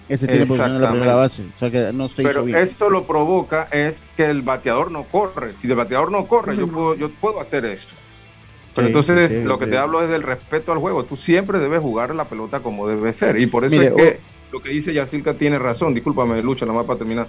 Ese 0.09 0.27
tiene 0.27 0.45
posición 0.45 0.75
en 0.75 0.81
la 0.81 0.91
primera 0.91 1.15
base. 1.15 1.43
O 1.55 1.57
sea 1.57 1.71
que 1.71 1.91
no 1.93 2.09
se 2.09 2.23
Pero 2.23 2.45
esto 2.47 2.89
lo 2.89 3.05
provoca 3.05 3.67
es 3.71 4.01
que 4.17 4.29
el 4.29 4.41
bateador 4.41 4.91
no 4.91 5.03
corre. 5.03 5.55
Si 5.55 5.67
el 5.67 5.75
bateador 5.75 6.11
no 6.11 6.27
corre, 6.27 6.57
yo, 6.57 6.67
puedo, 6.67 6.95
yo 6.95 7.09
puedo 7.09 7.39
hacer 7.39 7.65
esto. 7.65 7.93
Pero 8.75 8.87
entonces 8.87 9.43
lo 9.45 9.59
que 9.59 9.67
te 9.67 9.77
hablo 9.77 10.03
es 10.03 10.09
del 10.09 10.23
respeto 10.23 10.71
al 10.71 10.79
juego. 10.79 11.03
Tú 11.03 11.17
siempre 11.17 11.59
debes 11.59 11.81
jugar 11.81 12.13
la 12.15 12.25
pelota 12.25 12.61
como 12.61 12.87
debe 12.87 13.13
ser. 13.13 13.39
Y 13.39 13.45
por 13.45 13.65
eso 13.65 13.81
es 13.81 13.93
que 13.93 14.19
lo 14.51 14.61
que 14.61 14.69
dice 14.69 14.93
Yacirca 14.93 15.33
tiene 15.33 15.59
razón. 15.59 15.93
Discúlpame, 15.93 16.41
Lucha, 16.41 16.65
nada 16.65 16.79
más 16.79 16.87
para 16.87 16.99
terminar. 16.99 17.27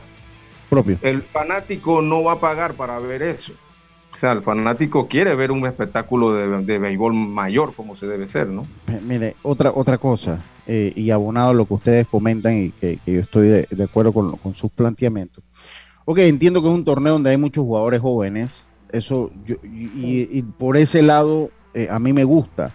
Propio. 0.70 0.99
El 1.03 1.22
fanático 1.22 2.01
no 2.01 2.22
va 2.22 2.32
a 2.32 2.40
pagar 2.40 2.74
para 2.74 2.99
ver 2.99 3.22
eso. 3.22 3.53
O 4.12 4.16
sea, 4.16 4.32
el 4.32 4.42
fanático 4.42 5.09
quiere 5.09 5.34
ver 5.34 5.51
un 5.51 5.66
espectáculo 5.66 6.32
de, 6.32 6.62
de 6.62 6.78
béisbol 6.78 7.12
mayor 7.12 7.74
como 7.74 7.97
se 7.97 8.07
debe 8.07 8.28
ser, 8.28 8.47
¿no? 8.47 8.62
Mire, 9.03 9.34
otra, 9.42 9.72
otra 9.74 9.99
cosa. 9.99 10.40
Eh, 10.66 10.92
y 10.97 11.11
abonado 11.11 11.51
a 11.51 11.55
lo 11.55 11.66
que 11.66 11.74
ustedes 11.74 12.07
comentan 12.07 12.57
y 12.57 12.70
que, 12.70 12.99
yo 13.05 13.20
estoy 13.20 13.49
de, 13.49 13.84
acuerdo 13.84 14.12
con, 14.12 14.55
sus 14.55 14.70
planteamientos. 14.72 15.45
Ok, 16.07 16.18
entiendo 16.20 16.62
que 16.62 16.68
es 16.68 16.74
un 16.74 16.84
torneo 16.84 17.14
donde 17.14 17.30
hay 17.30 17.36
muchos 17.36 17.64
jugadores 17.64 18.01
jóvenes, 18.01 18.66
Eso, 18.95 19.30
yo, 19.45 19.57
y, 19.62 20.42
por 20.42 20.76
ese 20.76 21.03
lado, 21.03 21.51
eh, 21.74 21.88
a 21.90 21.99
mí 21.99 22.12
me 22.12 22.24
gusta. 22.24 22.72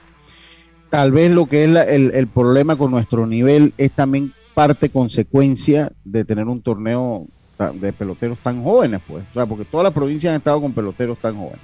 Tal 0.90 1.12
vez 1.12 1.32
lo 1.32 1.46
que 1.46 1.64
es 1.64 1.70
el, 1.70 2.12
el, 2.14 2.28
problema 2.28 2.76
con 2.76 2.92
nuestro 2.92 3.26
nivel 3.28 3.74
es 3.78 3.92
también 3.92 4.34
parte 4.54 4.90
consecuencia 4.90 5.92
de 6.04 6.26
tener 6.26 6.46
un 6.46 6.62
torneo 6.62 7.26
de 7.74 7.94
peloteros 7.94 8.38
tan 8.40 8.64
jóvenes, 8.64 9.02
pues. 9.08 9.24
O 9.32 9.34
sea, 9.34 9.46
porque 9.46 9.66
todas 9.66 9.84
las 9.84 9.94
provincias 9.94 10.32
han 10.32 10.38
estado 10.38 10.62
con 10.62 10.74
peloteros 10.74 11.18
tan 11.20 11.36
jóvenes. 11.36 11.60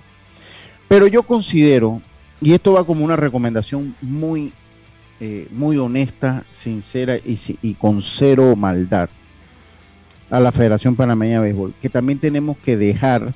Pero 0.87 1.07
yo 1.07 1.23
considero, 1.23 2.01
y 2.41 2.53
esto 2.53 2.73
va 2.73 2.85
como 2.85 3.03
una 3.03 3.15
recomendación 3.15 3.95
muy, 4.01 4.53
eh, 5.19 5.47
muy 5.51 5.77
honesta, 5.77 6.45
sincera 6.49 7.17
y, 7.17 7.39
y 7.61 7.73
con 7.73 8.01
cero 8.01 8.55
maldad 8.55 9.09
a 10.29 10.39
la 10.39 10.51
Federación 10.51 10.95
Panameña 10.95 11.35
de 11.35 11.47
Béisbol, 11.47 11.73
que 11.81 11.89
también 11.89 12.19
tenemos 12.19 12.57
que 12.57 12.77
dejar 12.77 13.33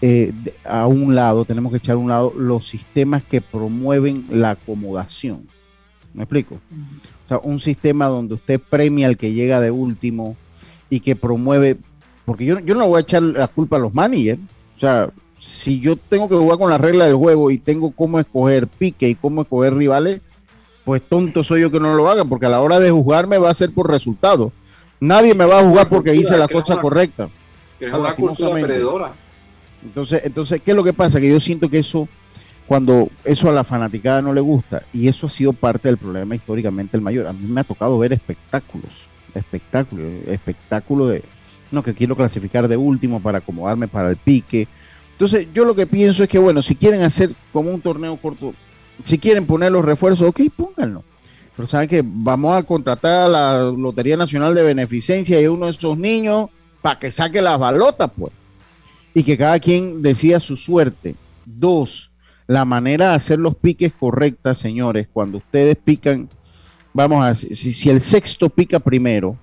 eh, 0.00 0.32
a 0.64 0.86
un 0.86 1.14
lado, 1.14 1.44
tenemos 1.44 1.72
que 1.72 1.78
echar 1.78 1.96
a 1.96 1.98
un 1.98 2.08
lado 2.08 2.32
los 2.36 2.68
sistemas 2.68 3.22
que 3.22 3.40
promueven 3.40 4.24
la 4.30 4.50
acomodación. 4.50 5.46
¿Me 6.14 6.22
explico? 6.24 6.56
O 7.24 7.28
sea, 7.28 7.38
un 7.42 7.60
sistema 7.60 8.06
donde 8.06 8.34
usted 8.34 8.60
premia 8.60 9.06
al 9.06 9.16
que 9.16 9.32
llega 9.32 9.60
de 9.60 9.70
último 9.70 10.36
y 10.88 11.00
que 11.00 11.16
promueve, 11.16 11.76
porque 12.24 12.44
yo, 12.44 12.58
yo 12.60 12.74
no 12.74 12.88
voy 12.88 12.98
a 12.98 13.02
echar 13.02 13.22
la 13.22 13.48
culpa 13.48 13.76
a 13.76 13.80
los 13.80 13.92
managers, 13.92 14.40
o 14.76 14.80
sea, 14.80 15.10
si 15.40 15.80
yo 15.80 15.96
tengo 15.96 16.28
que 16.28 16.34
jugar 16.34 16.58
con 16.58 16.70
la 16.70 16.78
regla 16.78 17.06
del 17.06 17.16
juego 17.16 17.50
y 17.50 17.58
tengo 17.58 17.90
cómo 17.90 18.18
escoger 18.18 18.66
pique 18.66 19.08
y 19.08 19.14
cómo 19.14 19.42
escoger 19.42 19.74
rivales, 19.74 20.20
pues 20.84 21.02
tonto 21.02 21.44
soy 21.44 21.60
yo 21.60 21.70
que 21.70 21.80
no 21.80 21.94
lo 21.94 22.08
haga, 22.08 22.24
porque 22.24 22.46
a 22.46 22.50
la 22.50 22.60
hora 22.60 22.80
de 22.80 22.90
jugarme 22.90 23.38
va 23.38 23.50
a 23.50 23.54
ser 23.54 23.72
por 23.72 23.90
resultado. 23.90 24.52
Nadie 25.00 25.34
me 25.34 25.44
va 25.44 25.60
a 25.60 25.62
jugar 25.62 25.88
porque 25.88 26.14
hice 26.14 26.36
la 26.36 26.48
cosa 26.48 26.80
correcta. 26.80 27.28
Es 27.78 27.92
una 27.92 28.14
cultura 28.14 28.54
perdedora. 28.54 29.12
Entonces, 29.82 30.22
entonces, 30.24 30.60
¿qué 30.64 30.72
es 30.72 30.76
lo 30.76 30.84
que 30.84 30.92
pasa? 30.92 31.20
Que 31.20 31.30
yo 31.30 31.40
siento 31.40 31.68
que 31.68 31.78
eso, 31.78 32.08
cuando 32.66 33.08
eso 33.24 33.48
a 33.48 33.52
la 33.52 33.64
fanaticada 33.64 34.22
no 34.22 34.32
le 34.34 34.40
gusta, 34.40 34.82
y 34.92 35.08
eso 35.08 35.26
ha 35.26 35.30
sido 35.30 35.52
parte 35.52 35.88
del 35.88 35.98
problema 35.98 36.34
históricamente 36.34 36.96
el 36.96 37.02
mayor. 37.02 37.26
A 37.26 37.32
mí 37.32 37.46
me 37.46 37.60
ha 37.60 37.64
tocado 37.64 37.98
ver 37.98 38.12
espectáculos, 38.12 39.08
espectáculos, 39.34 40.06
espectáculos 40.26 41.10
de, 41.10 41.22
no, 41.70 41.82
que 41.82 41.94
quiero 41.94 42.16
clasificar 42.16 42.68
de 42.68 42.76
último 42.76 43.20
para 43.20 43.38
acomodarme 43.38 43.88
para 43.88 44.10
el 44.10 44.16
pique, 44.16 44.68
entonces, 45.18 45.48
yo 45.52 45.64
lo 45.64 45.74
que 45.74 45.88
pienso 45.88 46.22
es 46.22 46.28
que, 46.28 46.38
bueno, 46.38 46.62
si 46.62 46.76
quieren 46.76 47.02
hacer 47.02 47.32
como 47.52 47.72
un 47.72 47.80
torneo 47.80 48.16
corto, 48.18 48.54
si 49.02 49.18
quieren 49.18 49.46
poner 49.46 49.72
los 49.72 49.84
refuerzos, 49.84 50.28
ok, 50.28 50.42
pónganlo. 50.56 51.02
Pero 51.56 51.66
saben 51.66 51.88
que 51.88 52.04
vamos 52.04 52.56
a 52.56 52.62
contratar 52.62 53.26
a 53.26 53.28
la 53.28 53.62
Lotería 53.76 54.16
Nacional 54.16 54.54
de 54.54 54.62
Beneficencia 54.62 55.40
y 55.40 55.48
uno 55.48 55.64
de 55.64 55.72
esos 55.72 55.98
niños 55.98 56.46
para 56.80 57.00
que 57.00 57.10
saque 57.10 57.42
las 57.42 57.58
balotas, 57.58 58.08
pues. 58.16 58.32
Y 59.18 59.24
que 59.24 59.36
cada 59.36 59.58
quien 59.58 60.00
decida 60.00 60.38
su 60.38 60.56
suerte. 60.56 61.16
Dos, 61.44 62.12
la 62.46 62.64
manera 62.64 63.08
de 63.08 63.14
hacer 63.16 63.40
los 63.40 63.56
piques 63.56 63.92
correctas, 63.92 64.58
señores, 64.58 65.08
cuando 65.12 65.38
ustedes 65.38 65.74
pican, 65.74 66.28
vamos 66.92 67.24
a 67.24 67.34
si, 67.34 67.72
si 67.72 67.90
el 67.90 68.00
sexto 68.00 68.48
pica 68.48 68.78
primero, 68.78 69.36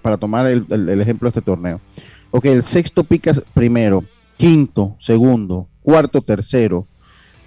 para 0.00 0.16
tomar 0.16 0.46
el, 0.46 0.64
el 0.70 1.00
ejemplo 1.02 1.26
de 1.26 1.38
este 1.38 1.42
torneo, 1.42 1.78
ok, 2.30 2.46
el 2.46 2.62
sexto 2.62 3.04
pica 3.04 3.34
primero 3.52 4.02
quinto, 4.38 4.96
segundo, 4.98 5.68
cuarto, 5.82 6.22
tercero, 6.22 6.86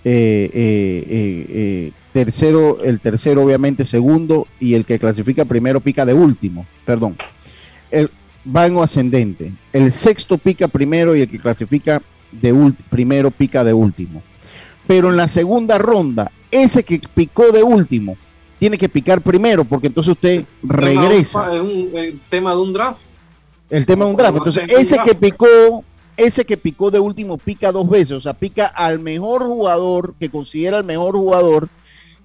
eh, 0.03 0.51
eh, 0.53 1.45
eh, 1.49 1.91
tercero, 2.13 2.83
el 2.83 2.99
tercero 2.99 3.41
obviamente 3.41 3.85
segundo 3.85 4.45
y 4.59 4.75
el 4.75 4.85
que 4.85 4.99
clasifica 4.99 5.45
primero 5.45 5.79
pica 5.79 6.05
de 6.05 6.13
último, 6.13 6.67
perdón. 6.85 7.15
El, 7.89 8.11
va 8.45 8.65
en 8.65 8.77
ascendente. 8.77 9.53
El 9.73 9.91
sexto 9.91 10.37
pica 10.37 10.67
primero 10.67 11.15
y 11.15 11.21
el 11.21 11.29
que 11.29 11.39
clasifica 11.39 12.01
de 12.31 12.73
primero 12.89 13.31
pica 13.31 13.63
de 13.63 13.73
último. 13.73 14.21
Pero 14.87 15.09
en 15.09 15.17
la 15.17 15.27
segunda 15.27 15.77
ronda, 15.77 16.31
ese 16.49 16.83
que 16.83 17.01
picó 17.13 17.51
de 17.51 17.63
último 17.63 18.17
tiene 18.59 18.77
que 18.77 18.89
picar 18.89 19.21
primero 19.21 19.65
porque 19.65 19.87
entonces 19.87 20.11
usted 20.11 20.45
regresa. 20.63 21.55
Es 21.55 21.61
un, 21.61 21.91
tema 22.29 22.51
de 22.51 22.61
un 22.61 22.73
draft. 22.73 23.01
El 23.69 23.85
tema 23.85 24.05
de 24.05 24.11
un 24.11 24.17
draft. 24.17 24.37
Entonces, 24.37 24.63
ese 24.69 24.97
que 25.03 25.15
picó 25.15 25.83
ese 26.17 26.45
que 26.45 26.57
picó 26.57 26.91
de 26.91 26.99
último 26.99 27.37
pica 27.37 27.71
dos 27.71 27.89
veces, 27.89 28.11
o 28.11 28.19
sea, 28.19 28.33
pica 28.33 28.67
al 28.67 28.99
mejor 28.99 29.47
jugador 29.47 30.13
que 30.19 30.29
considera 30.29 30.77
el 30.77 30.83
mejor 30.83 31.15
jugador 31.15 31.69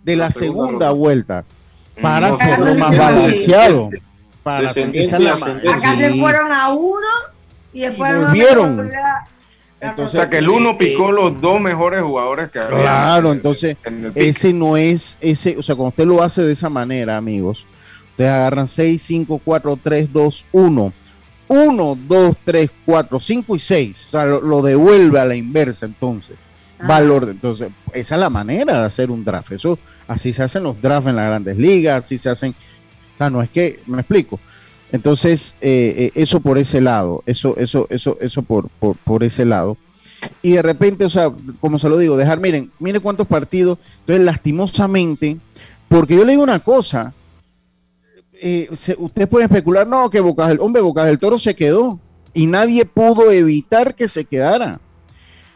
de 0.05 0.17
la, 0.17 0.31
segunda, 0.31 0.91
vuelta 0.91 1.45
para 2.01 2.29
hacerlo 2.29 2.75
más 2.75 2.97
balanceado. 2.97 3.91
Para 4.47 4.69
hacer, 4.69 4.89
Acá 4.89 5.97
se 5.97 6.15
fueron 6.15 6.53
a 6.53 6.69
uno 6.69 7.07
y 7.73 7.81
después 7.81 8.13
y 8.13 8.15
volvieron. 8.15 8.91
Entonces, 9.81 10.15
o 10.15 10.23
sea, 10.23 10.31
que 10.31 10.39
el 10.39 10.49
uno 10.49 10.79
picó 10.79 11.11
los 11.11 11.41
dos 11.41 11.61
mejores 11.61 12.01
jugadores 12.03 12.51
que 12.53 12.61
había. 12.61 12.79
Claro, 12.79 13.33
entonces 13.33 13.77
ese 14.15 14.53
no 14.53 14.77
es 14.77 15.19
ese, 15.21 15.57
o 15.59 15.63
sea, 15.63 15.75
cuando 15.75 15.89
usted 15.89 16.07
lo 16.07 16.23
hace 16.23 16.43
de 16.43 16.53
esa 16.53 16.71
manera, 16.71 17.17
amigos, 17.17 17.67
ustedes 18.11 18.31
agarran 18.31 18.69
6, 18.69 19.03
5, 19.05 19.41
4, 19.45 19.81
3, 19.83 20.13
2, 20.13 20.47
1 20.53 20.93
1, 21.49 21.99
2, 22.09 22.37
3, 22.45 22.71
4, 22.85 23.21
5 23.21 23.57
y 23.57 23.59
6. 23.59 24.07
O 24.07 24.11
sea, 24.11 24.27
lo, 24.27 24.63
devuelve 24.63 25.21
a 25.21 25.25
la 25.25 25.35
inversa 25.35 25.87
entonces. 25.87 26.37
Valor. 26.79 27.29
Entonces, 27.31 27.69
esa 27.93 28.15
es 28.15 28.21
la 28.21 28.31
manera 28.31 28.81
de 28.81 28.87
hacer 28.87 29.11
un 29.11 29.25
draft. 29.25 29.53
Eso, 29.53 29.79
así 30.07 30.33
se 30.33 30.43
hacen 30.43 30.63
los 30.63 30.81
drafts 30.81 31.09
en 31.09 31.17
las 31.17 31.27
grandes 31.27 31.57
ligas, 31.57 32.05
así 32.05 32.19
se 32.19 32.31
hacen. 32.31 32.55
O 33.17 33.19
sea, 33.19 33.31
no 33.31 33.43
es 33.43 33.51
que, 33.51 33.81
me 33.87 33.99
explico. 33.99 34.39
Entonces, 34.93 35.57
eh, 35.61 35.95
eh, 35.99 36.11
eso 36.15 36.41
por 36.41 36.59
ese 36.59 36.81
lado, 36.81 37.23
eso, 37.27 37.57
eso, 37.57 37.87
eso, 37.91 38.19
eso 38.21 38.43
por, 38.43 38.69
por, 38.79 38.97
por, 38.97 39.25
ese 39.25 39.45
lado. 39.45 39.77
Y 40.43 40.53
de 40.53 40.63
repente, 40.63 41.05
o 41.05 41.09
sea, 41.09 41.33
como 41.61 41.79
se 41.79 41.89
lo 41.89 41.99
digo, 41.99 42.17
dejar, 42.17 42.41
miren, 42.41 42.71
miren 42.79 43.03
cuántos 43.03 43.27
partidos. 43.27 43.79
Entonces, 44.01 44.25
lastimosamente, 44.25 45.39
porque 45.89 46.17
yo 46.17 46.25
le 46.25 46.33
digo 46.33 46.43
una 46.43 46.61
cosa, 46.61 47.15
eh, 48.35 48.69
ustedes 48.99 49.29
pueden 49.29 49.51
especular, 49.51 49.87
no, 49.87 50.11
que 50.11 50.21
Boca 50.21 50.47
del, 50.47 50.61
hombre, 50.61 50.83
Boca 50.83 51.05
del 51.05 51.19
Toro 51.19 51.39
se 51.39 51.57
quedó 51.57 51.99
y 52.35 52.47
nadie 52.47 52.85
pudo 52.85 53.33
evitar 53.33 53.95
que 53.95 54.09
se 54.09 54.25
quedara. 54.25 54.81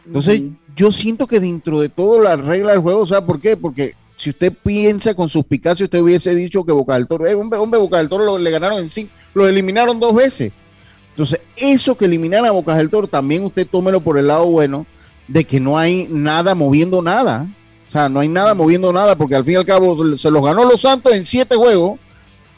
Entonces, 0.06 0.42
yo 0.74 0.90
siento 0.90 1.26
que 1.26 1.40
dentro 1.40 1.80
de 1.80 1.88
todo 1.88 2.20
la 2.20 2.36
regla 2.36 2.72
del 2.72 2.80
juego, 2.80 3.06
¿sabe 3.06 3.26
por 3.26 3.40
qué? 3.40 3.56
Porque 3.56 3.94
si 4.21 4.29
usted 4.29 4.53
piensa 4.53 5.14
con 5.14 5.31
suspicacia, 5.31 5.85
usted 5.85 5.99
hubiese 5.99 6.35
dicho 6.35 6.62
que 6.62 6.73
Boca 6.73 6.93
del 6.93 7.09
Toro, 7.09 7.27
eh, 7.27 7.35
hombre, 7.35 7.59
hombre, 7.59 7.81
Boca 7.81 7.97
del 7.97 8.11
Toro 8.11 8.23
lo, 8.23 8.37
le 8.37 8.51
ganaron 8.51 8.79
en 8.79 8.91
cinco, 8.91 9.11
lo 9.33 9.49
eliminaron 9.49 9.99
dos 9.99 10.14
veces. 10.14 10.53
Entonces, 11.12 11.41
eso 11.57 11.97
que 11.97 12.05
eliminaron 12.05 12.47
a 12.47 12.51
Boca 12.51 12.75
del 12.75 12.91
Toro, 12.91 13.07
también 13.07 13.43
usted 13.45 13.66
tómelo 13.66 14.03
por 14.03 14.18
el 14.18 14.27
lado 14.27 14.45
bueno 14.45 14.85
de 15.27 15.47
que 15.47 15.59
no 15.59 15.79
hay 15.79 16.07
nada 16.11 16.55
moviendo 16.55 17.01
nada. 17.01 17.47
O 17.89 17.93
sea, 17.93 18.11
no 18.11 18.21
hay 18.21 18.29
nada 18.29 18.53
moviendo 18.53 18.93
nada, 18.93 19.16
porque 19.16 19.37
al 19.37 19.45
fin 19.45 19.55
y 19.55 19.57
al 19.57 19.64
cabo 19.64 19.97
se 20.18 20.31
los 20.31 20.45
ganó 20.45 20.66
los 20.66 20.83
Santos 20.83 21.14
en 21.14 21.27
siete 21.27 21.57
juegos 21.57 21.99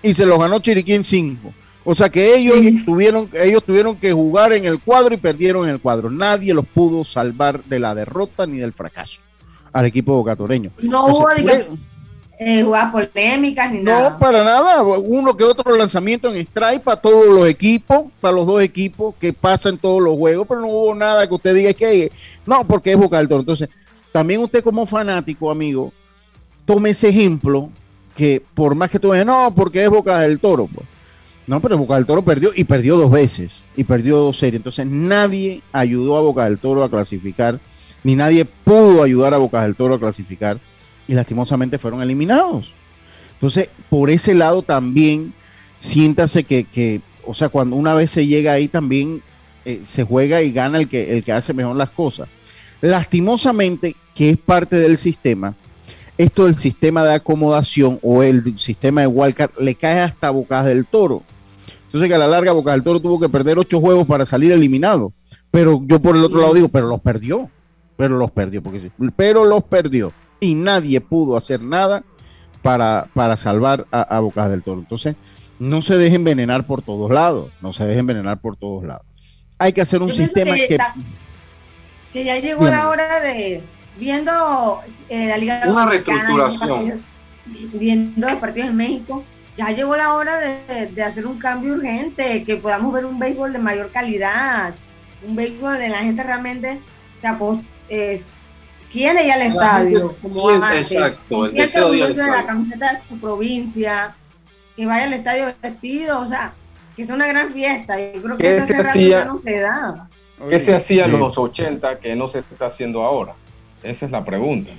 y 0.03 0.15
se 0.15 0.27
los 0.27 0.41
ganó 0.41 0.59
Chiriquí 0.59 0.95
en 0.95 1.05
5. 1.05 1.55
O 1.85 1.95
sea 1.95 2.09
que 2.09 2.35
ellos 2.35 2.57
tuvieron, 2.85 3.31
ellos 3.35 3.63
tuvieron 3.63 3.95
que 3.95 4.13
jugar 4.13 4.53
en 4.53 4.65
el 4.65 4.81
cuadro 4.81 5.15
y 5.15 5.17
perdieron 5.17 5.69
en 5.69 5.75
el 5.75 5.81
cuadro. 5.81 6.11
Nadie 6.11 6.55
los 6.55 6.67
pudo 6.67 7.05
salvar 7.05 7.63
de 7.63 7.79
la 7.79 7.95
derrota 7.95 8.49
ni 8.49 8.59
del 8.59 8.73
fracaso 8.73 9.21
al 9.73 9.87
equipo 9.87 10.15
bocatoreño. 10.15 10.71
No 10.81 11.07
hubo 11.07 11.27
eh, 12.45 12.65
polémicas 12.91 13.73
ni 13.73 13.83
nada. 13.83 14.11
No, 14.11 14.19
para 14.19 14.43
nada. 14.43 14.83
Uno 14.83 15.37
que 15.37 15.45
otro 15.45 15.77
lanzamiento 15.77 16.31
en 16.31 16.39
strike 16.39 16.83
para 16.83 17.01
todos 17.01 17.27
los 17.29 17.49
equipos, 17.49 18.05
para 18.21 18.35
los 18.35 18.47
dos 18.47 18.63
equipos 18.63 19.15
que 19.21 19.33
pasan 19.33 19.79
todos 19.79 20.03
los 20.03 20.17
juegos, 20.17 20.47
pero 20.49 20.61
no 20.61 20.69
hubo 20.69 20.95
nada 20.95 21.27
que 21.29 21.35
usted 21.35 21.55
diga 21.55 21.73
que 21.73 22.11
no, 22.45 22.67
porque 22.67 22.93
es 22.93 22.97
Boca 22.97 23.19
del 23.19 23.29
Toro. 23.29 23.41
Entonces, 23.41 23.69
también 24.11 24.41
usted 24.41 24.63
como 24.65 24.87
fanático, 24.87 25.51
amigo, 25.51 25.93
tome 26.65 26.91
ese 26.91 27.09
ejemplo 27.09 27.71
que 28.17 28.43
por 28.55 28.75
más 28.75 28.91
que 28.91 28.99
tú 28.99 29.11
veas, 29.11 29.25
no, 29.25 29.55
porque 29.55 29.85
es 29.85 29.91
Boca 29.91 30.19
del 30.19 30.41
Toro. 30.41 30.67
Pues. 30.67 30.87
No, 31.47 31.61
pero 31.61 31.79
Boca 31.79 31.95
del 31.95 32.07
Toro 32.07 32.23
perdió 32.23 32.51
y 32.55 32.65
perdió 32.65 32.97
dos 32.97 33.11
veces 33.11 33.65
y 33.77 33.85
perdió 33.85 34.17
dos 34.17 34.39
series. 34.39 34.59
Entonces 34.59 34.87
nadie 34.87 35.63
ayudó 35.73 36.17
a 36.17 36.23
Boca 36.23 36.45
del 36.45 36.59
Toro 36.59 36.83
a 36.83 36.91
clasificar, 36.91 37.61
ni 38.05 38.17
nadie 38.17 38.45
pudo 38.45 39.03
ayudar 39.03 39.35
a 39.35 39.39
Boca 39.39 39.63
del 39.63 39.77
Toro 39.77 39.95
a 39.95 40.01
clasificar 40.01 40.59
y 41.09 41.15
lastimosamente 41.15 41.79
fueron 41.79 42.03
eliminados. 42.03 42.73
Entonces, 43.35 43.69
por 43.91 44.11
ese 44.11 44.35
lado 44.35 44.63
también 44.63 45.33
siéntase 45.79 46.45
que, 46.45 46.65
que 46.65 47.01
o 47.27 47.35
sea, 47.35 47.49
cuando 47.49 47.77
una 47.77 47.95
vez 47.95 48.11
se 48.11 48.27
llega 48.27 48.53
ahí 48.53 48.69
también 48.69 49.23
eh, 49.65 49.83
se 49.85 50.03
juega 50.05 50.43
y 50.43 50.51
gana 50.51 50.79
el 50.79 50.89
que, 50.89 51.13
el 51.13 51.23
que 51.23 51.33
hace 51.33 51.55
mejor 51.55 51.77
las 51.77 51.91
cosas. 51.91 52.29
Lastimosamente, 52.81 53.95
que 54.15 54.31
es 54.31 54.37
parte 54.37 54.77
del 54.77 54.97
sistema, 54.97 55.55
esto 56.19 56.45
del 56.45 56.59
sistema 56.59 57.05
de 57.05 57.15
acomodación 57.15 57.99
o 58.03 58.23
el 58.23 58.59
sistema 58.59 59.03
de 59.03 59.07
wildcard 59.07 59.53
le 59.59 59.75
cae 59.75 60.01
hasta 60.01 60.31
Bocas 60.31 60.65
del 60.65 60.87
Toro. 60.87 61.23
Entonces 61.87 62.09
que 62.09 62.15
a 62.15 62.19
la 62.19 62.27
larga 62.27 62.53
Bocas 62.53 62.75
del 62.75 62.83
Toro 62.83 63.01
tuvo 63.01 63.21
que 63.21 63.29
perder 63.29 63.59
ocho 63.59 63.81
juegos 63.81 64.07
para 64.07 64.27
salir 64.27 64.51
eliminado. 64.53 65.13
Pero 65.51 65.83
yo 65.87 66.01
por 66.01 66.17
el 66.17 66.25
otro 66.25 66.41
lado 66.41 66.55
digo, 66.55 66.69
pero 66.69 66.89
los 66.89 67.01
perdió. 67.01 67.51
Pero 67.97 68.17
los 68.17 68.31
perdió, 68.31 68.63
porque 68.63 68.81
sí, 68.81 68.91
pero 69.17 69.45
los 69.45 69.63
perdió. 69.65 70.13
Y 70.41 70.55
nadie 70.55 71.01
pudo 71.01 71.37
hacer 71.37 71.61
nada 71.61 72.03
para, 72.63 73.09
para 73.15 73.37
salvar 73.37 73.87
a, 73.91 74.19
Bocas 74.21 74.51
del 74.51 74.63
Toro. 74.63 74.81
Entonces, 74.81 75.17
no 75.59 75.83
se 75.83 75.97
dejen 75.97 76.17
envenenar 76.17 76.67
por 76.67 76.83
todos 76.83 77.11
lados. 77.11 77.51
No 77.61 77.73
se 77.73 77.85
dejen 77.85 78.01
envenenar 78.01 78.41
por 78.41 78.57
todos 78.57 78.85
lados. 78.85 79.07
Hay 79.59 79.73
que 79.73 79.83
hacer 79.83 80.03
un 80.03 80.13
sistema 80.13 80.55
que, 80.57 80.79
que 82.13 82.25
ya 82.25 82.39
llegó 82.39 82.67
la 82.67 82.89
hora 82.89 83.21
de, 83.21 83.63
viendo 83.99 84.81
eh, 85.09 85.29
la 85.29 85.37
Liga 85.37 85.63
Una 85.67 85.87
reestructuración. 85.87 87.03
Viendo 87.75 88.29
los 88.29 88.39
partidos 88.39 88.71
en 88.71 88.77
México, 88.77 89.25
ya 89.57 89.71
llegó 89.71 89.97
la 89.97 90.15
hora 90.15 90.39
de, 90.39 90.87
de, 90.87 91.03
hacer 91.03 91.27
un 91.27 91.39
cambio 91.39 91.75
urgente, 91.75 92.45
que 92.45 92.57
podamos 92.57 92.93
ver 92.93 93.05
un 93.05 93.19
béisbol 93.19 93.53
de 93.53 93.59
mayor 93.59 93.91
calidad, 93.91 94.75
un 95.27 95.37
béisbol 95.37 95.79
de 95.79 95.89
la 95.89 95.99
gente 95.99 96.23
realmente 96.23 96.81
se 97.21 97.29
es, 97.93 98.27
quiere 98.91 99.27
ir 99.27 99.33
al 99.33 99.43
estadio. 99.43 100.17
Como 100.23 100.51
exacto, 100.51 101.47
el 101.47 101.55
deseo 101.55 101.91
de, 101.93 102.15
la 102.15 102.47
camiseta 102.47 102.95
de 102.95 103.01
su 103.07 103.19
provincia, 103.21 104.15
que 104.77 104.87
vaya 104.87 105.05
al 105.05 105.13
estadio 105.13 105.53
vestido, 105.63 106.21
o 106.21 106.27
sea, 106.27 106.55
que 106.97 107.03
es 107.03 107.11
una 107.11 107.27
gran 107.27 107.51
fiesta. 107.51 107.99
Yo 107.99 108.23
creo 108.23 108.39
que 108.39 108.57
esa 108.57 108.81
hacía, 108.81 109.25
no 109.27 109.39
se 109.41 109.61
da. 109.61 110.09
¿Qué 110.49 110.59
se 110.59 110.75
hacía 110.75 111.05
en 111.05 111.19
los 111.19 111.39
80 111.39 112.01
que 112.01 112.17
no 112.17 112.27
se 112.29 112.41
está 112.41 112.67
haciendo 112.67 113.03
ahora? 113.03 113.35
Esa 113.83 114.07
es 114.07 114.13
la 114.13 114.25
pregunta. 114.25 114.71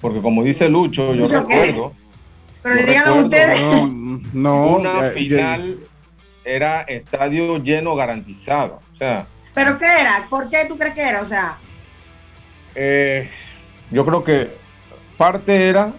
Porque 0.00 0.22
como 0.22 0.42
dice 0.42 0.68
Lucho, 0.68 1.14
yo 1.14 1.28
recuerdo... 1.28 1.92
Pero 2.62 2.86
digan 2.86 3.24
ustedes. 3.24 3.60
No, 4.32 4.76
una 4.76 5.02
final 5.10 5.78
era 6.44 6.82
estadio 6.82 7.58
lleno 7.58 7.96
garantizado. 7.96 8.80
O 8.94 8.96
sea. 8.98 9.26
¿Pero 9.54 9.78
qué 9.78 9.86
era? 9.86 10.26
¿Por 10.28 10.50
qué 10.50 10.66
tú 10.66 10.76
crees 10.76 10.94
que 10.94 11.02
era? 11.02 11.22
O 11.22 11.24
sea. 11.24 11.58
Eh, 12.74 13.28
yo 13.90 14.04
creo 14.04 14.24
que 14.24 14.48
parte 15.16 15.68
era 15.68 15.92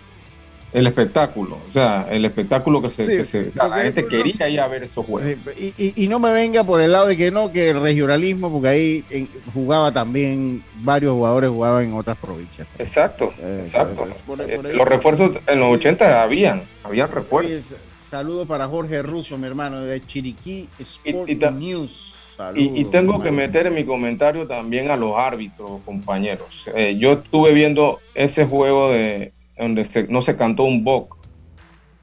el 0.74 0.88
espectáculo, 0.88 1.58
o 1.70 1.74
sea, 1.74 2.08
el 2.10 2.24
espectáculo 2.24 2.82
que 2.82 2.90
se, 2.90 3.52
la 3.56 3.78
gente 3.80 4.08
quería 4.08 4.48
ir 4.48 4.60
a 4.62 4.68
ver 4.70 4.84
esos 4.84 5.06
juegos. 5.06 5.38
y, 5.58 6.08
no 6.08 6.18
me 6.20 6.32
venga 6.32 6.64
por 6.64 6.80
el 6.80 6.94
lado 6.94 7.08
de 7.08 7.18
que 7.18 7.30
no, 7.30 7.52
que 7.52 7.72
el 7.72 7.82
regionalismo, 7.82 8.50
porque 8.52 8.68
ahí 8.70 9.06
jugaba 9.54 9.92
también, 9.92 10.64
varios 10.76 11.14
jugadores 11.14 11.50
jugaban 11.50 11.86
en 11.86 11.94
otras 11.94 12.18
provincias. 12.18 12.68
Exacto, 12.80 13.34
eh, 13.40 13.64
exacto. 13.66 14.08
Eh, 14.48 14.60
los 14.74 14.88
refuerzos 14.88 15.32
en 15.46 15.60
los 15.60 15.74
80 15.74 16.24
habían, 16.24 16.64
habían 16.84 17.12
refuerzos. 17.12 17.76
saludos 18.00 18.48
para 18.48 18.68
Jorge 18.68 19.02
Russo, 19.02 19.38
mi 19.38 19.48
hermano, 19.48 19.82
de 19.82 20.06
Chiriquí 20.06 20.70
Sport 20.80 21.30
News. 21.52 22.16
Y, 22.56 22.86
tengo 22.86 23.22
que 23.22 23.32
meter 23.32 23.68
en 23.68 23.76
mi 23.76 23.86
comentario 23.86 24.48
también 24.48 24.92
a 24.92 24.96
los 24.96 25.18
árbitros, 25.18 25.82
compañeros. 25.86 26.66
Eh, 26.76 26.98
yo 27.00 27.14
estuve 27.14 27.54
viendo 27.54 28.00
ese 28.16 28.46
juego 28.46 28.92
de 28.92 29.32
donde 29.58 29.88
no 30.10 30.22
se 30.22 30.36
cantó 30.36 30.64
un 30.64 30.84
boc 30.84 31.18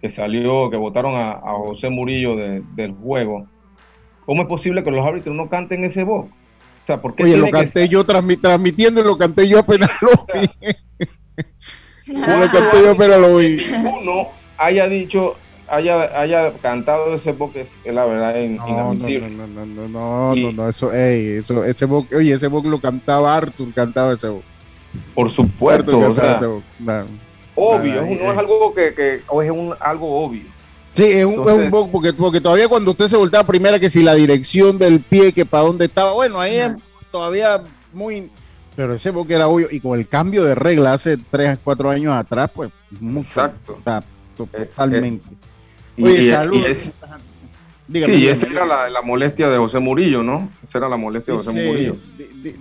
que 0.00 0.10
salió, 0.10 0.70
que 0.70 0.76
votaron 0.76 1.14
a, 1.16 1.40
José 1.66 1.90
Murillo 1.90 2.36
del 2.36 2.92
juego. 2.92 3.46
¿Cómo 4.24 4.42
es 4.42 4.48
posible 4.48 4.82
que 4.82 4.90
los 4.90 5.04
árbitros 5.06 5.34
no 5.34 5.48
canten 5.48 5.84
ese 5.84 6.04
boc? 6.04 6.26
O 6.26 6.86
sea, 6.86 7.00
¿por 7.00 7.14
Oye, 7.20 7.36
lo 7.36 7.50
canté 7.50 7.88
yo 7.88 8.04
transmitiendo 8.04 9.00
y 9.00 9.04
lo 9.04 9.18
canté 9.18 9.48
yo 9.48 9.58
apenas 9.58 9.90
lo 10.00 10.26
vi. 10.34 10.48
lo 12.06 12.50
canté 12.50 12.82
yo 12.82 12.92
apenas 12.92 13.18
lo 13.18 13.36
vi. 13.36 13.58
Uno 14.00 14.28
haya 14.56 14.88
dicho, 14.88 15.36
haya, 15.68 16.20
haya 16.20 16.52
cantado 16.60 17.14
ese 17.14 17.32
boc 17.32 17.56
es, 17.56 17.78
la 17.84 18.04
verdad 18.04 18.34
no, 18.34 18.68
inadmisible. 18.68 19.30
No, 19.30 19.46
no, 19.46 19.66
no, 19.66 19.88
no, 19.88 20.34
no, 20.34 20.52
no, 20.52 20.68
eso, 20.68 20.92
ey, 20.92 21.36
eso, 21.36 21.64
ese 21.64 21.84
boc, 21.84 22.06
oye, 22.12 22.32
ese 22.32 22.46
boc 22.48 22.64
lo 22.66 22.80
cantaba 22.80 23.36
Arthur, 23.36 23.72
cantaba 23.74 24.12
ese 24.12 24.28
boc. 24.28 24.42
Por 25.14 25.30
supuesto, 25.30 25.98
o 25.98 26.14
sea, 26.14 26.40
obvio, 27.54 28.02
no 28.02 28.32
es 28.32 28.38
algo 28.38 28.74
que, 28.74 28.94
que 28.94 29.20
o 29.28 29.42
es 29.42 29.50
un, 29.50 29.74
algo 29.80 30.24
obvio. 30.24 30.44
Sí, 30.92 31.04
es 31.04 31.24
un, 31.24 31.48
es 31.48 31.54
un 31.54 31.70
bug 31.70 31.90
porque, 31.92 32.12
porque 32.12 32.40
todavía 32.40 32.66
cuando 32.68 32.90
usted 32.90 33.06
se 33.06 33.16
voltea 33.16 33.44
primera 33.44 33.78
que 33.78 33.90
si 33.90 34.02
la 34.02 34.14
dirección 34.14 34.78
del 34.78 35.00
pie, 35.00 35.32
que 35.32 35.46
para 35.46 35.64
dónde 35.64 35.84
estaba, 35.84 36.12
bueno, 36.12 36.40
ahí 36.40 36.56
es 36.56 36.72
todavía 37.12 37.62
muy... 37.92 38.30
Pero 38.74 38.94
ese 38.94 39.10
bug 39.10 39.30
era 39.30 39.48
obvio 39.48 39.68
y 39.70 39.80
con 39.80 39.98
el 39.98 40.08
cambio 40.08 40.44
de 40.44 40.54
regla 40.54 40.94
hace 40.94 41.16
3, 41.16 41.58
4 41.62 41.90
años 41.90 42.14
atrás, 42.14 42.50
pues 42.54 42.70
mucho. 43.00 43.28
Exacto. 43.28 43.78
Eh, 43.86 44.00
totalmente. 44.36 45.24
Oye, 46.00 46.28
saludos. 46.28 46.90
sí, 47.92 48.28
esa 48.28 48.46
era 48.46 48.88
la, 48.88 49.02
molestia 49.02 49.48
de 49.48 49.58
José 49.58 49.78
Murillo, 49.78 50.22
¿no? 50.22 50.50
Esa 50.62 50.78
era 50.78 50.88
la 50.88 50.96
molestia 50.96 51.34
de 51.34 51.38
José 51.38 51.52
Murillo. 51.52 51.96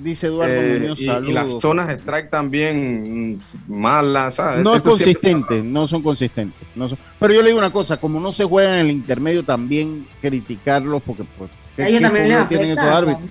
Dice 0.02 0.28
Eduardo 0.28 0.56
eh, 0.56 0.80
Muñoz, 0.80 1.00
y, 1.00 1.32
las 1.32 1.52
zonas 1.62 1.88
de 1.88 1.96
strike 1.96 2.30
también 2.30 3.36
mm, 3.36 3.40
malas. 3.68 4.38
No 4.64 4.76
es 4.76 4.82
consistente, 4.82 5.62
no 5.62 5.88
son 5.88 6.02
consistentes. 6.02 6.68
No 6.76 6.88
Pero 7.20 7.34
yo 7.34 7.42
le 7.42 7.48
digo 7.48 7.60
una 7.60 7.72
cosa, 7.72 7.98
como 7.98 8.20
no 8.20 8.34
se 8.34 8.44
juega 8.46 8.80
en 8.80 8.88
el 8.88 8.92
intermedio, 8.92 9.44
también 9.44 10.08
criticarlos 10.22 11.02
porque 11.04 11.24
pues, 11.38 11.52
ellos 11.78 12.02
también 12.02 12.48
tienen 12.48 12.72
estos 12.72 12.86
árbitros. 12.86 13.30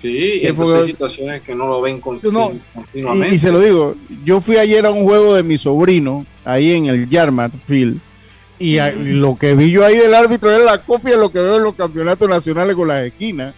Sí, 0.00 0.42
y 0.42 0.46
hay 0.46 0.84
situaciones 0.84 1.42
que 1.42 1.54
no 1.54 1.66
lo 1.66 1.80
ven 1.80 2.00
continuamente. 2.00 2.62
Y, 2.94 3.38
se 3.38 3.50
lo 3.50 3.60
digo, 3.60 3.96
yo 4.24 4.40
fui 4.40 4.56
ayer 4.56 4.86
a 4.86 4.90
un 4.90 5.02
juego 5.02 5.34
de 5.34 5.42
mi 5.42 5.58
sobrino, 5.58 6.24
ahí 6.44 6.72
en 6.72 6.86
el 6.86 7.08
Yarmouth 7.08 7.52
Field, 7.66 8.00
y 8.58 8.78
lo 8.96 9.36
que 9.36 9.54
vi 9.54 9.70
yo 9.70 9.84
ahí 9.84 9.96
del 9.96 10.14
árbitro 10.14 10.50
era 10.50 10.64
la 10.64 10.78
copia 10.78 11.12
de 11.12 11.18
lo 11.18 11.30
que 11.30 11.38
veo 11.38 11.58
en 11.58 11.62
los 11.62 11.74
campeonatos 11.74 12.28
nacionales 12.28 12.74
con 12.74 12.88
las 12.88 13.04
esquinas 13.04 13.54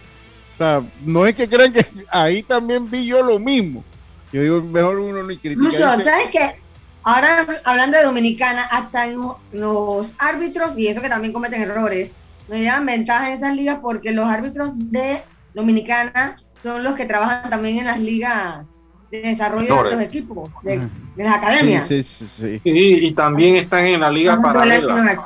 no 1.05 1.25
es 1.25 1.35
que 1.35 1.49
crean 1.49 1.73
que 1.73 1.85
ahí 2.11 2.43
también 2.43 2.89
vi 2.89 3.05
yo 3.05 3.23
lo 3.23 3.39
mismo. 3.39 3.83
Yo 4.31 4.41
digo, 4.41 4.61
mejor 4.61 4.99
uno 4.99 5.23
ni 5.23 5.37
critica. 5.37 5.71
¿sabes 5.71 6.27
qué? 6.31 6.55
Ahora 7.03 7.47
hablando 7.63 7.97
de 7.97 8.03
Dominicana, 8.03 8.63
hasta 8.63 9.07
los 9.51 10.13
árbitros, 10.19 10.77
y 10.77 10.87
eso 10.87 11.01
que 11.01 11.09
también 11.09 11.33
cometen 11.33 11.61
errores, 11.61 12.11
nos 12.47 12.59
llevan 12.59 12.85
ventaja 12.85 13.29
en 13.29 13.33
esas 13.33 13.55
ligas 13.55 13.79
porque 13.81 14.11
los 14.11 14.29
árbitros 14.29 14.71
de 14.75 15.21
Dominicana 15.53 16.37
son 16.61 16.83
los 16.83 16.93
que 16.93 17.05
trabajan 17.05 17.49
también 17.49 17.79
en 17.79 17.85
las 17.85 17.99
ligas 17.99 18.65
de 19.11 19.21
desarrollo 19.21 19.83
de 19.83 19.91
los 19.91 20.01
equipos, 20.01 20.49
de, 20.63 20.87
las 21.17 21.35
academias. 21.35 21.85
Sí, 21.85 22.01
sí, 22.01 22.25
sí, 22.25 22.61
y 22.63 23.11
también 23.11 23.57
están 23.57 23.85
en 23.85 23.99
la 23.99 24.09
liga 24.09 24.41
paralela. 24.41 25.17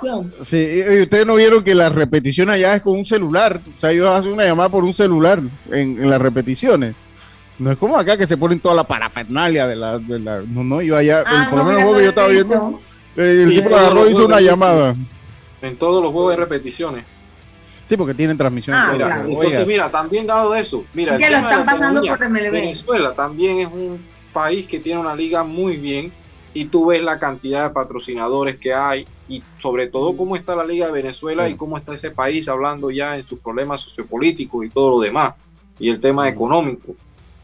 Sí, 0.44 0.58
y 0.58 1.02
ustedes 1.04 1.26
no 1.26 1.36
vieron 1.36 1.64
que 1.64 1.76
la 1.76 1.90
repetición 1.90 2.50
allá 2.50 2.76
es 2.76 2.82
con 2.82 2.98
un 2.98 3.06
celular. 3.06 3.62
O 3.78 3.80
sea, 3.80 3.92
ellos 3.92 4.10
hacen 4.10 4.34
una 4.34 4.44
llamada 4.44 4.70
por 4.70 4.84
un 4.84 4.94
celular 4.94 5.40
en, 5.72 6.10
las 6.10 6.20
repeticiones. 6.20 6.96
No 7.60 7.72
es 7.72 7.78
como 7.78 7.96
acá 7.96 8.18
que 8.18 8.26
se 8.26 8.38
ponen 8.38 8.60
toda 8.60 8.74
la 8.74 8.84
parafernalia 8.84 9.68
de 9.68 9.76
la. 9.76 10.00
De 10.00 10.20
la 10.20 10.42
no, 10.42 10.64
no, 10.64 10.82
yo 10.82 10.98
allá, 10.98 11.24
ah, 11.26 11.48
por 11.50 11.60
lo 11.60 11.66
menos 11.66 11.84
juego 11.84 11.98
que 11.98 12.04
yo 12.04 12.10
estaba 12.10 12.28
viendo, 12.30 12.80
el 13.16 13.50
tipo 13.50 13.70
de 13.70 13.76
arroz 13.76 14.12
hizo 14.12 14.26
una 14.26 14.42
llamada. 14.42 14.96
En 15.62 15.78
todos 15.78 16.02
los 16.02 16.12
juegos 16.12 16.32
de 16.32 16.38
repeticiones. 16.38 17.06
Sí, 17.88 17.98
porque 17.98 18.14
tienen 18.14 18.38
transmisión. 18.38 18.76
Ah, 18.76 19.24
entonces, 19.28 19.66
mira, 19.68 19.90
también 19.92 20.26
dado 20.26 20.52
de 20.52 20.62
eso, 20.62 20.84
mira, 20.94 21.18
que 21.18 21.30
lo 21.30 21.38
están 21.38 21.66
pasando 21.66 22.02
por 22.02 22.32
Venezuela 22.32 23.14
también 23.14 23.60
es 23.60 23.68
un 23.68 24.00
país 24.34 24.68
que 24.68 24.80
tiene 24.80 25.00
una 25.00 25.16
liga 25.16 25.44
muy 25.44 25.78
bien 25.78 26.12
y 26.54 26.66
tú 26.66 26.88
ves 26.88 27.04
la 27.04 27.20
cantidad 27.20 27.68
de 27.68 27.74
patrocinadores 27.74 28.58
que 28.58 28.74
hay 28.74 29.06
y 29.30 29.44
sobre 29.60 29.88
todo 29.88 30.16
cómo 30.18 30.36
está 30.36 30.56
la 30.56 30.66
liga 30.66 30.88
de 30.88 30.94
Venezuela 30.94 31.48
y 31.48 31.56
cómo 31.56 31.78
está 31.78 31.94
ese 31.94 32.12
país 32.12 32.48
hablando 32.48 32.90
ya 32.90 33.16
en 33.16 33.24
sus 33.24 33.40
problemas 33.40 33.82
sociopolíticos 33.82 34.66
y 34.66 34.70
todo 34.70 34.92
lo 34.92 35.00
demás 35.00 35.34
y 35.80 35.90
el 35.90 36.00
tema 36.00 36.28
económico. 36.28 36.96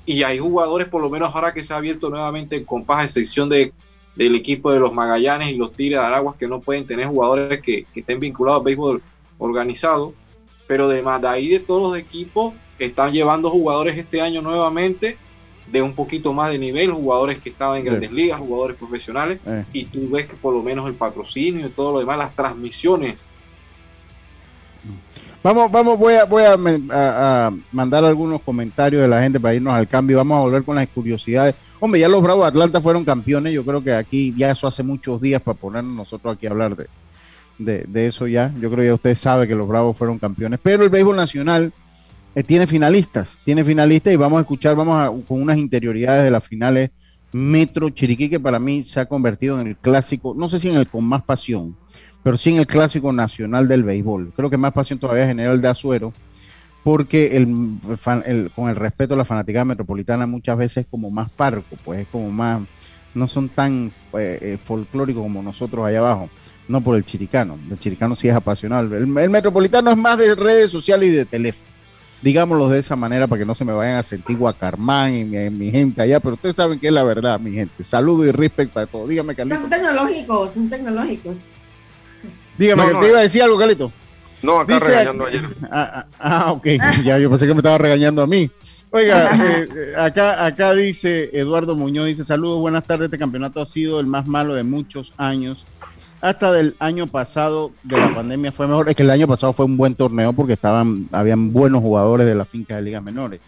Y 0.06 0.24
hay 0.24 0.40
jugadores, 0.40 0.88
por 0.88 1.02
lo 1.02 1.10
menos 1.10 1.34
ahora 1.36 1.54
que 1.54 1.62
se 1.62 1.74
ha 1.74 1.78
abierto 1.78 2.10
nuevamente 2.10 2.56
en 2.56 2.66
compás, 2.66 3.02
en 3.02 3.08
sección 3.10 3.50
de, 3.50 3.74
del 4.16 4.36
equipo 4.36 4.72
de 4.72 4.80
los 4.80 4.94
Magallanes 4.94 5.52
y 5.52 5.56
los 5.56 5.74
Tigres 5.74 6.00
de 6.00 6.06
Araguas, 6.06 6.36
que 6.38 6.48
no 6.48 6.60
pueden 6.60 6.88
tener 6.88 7.08
jugadores 7.08 7.62
que, 7.62 7.86
que 7.94 8.00
estén 8.00 8.20
vinculados 8.20 8.62
al 8.62 8.66
béisbol 8.66 9.02
organizado 9.38 10.14
pero 10.68 10.86
además 10.86 11.22
de 11.22 11.28
ahí 11.28 11.50
de 11.50 11.60
todos 11.60 11.92
los 11.92 12.00
equipos 12.00 12.54
están 12.80 13.14
llevando 13.14 13.50
jugadores 13.50 13.98
este 13.98 14.22
año 14.22 14.42
nuevamente 14.42 15.18
de 15.72 15.82
un 15.82 15.94
poquito 15.94 16.34
más 16.34 16.52
de 16.52 16.60
nivel, 16.60 16.92
jugadores 16.92 17.40
que 17.40 17.50
estaban 17.50 17.80
en 17.80 17.86
grandes 17.86 18.12
ligas, 18.12 18.40
jugadores 18.40 18.78
profesionales, 18.78 19.40
eh. 19.46 19.64
y 19.72 19.86
tú 19.86 20.10
ves 20.10 20.26
que 20.26 20.36
por 20.36 20.54
lo 20.54 20.62
menos 20.62 20.88
el 20.88 20.96
patrocinio 20.96 21.68
y 21.68 21.70
todo 21.70 21.94
lo 21.94 22.00
demás, 22.00 22.18
las 22.18 22.36
transmisiones. 22.36 23.26
Vamos, 25.44 25.72
vamos, 25.72 25.98
voy 25.98 26.16
a, 26.16 26.26
voy 26.26 26.44
a, 26.44 27.52
mandar 27.72 28.04
algunos 28.06 28.42
comentarios 28.42 29.02
de 29.02 29.08
la 29.08 29.22
gente 29.22 29.40
para 29.40 29.56
irnos 29.56 29.74
al 29.74 29.88
cambio. 29.88 30.18
Vamos 30.18 30.38
a 30.38 30.42
volver 30.42 30.64
con 30.64 30.76
las 30.76 30.88
curiosidades. 30.88 31.56
Hombre, 31.80 32.00
ya 32.00 32.08
los 32.08 32.22
Bravos 32.22 32.44
de 32.44 32.50
Atlanta 32.50 32.80
fueron 32.80 33.04
campeones. 33.04 33.54
Yo 33.54 33.64
creo 33.66 33.84
que 33.84 33.92
aquí 33.92 34.36
ya 34.38 34.52
eso 34.52 34.68
hace 34.68 34.84
muchos 34.84 35.20
días 35.20 35.42
para 35.42 35.58
ponernos 35.58 35.96
nosotros 35.96 36.36
aquí 36.36 36.46
a 36.46 36.52
hablar 36.52 36.76
de, 36.76 36.86
de, 37.66 38.06
eso 38.06 38.28
ya. 38.28 38.54
Yo 38.60 38.70
creo 38.70 38.82
que 38.82 38.88
ya 38.88 38.94
usted 38.96 39.16
sabe 39.16 39.48
que 39.48 39.56
los 39.56 39.68
Bravos 39.68 39.98
fueron 39.98 40.20
campeones. 40.20 40.60
Pero 40.62 40.84
el 40.84 40.90
béisbol 40.90 41.16
nacional 41.16 41.74
eh, 42.36 42.44
tiene 42.44 42.68
finalistas, 42.68 43.40
tiene 43.44 43.64
finalistas 43.64 44.14
y 44.14 44.16
vamos 44.16 44.38
a 44.38 44.42
escuchar, 44.42 44.76
vamos 44.76 44.96
a, 44.96 45.08
con 45.28 45.42
unas 45.42 45.58
interioridades 45.58 46.24
de 46.24 46.32
las 46.32 46.44
finales 46.44 46.92
Metro 47.34 47.90
Chiriquí, 47.90 48.30
que 48.30 48.40
para 48.40 48.60
mí 48.60 48.84
se 48.84 49.00
ha 49.00 49.06
convertido 49.06 49.60
en 49.60 49.68
el 49.68 49.78
clásico, 49.78 50.34
no 50.36 50.50
sé 50.50 50.60
si 50.60 50.70
en 50.70 50.76
el 50.76 50.88
con 50.88 51.06
más 51.06 51.24
pasión, 51.24 51.78
pero 52.24 52.38
sí 52.38 52.52
en 52.52 52.58
el 52.58 52.68
clásico 52.68 53.14
nacional 53.14 53.68
del 53.68 53.84
béisbol. 53.84 54.34
Creo 54.36 54.50
que 54.50 54.58
más 54.58 54.74
pasión 54.74 55.00
todavía 55.00 55.28
genera 55.28 55.54
el 55.54 55.62
de 55.62 55.70
Azuero, 55.70 56.14
porque 56.84 57.38
el, 57.38 58.52
con 58.56 58.70
el 58.70 58.76
respeto 58.76 59.14
a 59.14 59.18
la 59.18 59.26
fanática 59.26 59.64
metropolitana 59.64 60.26
muchas 60.28 60.58
veces 60.58 60.78
es 60.78 60.88
como 60.90 61.10
más 61.10 61.30
parco, 61.30 61.78
pues 61.86 62.02
es 62.02 62.08
como 62.08 62.32
más, 62.32 62.62
no 63.14 63.28
son 63.28 63.50
tan 63.50 63.92
eh, 64.14 64.40
eh, 64.42 64.58
folclóricos 64.62 65.22
como 65.22 65.42
nosotros 65.42 65.86
allá 65.86 66.00
abajo 66.00 66.30
no 66.68 66.82
por 66.82 66.96
el 66.96 67.06
chiricano. 67.06 67.58
El 67.70 67.80
chiricano 67.80 68.16
sí 68.16 68.28
es 68.28 68.36
apasionado. 68.36 68.96
El, 68.96 69.08
metropolitano 69.08 69.92
es 69.92 69.98
más 69.98 70.18
de 70.18 70.36
redes 70.36 70.72
sociales 70.72 71.10
y 71.10 71.12
de 71.12 71.26
teléfono. 71.26 71.70
Digámoslo 72.22 72.70
de 72.70 72.80
esa 72.80 72.96
manera 72.96 73.26
para 73.28 73.40
que 73.40 73.46
no 73.46 73.56
se 73.56 73.66
me 73.66 73.74
vayan 73.74 73.96
a 73.96 74.04
sentir 74.04 74.38
guacarmán 74.38 75.16
y 75.16 75.26
mi, 75.26 75.72
gente 75.72 76.04
allá, 76.04 76.20
pero 76.20 76.36
ustedes 76.36 76.56
saben 76.56 76.80
que 76.80 76.88
es 76.88 76.94
la 76.94 77.04
verdad, 77.04 77.40
mi 77.40 77.52
gente. 77.52 77.84
Saludo 77.84 78.26
y 78.26 78.32
respeto 78.32 78.72
para 78.74 78.86
todos. 78.86 79.10
Dígame, 79.10 79.36
Carlito. 79.36 79.60
Son 79.60 79.70
tecnológicos, 79.70 80.54
son 80.54 80.70
tecnológicos. 80.70 81.36
Dígame, 82.58 82.84
te 83.02 83.10
iba 83.10 83.20
a 83.20 83.24
decir 83.24 83.42
algo, 83.42 83.58
Carlito. 83.58 83.92
No, 84.44 84.60
acá 84.60 84.80
regañando 84.80 85.26
ayer. 85.26 85.56
Ah, 85.72 86.06
ah, 86.20 86.46
ah, 86.48 86.52
ok. 86.52 86.68
ya, 87.04 87.18
yo 87.18 87.30
pensé 87.30 87.48
que 87.48 87.54
me 87.54 87.60
estaba 87.60 87.78
regañando 87.78 88.22
a 88.22 88.28
mí. 88.28 88.50
Oiga, 88.92 89.32
eh, 89.36 89.70
eh, 89.74 89.94
acá, 89.98 90.46
acá 90.46 90.74
dice 90.74 91.30
Eduardo 91.34 91.76
Muñoz, 91.76 92.08
dice, 92.08 92.24
saludos, 92.24 92.60
buenas 92.60 92.84
tardes, 92.84 93.06
este 93.06 93.18
campeonato 93.18 93.62
ha 93.62 93.66
sido 93.66 94.00
el 94.00 94.06
más 94.06 94.28
malo 94.28 94.54
de 94.54 94.64
muchos 94.64 95.14
años. 95.18 95.66
Hasta 96.22 96.52
del 96.52 96.76
año 96.78 97.08
pasado 97.08 97.72
de 97.84 97.98
la 97.98 98.14
pandemia 98.14 98.52
fue 98.52 98.68
mejor. 98.68 98.88
Es 98.88 98.96
que 98.96 99.02
el 99.02 99.10
año 99.10 99.28
pasado 99.28 99.54
fue 99.54 99.66
un 99.66 99.76
buen 99.76 99.96
torneo 99.96 100.34
porque 100.34 100.54
estaban, 100.54 101.10
habían 101.12 101.52
buenos 101.52 101.82
jugadores 101.82 102.28
de 102.28 102.36
la 102.36 102.46
finca 102.46 102.76
de 102.76 102.84
ligas 102.84 103.02
menores. 103.02 103.40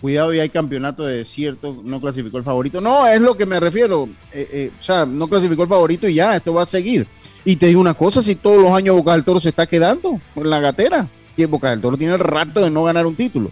Cuidado, 0.00 0.32
y 0.32 0.38
hay 0.38 0.50
campeonato 0.50 1.04
de 1.04 1.18
desierto, 1.18 1.80
no 1.82 2.00
clasificó 2.00 2.38
el 2.38 2.44
favorito. 2.44 2.80
No, 2.80 3.06
es 3.08 3.20
lo 3.20 3.36
que 3.36 3.44
me 3.44 3.58
refiero. 3.58 4.08
Eh, 4.32 4.70
o 4.78 4.82
sea, 4.82 5.04
no 5.04 5.26
clasificó 5.26 5.64
el 5.64 5.68
favorito 5.68 6.06
y 6.06 6.14
ya, 6.14 6.36
esto 6.36 6.54
va 6.54 6.62
a 6.62 6.66
seguir. 6.66 7.08
Y 7.44 7.56
te 7.56 7.66
digo 7.66 7.80
una 7.80 7.94
cosa, 7.94 8.22
si 8.22 8.36
todos 8.36 8.62
los 8.62 8.72
años 8.72 8.94
Boca 8.94 9.12
del 9.12 9.24
Toro 9.24 9.40
se 9.40 9.48
está 9.48 9.66
quedando 9.66 10.20
en 10.36 10.50
la 10.50 10.60
gatera, 10.60 11.08
y 11.36 11.44
Boca 11.44 11.70
del 11.70 11.80
Toro 11.80 11.96
tiene 11.96 12.14
el 12.14 12.20
rato 12.20 12.60
de 12.60 12.70
no 12.70 12.84
ganar 12.84 13.06
un 13.06 13.16
título. 13.16 13.50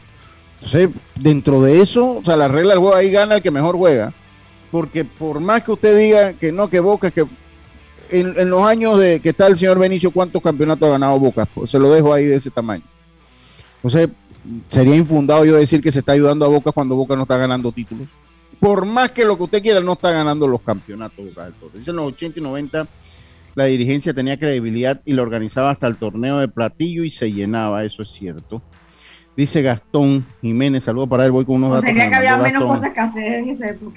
Entonces, 0.57 0.91
dentro 1.21 1.61
de 1.61 1.81
eso, 1.81 2.19
o 2.19 2.25
sea, 2.25 2.37
la 2.37 2.49
regla 2.49 2.71
del 2.71 2.81
juego 2.81 2.95
ahí 2.95 3.11
gana 3.11 3.37
el 3.37 3.43
que 3.43 3.51
mejor 3.51 3.77
juega. 3.77 4.13
Porque 4.71 5.05
por 5.05 5.41
más 5.41 5.63
que 5.63 5.73
usted 5.73 5.97
diga 5.97 6.33
que 6.33 6.51
no, 6.51 6.69
que 6.69 6.81
Boca, 6.81 7.11
que 7.11 7.27
en, 8.21 8.51
los 8.51 8.67
años 8.67 8.99
de 8.99 9.21
que 9.21 9.31
está 9.31 9.47
el 9.47 9.57
señor 9.57 9.79
Benicio, 9.79 10.11
¿cuántos 10.11 10.43
campeonatos 10.43 10.89
ha 10.89 10.93
ganado 10.93 11.19
Boca? 11.19 11.47
Pues 11.47 11.71
se 11.71 11.79
lo 11.79 11.91
dejo 11.91 12.13
ahí 12.13 12.25
de 12.25 12.37
ese 12.37 12.51
tamaño. 12.51 12.85
Entonces, 13.77 14.09
sería 14.69 14.95
infundado 14.95 15.45
yo 15.45 15.57
decir 15.57 15.83
que 15.83 15.93
se 15.93 16.01
está 16.01 16.13
ayudando 16.13 16.45
a 16.45 16.49
Boca 16.49 16.73
cuando 16.73 16.97
Boca 16.97 17.17
no 17.17 17.23
está 17.23 17.37
ganando 17.37 17.73
títulos. 17.73 18.09
Por 18.61 18.85
más 18.87 19.11
que 19.11 19.25
lo 19.25 19.37
que 19.37 19.45
usted 19.45 19.63
quiera, 19.63 19.81
no 19.81 19.93
está 19.93 20.11
ganando 20.11 20.49
los 20.49 20.63
campeonatos 20.63 21.25
Boca 21.25 21.45
del 21.45 21.55
Toro. 21.55 21.73
Dicen 21.75 21.97
los 21.97 22.07
80 22.07 22.41
y 22.41 22.43
90 22.43 22.87
la 23.55 23.65
dirigencia 23.67 24.13
tenía 24.13 24.39
credibilidad 24.39 25.01
y 25.05 25.13
lo 25.13 25.23
organizaba 25.23 25.71
hasta 25.71 25.87
el 25.87 25.97
torneo 25.97 26.39
de 26.39 26.49
platillo 26.49 27.05
y 27.05 27.11
se 27.11 27.33
llenaba, 27.33 27.85
eso 27.85 28.03
es 28.03 28.11
cierto. 28.11 28.63
Dice 29.37 29.63
Gastón 29.63 30.27
Jiménez, 30.43 30.85
saludo 30.85 31.09
para 31.09 31.25
él, 31.25 31.33
voy 31.33 31.45
con 31.45 31.57
unos 31.57 31.71
datos. 31.71 31.87
Sería 31.87 32.09
que 32.09 32.15
había 32.15 32.37
menos 32.37 32.65
cosas 32.65 32.93
que 32.93 33.01
hacer 33.01 33.35
en 33.35 33.51
esa 33.51 33.69
época. 33.69 33.97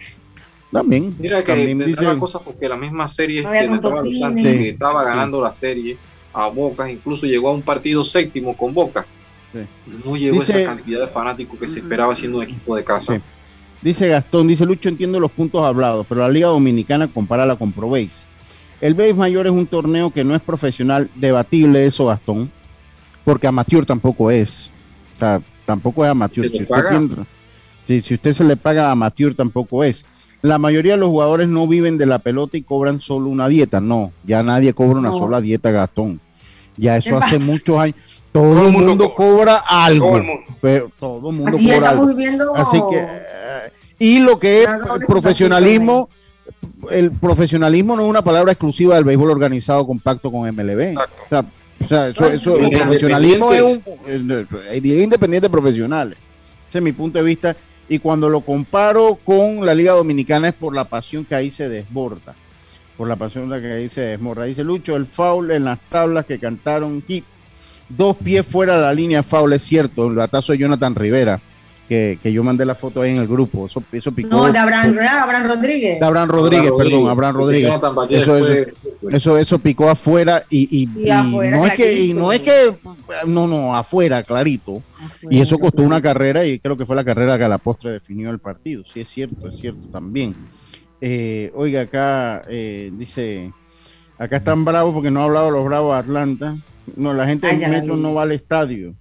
También. 0.71 1.15
Mira 1.17 1.43
que 1.43 1.53
también 1.53 1.79
dice 1.79 2.17
cosas 2.17 2.41
porque 2.43 2.67
la 2.67 2.75
misma 2.75 3.07
serie 3.07 3.43
que 3.43 4.69
estaba 4.69 5.03
ganando 5.03 5.41
la 5.41 5.53
serie 5.53 5.97
a 6.33 6.47
Boca, 6.47 6.91
incluso 6.91 7.25
llegó 7.25 7.49
a 7.49 7.53
un 7.53 7.61
partido 7.61 8.03
séptimo 8.03 8.55
con 8.55 8.73
Boca. 8.73 9.05
No 10.05 10.15
llegó 10.15 10.41
esa 10.41 10.63
cantidad 10.65 10.99
de 11.01 11.07
fanáticos 11.07 11.59
que 11.59 11.67
se 11.67 11.79
esperaba 11.79 12.13
siendo 12.15 12.37
un 12.37 12.43
equipo 12.43 12.75
de 12.75 12.83
casa. 12.83 13.19
Dice 13.81 14.07
Gastón, 14.07 14.47
dice 14.47 14.65
Lucho, 14.65 14.89
entiendo 14.89 15.19
los 15.19 15.31
puntos 15.31 15.63
hablados, 15.63 16.05
pero 16.09 16.21
la 16.21 16.29
Liga 16.29 16.47
Dominicana 16.47 17.07
compárala 17.07 17.55
con 17.55 17.71
Proveis. 17.71 18.27
El 18.81 18.93
Base 18.93 19.13
Mayor 19.13 19.47
es 19.47 19.53
un 19.53 19.65
torneo 19.65 20.11
que 20.11 20.23
no 20.23 20.35
es 20.35 20.41
profesional, 20.41 21.09
debatible 21.15 21.85
eso, 21.85 22.05
Gastón, 22.05 22.51
porque 23.23 23.47
amateur 23.47 23.85
tampoco 23.85 24.29
es. 24.29 24.71
O 25.15 25.19
sea, 25.19 25.41
tampoco 25.65 26.03
es 26.03 26.11
amateur. 26.11 26.51
Si 26.51 26.61
usted, 26.61 28.01
si 28.01 28.13
usted 28.13 28.33
se 28.33 28.43
le 28.43 28.57
paga 28.57 28.89
a 28.89 28.91
amateur, 28.91 29.33
tampoco 29.33 29.83
es. 29.83 30.05
La 30.41 30.57
mayoría 30.57 30.93
de 30.93 30.99
los 30.99 31.09
jugadores 31.09 31.47
no 31.47 31.67
viven 31.67 31.97
de 31.97 32.05
la 32.05 32.19
pelota 32.19 32.57
y 32.57 32.61
cobran 32.61 32.99
solo 32.99 33.29
una 33.29 33.47
dieta. 33.47 33.81
No, 33.81 34.11
ya 34.25 34.43
nadie 34.43 34.73
cobra 34.73 34.99
una 34.99 35.11
sola 35.11 35.41
dieta, 35.41 35.71
Gastón. 35.71 36.19
Ya 36.77 36.97
eso 36.97 37.17
hace 37.17 37.39
muchos 37.39 37.79
años. 37.79 37.95
Todo, 38.31 38.67
el 38.67 38.71
mundo, 38.71 39.15
cobra, 39.15 39.63
algo. 39.67 40.09
Todo 40.09 40.17
el 40.17 40.23
mundo, 40.23 40.43
pero 40.61 40.91
todo 40.99 41.29
el 41.31 41.35
mundo 41.35 41.57
cobra 41.57 41.89
algo. 41.89 42.55
Así 42.55 42.79
que, 42.91 42.99
eh, 42.99 43.71
y 43.97 44.19
lo 44.19 44.37
que 44.37 44.63
es 44.63 44.69
profesionalismo 45.07 46.09
el 46.91 47.11
profesionalismo 47.11 47.95
no 47.95 48.03
es 48.03 48.09
una 48.09 48.23
palabra 48.23 48.51
exclusiva 48.51 48.95
del 48.95 49.03
béisbol 49.03 49.31
organizado 49.31 49.85
compacto 49.85 50.31
con 50.31 50.47
MLB. 50.47 50.97
O 50.97 51.87
sea, 51.87 52.09
eso, 52.09 52.57
el 52.57 52.69
profesionalismo 52.69 53.53
es 53.53 53.61
un 53.61 53.83
independiente 54.83 55.49
profesional. 55.49 56.15
Ese 56.67 56.77
es 56.77 56.83
mi 56.83 56.91
punto 56.91 57.19
de 57.19 57.25
vista. 57.25 57.55
Y 57.89 57.99
cuando 57.99 58.29
lo 58.29 58.41
comparo 58.41 59.17
con 59.23 59.65
la 59.65 59.73
Liga 59.73 59.93
Dominicana 59.93 60.49
es 60.49 60.53
por 60.53 60.75
la 60.75 60.85
pasión 60.85 61.25
que 61.25 61.35
ahí 61.35 61.49
se 61.49 61.69
desborda. 61.69 62.35
Por 62.97 63.07
la 63.07 63.15
pasión 63.15 63.49
que 63.49 63.71
ahí 63.71 63.89
se 63.89 64.01
desborda. 64.01 64.45
Dice 64.45 64.63
Lucho, 64.63 64.95
el 64.95 65.05
foul 65.05 65.51
en 65.51 65.65
las 65.65 65.79
tablas 65.89 66.25
que 66.25 66.39
cantaron 66.39 67.03
Dos 67.89 68.17
pies 68.17 68.45
fuera 68.45 68.75
de 68.75 68.81
la 68.81 68.93
línea 68.93 69.23
foul, 69.23 69.53
es 69.53 69.63
cierto. 69.63 70.07
El 70.07 70.15
batazo 70.15 70.51
de 70.51 70.57
Jonathan 70.57 70.95
Rivera 70.95 71.39
que, 71.87 72.33
yo 72.33 72.43
mandé 72.43 72.65
la 72.65 72.75
foto 72.75 73.01
ahí 73.01 73.11
en 73.11 73.17
el 73.17 73.27
grupo. 73.27 73.65
Eso, 73.65 73.81
eso 73.91 74.11
picó. 74.11 74.29
No, 74.29 74.51
de 74.51 74.57
Abraham, 74.57 75.47
Rodríguez. 75.47 75.99
De 75.99 76.05
Abraham 76.05 76.29
Rodríguez, 76.29 76.71
perdón, 76.77 77.07
Abraham 77.07 77.35
Rodríguez. 77.35 77.71
Eso, 78.09 78.37
eso, 78.37 78.71
picó 79.59 79.89
afuera 79.89 80.43
y, 80.49 80.81
y, 80.81 80.85
no 80.85 81.65
es 81.65 81.73
que, 81.73 82.05
y 82.05 82.13
no 82.13 82.31
es 82.31 82.41
que, 82.41 82.77
no, 83.25 83.47
no, 83.47 83.75
afuera, 83.75 84.23
clarito. 84.23 84.81
y 85.29 85.39
eso 85.39 85.57
costó 85.59 85.83
una 85.83 86.01
carrera 86.01 86.45
y 86.45 86.59
creo 86.59 86.77
que 86.77 86.85
fue 86.85 86.95
la 86.95 87.03
carrera 87.03 87.37
que 87.37 87.43
a 87.43 87.49
la 87.49 87.57
postre 87.57 87.91
definió 87.91 88.29
el 88.29 88.39
partido. 88.39 88.83
Sí, 88.85 89.01
es 89.01 89.09
cierto, 89.09 89.49
es 89.49 89.59
cierto 89.59 89.87
también. 89.89 90.35
Eh, 90.99 91.51
oiga, 91.55 91.81
acá 91.81 92.41
eh, 92.49 92.91
dice, 92.93 93.53
acá 94.17 94.37
están 94.37 94.65
bravos 94.65 94.93
porque 94.93 95.11
no 95.11 95.21
ha 95.21 95.25
hablado 95.25 95.51
los 95.51 95.65
bravos 95.65 95.93
de 95.93 95.99
Atlanta. 95.99 96.57
No, 96.95 97.13
la 97.13 97.27
gente 97.27 97.47
del 97.47 97.69
metro 97.69 97.97
no 97.97 98.13
va 98.13 98.23
al 98.23 98.31
estadio. 98.31 98.95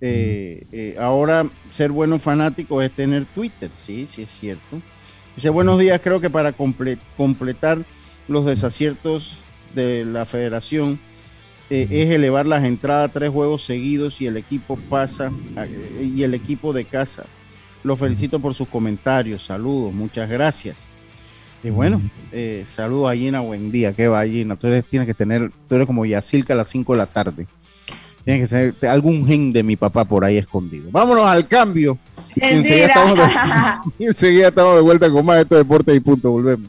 Eh, 0.00 0.64
eh, 0.70 0.96
ahora 1.00 1.48
ser 1.70 1.90
bueno 1.90 2.20
fanático 2.20 2.80
es 2.80 2.92
tener 2.92 3.24
Twitter, 3.24 3.70
sí, 3.74 4.06
sí 4.08 4.22
es 4.22 4.30
cierto. 4.30 4.80
Dice, 5.34 5.50
buenos 5.50 5.78
días, 5.78 6.00
creo 6.02 6.20
que 6.20 6.30
para 6.30 6.52
completar 6.52 7.84
los 8.28 8.44
desaciertos 8.44 9.36
de 9.74 10.04
la 10.04 10.26
federación 10.26 10.98
eh, 11.70 11.86
es 11.90 12.10
elevar 12.10 12.46
las 12.46 12.64
entradas 12.64 13.10
a 13.10 13.12
tres 13.12 13.30
juegos 13.30 13.64
seguidos 13.64 14.20
y 14.20 14.26
el 14.26 14.36
equipo 14.36 14.78
pasa 14.88 15.32
y 16.00 16.22
el 16.22 16.34
equipo 16.34 16.72
de 16.72 16.84
casa. 16.84 17.24
Lo 17.82 17.96
felicito 17.96 18.40
por 18.40 18.54
sus 18.54 18.68
comentarios, 18.68 19.44
saludos, 19.44 19.92
muchas 19.92 20.28
gracias. 20.28 20.86
Y 21.62 21.70
bueno, 21.70 22.00
saludos 22.64 23.10
a 23.10 23.16
Gina, 23.16 23.40
buen 23.40 23.72
día, 23.72 23.92
que 23.92 24.06
va 24.06 24.24
Gina, 24.24 24.56
tú 24.56 24.68
eres, 24.68 24.84
tienes 24.84 25.06
que 25.06 25.14
tener, 25.14 25.50
tú 25.68 25.74
eres 25.74 25.86
como 25.86 26.06
Yacilca 26.06 26.54
a 26.54 26.56
las 26.56 26.68
5 26.68 26.92
de 26.92 26.98
la 26.98 27.06
tarde. 27.06 27.46
Tiene 28.28 28.40
que 28.40 28.46
ser 28.46 28.74
algún 28.86 29.26
gen 29.26 29.54
de 29.54 29.62
mi 29.62 29.76
papá 29.76 30.04
por 30.04 30.22
ahí 30.22 30.36
escondido. 30.36 30.90
Vámonos 30.90 31.26
al 31.26 31.48
cambio. 31.48 31.96
Y 32.36 32.44
enseguida, 32.44 32.88
estamos 34.48 34.74
de, 34.74 34.82
vuelta 34.82 35.10
con 35.10 35.24
más 35.24 35.36
de 35.36 35.42
estos 35.42 35.58
deportes 35.58 35.96
y 35.96 36.00
punto. 36.00 36.30
Volvemos. 36.30 36.68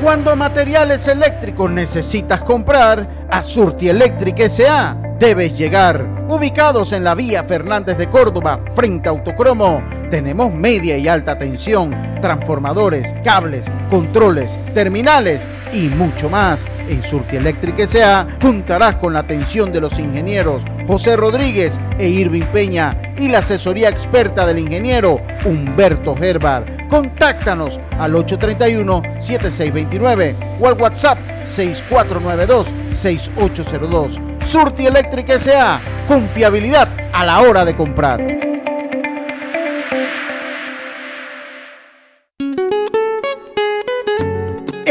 Cuando 0.00 0.34
materiales 0.34 1.06
eléctricos 1.06 1.70
necesitas 1.70 2.42
comprar, 2.42 3.06
a 3.30 3.42
Surti 3.42 3.88
Electric 3.88 4.40
S.A. 4.40 4.96
debes 5.18 5.56
llegar. 5.56 6.24
Ubicados 6.28 6.92
en 6.92 7.04
la 7.04 7.14
vía 7.14 7.44
Fernández 7.44 7.98
de 7.98 8.08
Córdoba, 8.08 8.60
frente 8.74 9.08
a 9.08 9.12
Autocromo, 9.12 9.82
tenemos 10.10 10.52
media 10.52 10.96
y 10.96 11.06
alta 11.06 11.38
tensión, 11.38 11.94
transformadores, 12.20 13.14
cables, 13.22 13.64
controles, 13.90 14.58
terminales 14.74 15.44
y 15.72 15.88
mucho 15.88 16.28
más. 16.28 16.64
En 16.88 17.02
Surti 17.02 17.36
Electric 17.36 17.80
S.A. 17.80 18.26
contarás 18.40 18.96
con 18.96 19.12
la 19.12 19.20
atención 19.20 19.70
de 19.72 19.80
los 19.80 19.98
ingenieros 19.98 20.62
José 20.86 21.16
Rodríguez 21.16 21.78
e 21.98 22.08
Irving 22.08 22.44
Peña 22.52 23.14
y 23.16 23.28
la 23.28 23.38
asesoría 23.38 23.88
experta 23.88 24.44
del 24.46 24.58
ingeniero 24.58 25.20
Humberto 25.44 26.16
Herbar. 26.16 26.88
Contáctanos 26.88 27.78
al 27.98 28.14
831-7629 28.14 30.58
o 30.60 30.68
al 30.68 30.80
WhatsApp 30.80 31.18
6492-6802. 31.46 34.44
Surti 34.44 34.86
Electric 34.86 35.28
S.A. 35.30 35.80
Confiabilidad 36.08 36.88
a 37.12 37.24
la 37.24 37.40
hora 37.40 37.64
de 37.64 37.76
comprar. 37.76 38.41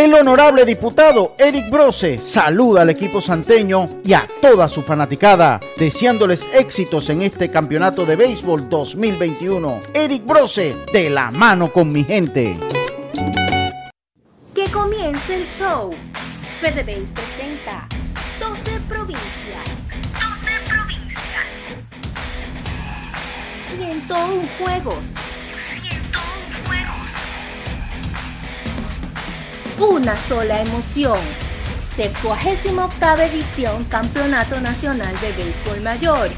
El 0.02 0.16
honorable 0.16 0.66
diputado 0.66 1.36
Eric 1.38 1.70
Brose 1.70 2.18
saluda 2.18 2.82
al 2.82 2.90
equipo 2.90 3.22
santeño 3.22 3.86
y 4.04 4.14
a 4.14 4.28
toda 4.42 4.68
su 4.68 4.82
fanaticada, 4.82 5.60
deseándoles 5.78 6.50
éxitos 6.56 7.08
en 7.12 7.22
este 7.22 7.52
campeonato 7.52 8.04
de 8.04 8.16
béisbol 8.16 8.68
2021. 8.68 9.80
Eric 9.94 10.26
Brose, 10.26 10.76
de 10.92 11.12
la 11.12 11.30
mano 11.30 11.72
con 11.72 11.92
mi 11.92 12.04
gente. 12.04 12.58
Que 14.56 14.72
comience 14.72 15.36
el 15.36 15.46
show. 15.46 15.92
FedeBase 16.60 17.12
presenta 17.14 17.88
12 18.40 18.80
provincias. 18.90 19.66
12 20.14 20.52
provincias. 20.68 21.46
101 23.78 24.50
juegos. 24.58 25.31
Una 29.82 30.16
sola 30.16 30.62
emoción. 30.62 31.18
78 31.96 33.24
edición 33.24 33.84
Campeonato 33.86 34.62
Nacional 34.62 35.12
de 35.22 35.32
Béisbol 35.32 35.82
Mayor. 35.82 36.30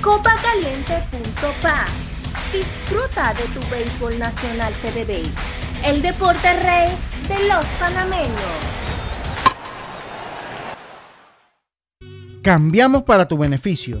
Copacaliente.pa. 0.00 1.86
Disfruta 2.52 3.34
de 3.34 3.42
tu 3.52 3.60
béisbol 3.68 4.16
nacional 4.20 4.72
FedeBase. 4.74 5.32
El 5.84 6.00
deporte 6.00 6.52
rey 6.60 6.92
de 7.26 7.48
los 7.48 7.66
panameños. 7.80 8.38
Cambiamos 12.40 13.02
para 13.02 13.26
tu 13.26 13.36
beneficio. 13.36 14.00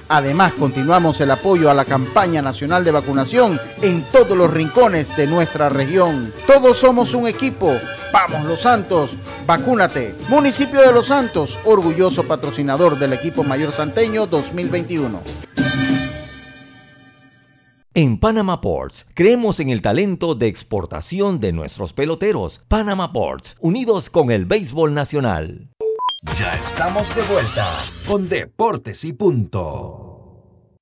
Además, 0.13 0.51
continuamos 0.59 1.21
el 1.21 1.31
apoyo 1.31 1.71
a 1.71 1.73
la 1.73 1.85
campaña 1.85 2.41
nacional 2.41 2.83
de 2.83 2.91
vacunación 2.91 3.57
en 3.81 4.03
todos 4.11 4.37
los 4.37 4.51
rincones 4.51 5.15
de 5.15 5.25
nuestra 5.25 5.69
región. 5.69 6.33
Todos 6.45 6.77
somos 6.79 7.13
un 7.13 7.29
equipo. 7.29 7.71
Vamos 8.11 8.43
Los 8.43 8.59
Santos, 8.59 9.11
vacúnate. 9.47 10.13
Municipio 10.27 10.81
de 10.81 10.91
Los 10.91 11.07
Santos, 11.07 11.57
orgulloso 11.63 12.23
patrocinador 12.23 12.99
del 12.99 13.13
equipo 13.13 13.45
mayor 13.45 13.71
santeño 13.71 14.27
2021. 14.27 15.21
En 17.93 18.19
Panama 18.19 18.59
Ports, 18.59 19.05
creemos 19.13 19.61
en 19.61 19.69
el 19.69 19.81
talento 19.81 20.35
de 20.35 20.47
exportación 20.47 21.39
de 21.39 21.53
nuestros 21.53 21.93
peloteros. 21.93 22.59
Panama 22.67 23.13
Ports, 23.13 23.55
unidos 23.61 24.09
con 24.09 24.29
el 24.29 24.45
béisbol 24.45 24.93
nacional. 24.93 25.69
Ya 26.37 26.53
estamos 26.53 27.15
de 27.15 27.23
vuelta 27.23 27.83
con 28.07 28.29
Deportes 28.29 29.03
y 29.05 29.13
Punto. 29.13 30.00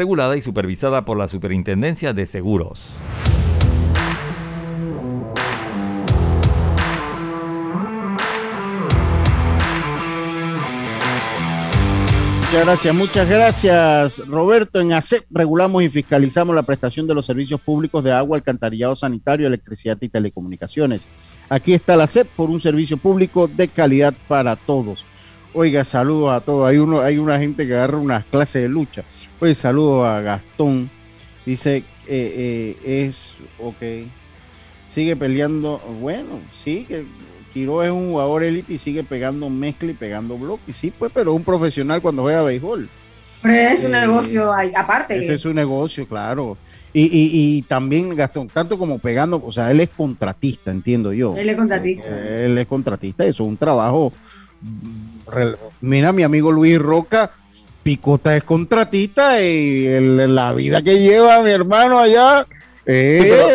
regulada 0.00 0.34
y 0.34 0.40
supervisada 0.40 1.04
por 1.04 1.18
la 1.18 1.28
Superintendencia 1.28 2.14
de 2.14 2.24
Seguros. 2.24 2.80
Muchas 12.40 12.64
gracias, 12.64 12.94
muchas 12.94 13.28
gracias, 13.28 14.26
Roberto. 14.26 14.80
En 14.80 14.94
ACEP 14.94 15.26
regulamos 15.30 15.82
y 15.82 15.90
fiscalizamos 15.90 16.56
la 16.56 16.62
prestación 16.62 17.06
de 17.06 17.14
los 17.14 17.26
servicios 17.26 17.60
públicos 17.60 18.02
de 18.02 18.10
agua, 18.10 18.38
alcantarillado 18.38 18.96
sanitario, 18.96 19.46
electricidad 19.46 19.98
y 20.00 20.08
telecomunicaciones. 20.08 21.08
Aquí 21.50 21.74
está 21.74 21.94
la 21.94 22.04
ACEP 22.04 22.26
por 22.34 22.48
un 22.48 22.60
servicio 22.62 22.96
público 22.96 23.48
de 23.48 23.68
calidad 23.68 24.14
para 24.28 24.56
todos. 24.56 25.04
Oiga, 25.52 25.84
saludos 25.84 26.32
a 26.32 26.40
todos. 26.40 26.68
Hay 26.68 26.78
uno, 26.78 27.00
hay 27.00 27.18
una 27.18 27.38
gente 27.38 27.66
que 27.66 27.74
agarra 27.74 27.98
unas 27.98 28.24
clases 28.26 28.62
de 28.62 28.68
lucha. 28.68 29.02
Oye, 29.40 29.54
saludo 29.54 30.04
a 30.04 30.20
Gastón. 30.20 30.90
Dice, 31.44 31.78
eh, 32.06 32.74
eh, 32.86 33.06
es, 33.06 33.34
ok. 33.58 34.08
Sigue 34.86 35.16
peleando. 35.16 35.78
Bueno, 36.00 36.40
sí, 36.54 36.84
que 36.88 37.04
Quiro 37.52 37.82
es 37.82 37.90
un 37.90 38.10
jugador 38.10 38.44
élite 38.44 38.74
y 38.74 38.78
sigue 38.78 39.02
pegando 39.02 39.50
mezcla 39.50 39.90
y 39.90 39.94
pegando 39.94 40.38
bloques. 40.38 40.76
Sí, 40.76 40.92
pues, 40.96 41.10
pero 41.12 41.32
un 41.32 41.42
profesional 41.42 42.00
cuando 42.00 42.22
juega 42.22 42.42
béisbol. 42.42 42.88
Pero 43.42 43.54
es 43.54 43.84
un 43.84 43.94
eh, 43.94 44.00
negocio 44.02 44.52
aparte. 44.52 45.16
Ese 45.16 45.34
es 45.34 45.44
un 45.44 45.56
negocio, 45.56 46.06
claro. 46.06 46.56
Y, 46.92 47.02
y, 47.02 47.56
y, 47.56 47.62
también 47.62 48.14
Gastón, 48.14 48.48
tanto 48.48 48.78
como 48.78 48.98
pegando, 48.98 49.42
o 49.44 49.50
sea, 49.50 49.70
él 49.70 49.80
es 49.80 49.88
contratista, 49.88 50.70
entiendo 50.70 51.12
yo. 51.12 51.34
Él 51.36 51.48
es 51.48 51.56
contratista. 51.56 52.08
Él 52.44 52.58
es 52.58 52.66
contratista, 52.66 53.24
eso 53.24 53.44
es 53.44 53.48
un 53.48 53.56
trabajo 53.56 54.12
Mira, 55.80 56.12
mi 56.12 56.22
amigo 56.22 56.52
Luis 56.52 56.78
Roca, 56.78 57.30
Picota 57.82 58.36
es 58.36 58.44
contratista 58.44 59.40
y 59.40 59.98
la 60.00 60.52
vida 60.52 60.82
que 60.82 60.98
lleva 60.98 61.42
mi 61.42 61.50
hermano 61.50 61.98
allá 61.98 62.46
Eh, 62.86 63.54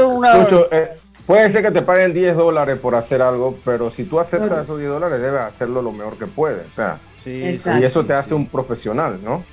eh, 0.71 0.89
puede 1.25 1.51
ser 1.51 1.63
que 1.63 1.71
te 1.71 1.81
paguen 1.81 2.13
10 2.13 2.35
dólares 2.35 2.77
por 2.79 2.95
hacer 2.95 3.21
algo, 3.21 3.57
pero 3.65 3.91
si 3.91 4.03
tú 4.05 4.19
aceptas 4.19 4.63
esos 4.63 4.77
10 4.79 4.89
dólares, 4.91 5.21
debes 5.21 5.41
hacerlo 5.41 5.81
lo 5.81 5.91
mejor 5.91 6.17
que 6.17 6.27
puedes. 6.27 6.65
O 6.71 6.75
sea, 6.75 6.99
y 7.25 7.83
eso 7.83 8.05
te 8.05 8.13
hace 8.13 8.33
un 8.33 8.47
profesional, 8.47 9.19
¿no? 9.23 9.43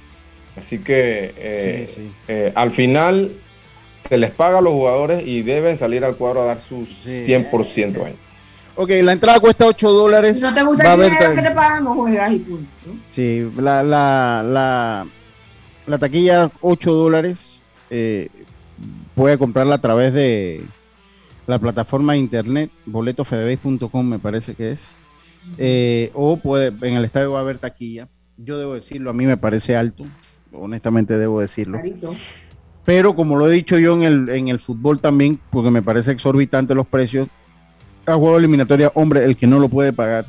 Así 0.60 0.78
que 0.78 1.34
eh, 2.28 2.52
al 2.54 2.72
final 2.72 3.32
se 4.08 4.18
les 4.18 4.30
paga 4.30 4.58
a 4.58 4.60
los 4.60 4.72
jugadores 4.74 5.26
y 5.26 5.42
deben 5.42 5.76
salir 5.76 6.04
al 6.04 6.16
cuadro 6.16 6.42
a 6.42 6.46
dar 6.46 6.60
su 6.60 6.86
100% 6.86 8.04
ahí. 8.04 8.14
Ok, 8.74 8.90
la 9.02 9.12
entrada 9.12 9.38
cuesta 9.38 9.66
8 9.66 9.90
dólares. 9.90 10.38
Si 10.38 10.42
no 10.42 10.54
te 10.54 10.62
gusta 10.62 10.94
el 10.94 11.02
dinero 11.02 11.34
que 11.34 11.42
te 11.42 11.50
pagan, 11.50 11.84
no 11.84 11.94
juegas 11.94 12.32
y 12.32 12.38
punto. 12.38 12.66
Sí, 13.08 13.50
la, 13.56 13.82
la, 13.82 14.42
la, 14.44 15.06
la 15.86 15.98
taquilla 15.98 16.50
8 16.60 16.92
dólares. 16.92 17.62
Eh, 17.90 18.28
puede 19.14 19.36
comprarla 19.38 19.74
a 19.74 19.80
través 19.80 20.14
de 20.14 20.64
la 21.46 21.58
plataforma 21.58 22.14
de 22.14 22.20
internet, 22.20 22.70
boletofedebase.com 22.86 24.06
me 24.06 24.18
parece 24.18 24.54
que 24.54 24.72
es. 24.72 24.88
Eh, 25.58 26.10
o 26.14 26.36
puede, 26.36 26.72
en 26.86 26.94
el 26.94 27.04
estadio 27.04 27.32
va 27.32 27.40
a 27.40 27.42
haber 27.42 27.58
taquilla. 27.58 28.08
Yo 28.36 28.58
debo 28.58 28.74
decirlo, 28.74 29.10
a 29.10 29.12
mí 29.12 29.26
me 29.26 29.36
parece 29.36 29.76
alto, 29.76 30.04
honestamente 30.52 31.18
debo 31.18 31.40
decirlo. 31.40 31.80
Pero 32.84 33.14
como 33.14 33.36
lo 33.36 33.48
he 33.48 33.52
dicho 33.52 33.78
yo 33.78 33.94
en 33.94 34.02
el, 34.02 34.28
en 34.30 34.48
el 34.48 34.58
fútbol 34.58 35.00
también, 35.00 35.38
porque 35.50 35.70
me 35.70 35.82
parece 35.82 36.12
exorbitante 36.12 36.74
los 36.74 36.86
precios, 36.86 37.28
a 38.06 38.14
juego 38.14 38.36
eliminatoria, 38.36 38.90
hombre, 38.94 39.24
el 39.24 39.36
que 39.36 39.46
no 39.46 39.58
lo 39.58 39.68
puede 39.68 39.92
pagar, 39.92 40.26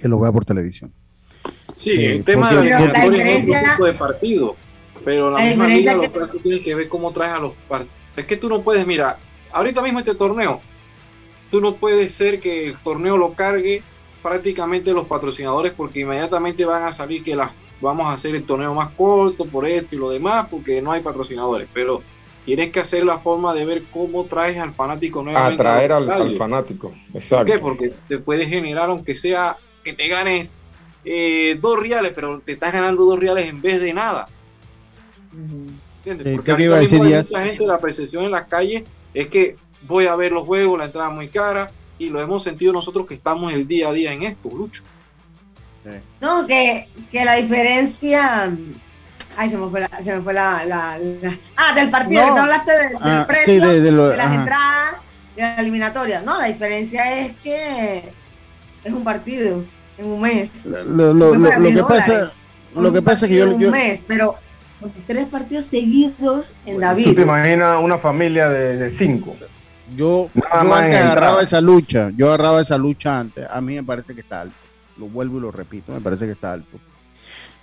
que 0.00 0.08
lo 0.08 0.20
vea 0.20 0.32
por 0.32 0.44
televisión. 0.44 0.92
Sí, 1.74 1.92
el 1.92 2.20
eh, 2.20 2.22
tema 2.22 2.50
de 2.50 2.56
la 2.56 2.76
eliminatoria 2.76 3.30
es 3.30 3.44
tipo 3.44 3.84
de 3.84 3.92
partido, 3.92 4.56
pero 5.04 5.30
la, 5.30 5.44
misma 5.44 5.68
liga 5.68 5.94
lo 5.94 6.02
que 6.02 6.38
tienes 6.40 6.62
que 6.62 6.74
ver 6.74 6.88
cómo 6.88 7.12
traes 7.12 7.32
a 7.32 7.38
los 7.38 7.52
partidos. 7.68 7.94
Es 8.16 8.24
que 8.24 8.36
tú 8.36 8.48
no 8.48 8.62
puedes, 8.62 8.86
mira, 8.86 9.18
ahorita 9.52 9.82
mismo 9.82 10.00
este 10.00 10.14
torneo, 10.14 10.60
tú 11.50 11.60
no 11.60 11.76
puedes 11.76 12.12
ser 12.12 12.40
que 12.40 12.66
el 12.66 12.78
torneo 12.78 13.16
lo 13.16 13.32
cargue 13.32 13.82
prácticamente 14.22 14.92
los 14.92 15.06
patrocinadores 15.06 15.72
porque 15.72 16.00
inmediatamente 16.00 16.64
van 16.64 16.82
a 16.82 16.92
salir 16.92 17.22
que 17.22 17.36
las 17.36 17.50
vamos 17.80 18.06
a 18.06 18.14
hacer 18.14 18.34
el 18.34 18.44
torneo 18.44 18.74
más 18.74 18.90
corto 18.96 19.44
por 19.44 19.64
esto 19.64 19.94
y 19.94 19.98
lo 19.98 20.10
demás 20.10 20.48
porque 20.50 20.82
no 20.82 20.90
hay 20.92 21.00
patrocinadores, 21.00 21.68
pero 21.72 22.02
tienes 22.48 22.70
que 22.70 22.80
hacer 22.80 23.04
la 23.04 23.18
forma 23.18 23.52
de 23.52 23.66
ver 23.66 23.82
cómo 23.92 24.24
traes 24.24 24.56
al 24.56 24.72
fanático 24.72 25.22
nuevamente. 25.22 25.60
Atraer 25.60 25.92
al, 25.92 26.34
fanático, 26.38 26.94
exacto. 27.12 27.44
¿Por 27.44 27.46
qué? 27.46 27.58
Porque 27.58 27.92
te 28.08 28.16
puedes 28.16 28.48
generar, 28.48 28.88
aunque 28.88 29.14
sea 29.14 29.58
que 29.84 29.92
te 29.92 30.08
ganes 30.08 30.54
eh, 31.04 31.58
dos 31.60 31.78
reales, 31.78 32.12
pero 32.14 32.40
te 32.40 32.52
estás 32.52 32.72
ganando 32.72 33.04
dos 33.04 33.18
reales 33.18 33.50
en 33.50 33.60
vez 33.60 33.82
de 33.82 33.92
nada. 33.92 34.30
¿Entiendes? 35.98 36.36
Porque 36.36 36.54
mismo 36.56 36.74
hay 36.74 37.20
mucha 37.20 37.44
gente, 37.44 37.66
la 37.66 37.78
percepción 37.78 38.24
en 38.24 38.30
las 38.30 38.46
calles 38.46 38.84
es 39.12 39.26
que 39.26 39.56
voy 39.82 40.06
a 40.06 40.16
ver 40.16 40.32
los 40.32 40.46
juegos, 40.46 40.78
la 40.78 40.86
entrada 40.86 41.10
muy 41.10 41.28
cara, 41.28 41.70
y 41.98 42.08
lo 42.08 42.18
hemos 42.18 42.42
sentido 42.42 42.72
nosotros 42.72 43.06
que 43.06 43.12
estamos 43.12 43.52
el 43.52 43.68
día 43.68 43.90
a 43.90 43.92
día 43.92 44.10
en 44.10 44.22
esto, 44.22 44.48
Lucho. 44.48 44.84
No, 46.22 46.46
que, 46.46 46.88
que 47.12 47.26
la 47.26 47.34
diferencia. 47.34 48.56
Ay, 49.40 49.50
se 49.50 49.56
me 49.56 49.68
fue 49.68 49.80
la. 49.80 49.88
Se 50.02 50.14
me 50.14 50.20
fue 50.20 50.34
la, 50.34 50.64
la, 50.64 50.98
ah, 51.56 51.74
del 51.74 51.90
partido, 51.90 52.26
no. 52.26 52.42
hablaste 52.42 52.72
de, 52.72 52.88
del 52.88 52.98
ah, 53.00 53.24
precio, 53.26 53.68
de, 53.68 53.92
las 54.16 54.34
entradas, 54.34 54.94
de 55.36 55.42
la 55.42 55.54
eliminatoria. 55.56 56.20
No, 56.20 56.38
la 56.38 56.46
diferencia 56.46 57.20
es 57.20 57.36
que 57.42 58.12
es 58.84 58.92
un 58.92 59.04
partido 59.04 59.64
en 59.96 60.06
un 60.06 60.20
mes. 60.20 60.66
Lo, 60.66 61.14
lo, 61.14 61.34
lo, 61.34 61.48
que 61.62 61.84
pasa, 61.88 62.32
lo 62.74 62.92
que 62.92 63.00
pasa 63.00 63.26
es 63.26 63.30
que 63.30 63.38
yo. 63.38 63.48
Un 63.48 63.70
mes, 63.70 64.02
pero 64.06 64.34
son 64.80 64.92
tres 65.06 65.28
partidos 65.28 65.66
seguidos 65.66 66.52
en 66.66 66.80
David. 66.80 67.06
¿Tú 67.06 67.14
te 67.14 67.22
imaginas 67.22 67.76
una 67.80 67.98
familia 67.98 68.48
de, 68.48 68.76
de 68.76 68.90
cinco? 68.90 69.36
Yo, 69.96 70.28
yo 70.34 70.74
antes 70.74 71.00
agarraba 71.00 71.42
esa 71.42 71.60
lucha, 71.60 72.10
yo 72.16 72.26
agarraba 72.26 72.60
esa 72.60 72.76
lucha 72.76 73.20
antes. 73.20 73.46
A 73.48 73.60
mí 73.60 73.76
me 73.76 73.84
parece 73.84 74.14
que 74.14 74.20
está 74.20 74.42
alto 74.42 74.56
lo 74.98 75.06
vuelvo 75.06 75.38
y 75.38 75.40
lo 75.40 75.50
repito, 75.50 75.92
me 75.92 76.00
parece 76.00 76.26
que 76.26 76.32
está 76.32 76.52
alto. 76.52 76.78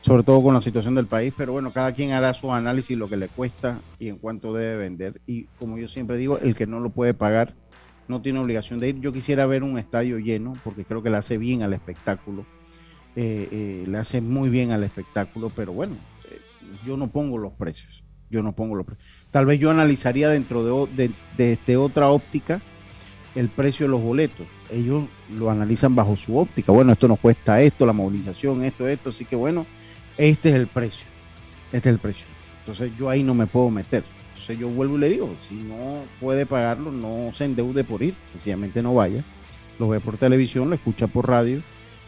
Sobre 0.06 0.22
todo 0.22 0.43
con 0.43 0.53
la 0.53 0.62
situación 0.62 0.93
del 0.93 1.08
país, 1.08 1.34
pero 1.36 1.53
bueno, 1.53 1.74
cada 1.74 1.91
quien 1.91 2.12
hará 2.12 2.32
su 2.36 2.53
análisis, 2.53 2.95
lo 2.95 3.10
que 3.10 3.18
le 3.18 3.28
cuesta 3.28 3.82
y 3.97 4.10
en 4.10 4.20
cuánto 4.20 4.53
debe 4.53 4.78
vender. 4.78 5.20
Y 5.26 5.45
como 5.58 5.80
yo 5.80 5.88
siempre 5.88 6.16
digo, 6.18 6.38
el 6.38 6.56
que 6.56 6.68
no 6.68 6.80
lo 6.80 6.91
puede 6.91 7.16
pagar 7.16 7.56
no 8.08 8.22
tiene 8.22 8.38
obligación 8.38 8.80
de 8.80 8.89
ir. 8.89 8.99
Yo 8.99 9.12
quisiera 9.12 9.47
ver 9.47 9.64
un 9.64 9.80
estadio 9.80 10.20
lleno 10.20 10.60
porque 10.64 10.86
creo 10.86 11.01
que 11.01 11.10
le 11.10 11.18
hace 11.18 11.39
bien 11.39 11.64
al 11.64 11.74
espectáculo. 11.74 12.45
Eh, 13.16 13.49
eh, 13.51 13.84
le 13.88 13.97
hace 13.97 14.22
muy 14.22 14.49
bien 14.49 14.70
al 14.70 14.84
espectáculo, 14.84 15.49
pero 15.49 15.74
bueno, 15.74 15.95
eh, 16.30 16.39
yo 16.86 16.97
no 16.97 17.08
pongo 17.08 17.39
los 17.39 17.53
precios. 17.53 18.03
Yo 18.30 18.43
no 18.43 18.53
pongo 18.56 18.76
los 18.76 18.86
precios. 18.86 19.10
Tal 19.32 19.47
vez 19.47 19.60
yo 19.60 19.72
analizaría 19.72 20.30
dentro 20.30 20.86
de, 20.86 21.12
de, 21.36 21.53
este 21.53 21.78
otra 21.78 22.10
óptica 22.10 22.62
el 23.34 23.49
precio 23.49 23.88
de 23.88 23.89
los 23.89 24.03
boletos 24.03 24.45
ellos 24.72 25.06
lo 25.36 25.49
analizan 25.49 25.95
bajo 25.95 26.16
su 26.16 26.38
óptica. 26.38 26.72
Bueno, 26.72 26.91
esto 26.91 27.08
nos 27.08 27.20
cuesta 27.20 27.60
esto, 27.60 27.88
la 27.88 27.93
movilización, 27.93 28.64
esto, 28.64 28.88
esto, 28.88 29.10
así 29.10 29.26
que 29.26 29.36
bueno, 29.36 29.66
este 30.18 30.49
es 30.49 30.55
el 30.55 30.68
precio. 30.68 31.07
Este 31.72 31.89
es 31.89 31.93
el 31.93 31.99
precio. 31.99 32.26
Entonces 32.59 32.91
yo 32.97 33.09
ahí 33.09 33.24
no 33.24 33.34
me 33.34 33.47
puedo 33.47 33.70
meter. 33.70 34.03
Entonces 34.30 34.57
yo 34.59 34.70
vuelvo 34.70 34.97
y 34.97 34.99
le 34.99 35.09
digo, 35.09 35.36
si 35.39 35.55
no 35.55 36.03
puede 36.20 36.45
pagarlo, 36.45 36.91
no 36.91 37.32
se 37.34 37.45
endeude 37.45 37.84
por 37.84 38.03
ir, 38.03 38.16
sencillamente 38.32 38.82
no 38.82 38.93
vaya. 38.93 39.24
Lo 39.80 39.89
ve 39.89 39.99
por 39.99 40.18
televisión, 40.18 40.70
lo 40.70 40.76
escucha 40.76 41.07
por 41.07 41.28
radio 41.28 41.61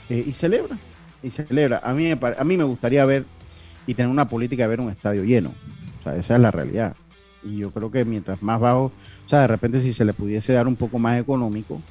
eh, 0.09 0.23
y 0.25 0.33
celebra. 0.33 0.77
Y 1.21 1.31
celebra. 1.31 1.81
A 1.83 1.93
mí, 1.93 2.11
a 2.11 2.43
mí 2.43 2.57
me 2.57 2.63
gustaría 2.63 3.05
ver 3.05 3.25
y 3.85 3.93
tener 3.93 4.09
una 4.09 4.29
política 4.29 4.63
de 4.63 4.69
ver 4.69 4.81
un 4.81 4.91
estadio 4.91 5.23
lleno. 5.23 5.53
O 5.99 6.03
sea, 6.03 6.15
esa 6.15 6.35
es 6.35 6.41
la 6.41 6.51
realidad. 6.51 6.95
Y 7.43 7.57
yo 7.57 7.71
creo 7.71 7.91
que 7.91 8.03
mientras 8.05 8.41
más 8.41 8.59
bajo, 8.59 8.85
o 9.25 9.29
sea, 9.29 9.41
de 9.41 9.47
repente 9.47 9.79
si 9.79 9.93
se 9.93 10.05
le 10.05 10.13
pudiese 10.13 10.53
dar 10.53 10.67
un 10.67 10.75
poco 10.75 10.99
más 10.99 11.19
económico, 11.19 11.81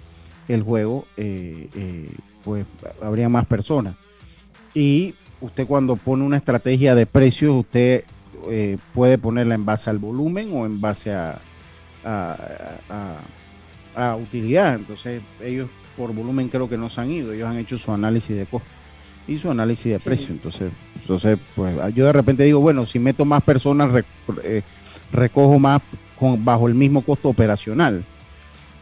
el 0.49 0.63
juego, 0.63 1.07
eh, 1.17 1.69
eh, 1.75 2.11
pues 2.45 2.67
habría 3.03 3.29
más 3.29 3.47
personas. 3.47 3.97
Y 4.75 5.15
usted 5.41 5.67
cuando 5.67 5.97
pone 5.97 6.25
una 6.25 6.37
estrategia 6.37 6.95
de 6.95 7.07
precios, 7.07 7.55
usted 7.55 8.05
eh, 8.51 8.79
puede 8.95 9.19
ponerla 9.19 9.55
en 9.55 9.65
base 9.65 9.91
al 9.91 9.99
volumen 9.99 10.51
o 10.53 10.67
en 10.67 10.81
base 10.81 11.13
a, 11.13 11.39
a, 12.05 14.17
utilidad. 14.17 14.75
Entonces 14.75 15.23
ellos 15.43 15.69
por 15.97 16.13
volumen 16.13 16.49
creo 16.49 16.69
que 16.69 16.77
no 16.77 16.91
se 16.91 17.01
han 17.01 17.11
ido, 17.11 17.33
ellos 17.33 17.49
han 17.49 17.59
hecho 17.59 17.79
su 17.79 17.93
análisis 17.93 18.37
de 18.37 18.47
costo 18.47 18.69
y 19.27 19.39
su 19.39 19.51
análisis 19.51 19.93
de 19.93 19.99
precio. 19.99 20.29
Entonces, 20.31 20.71
entonces 21.01 21.39
pues 21.55 21.75
yo 21.95 22.07
de 22.07 22.13
repente 22.13 22.45
digo, 22.45 22.61
bueno, 22.61 22.87
si 22.87 22.99
meto 22.99 23.25
más 23.25 23.43
personas, 23.43 24.05
recojo 25.13 25.59
más 25.59 25.83
con, 26.19 26.45
bajo 26.45 26.69
el 26.69 26.75
mismo 26.75 27.03
costo 27.03 27.29
operacional 27.29 28.05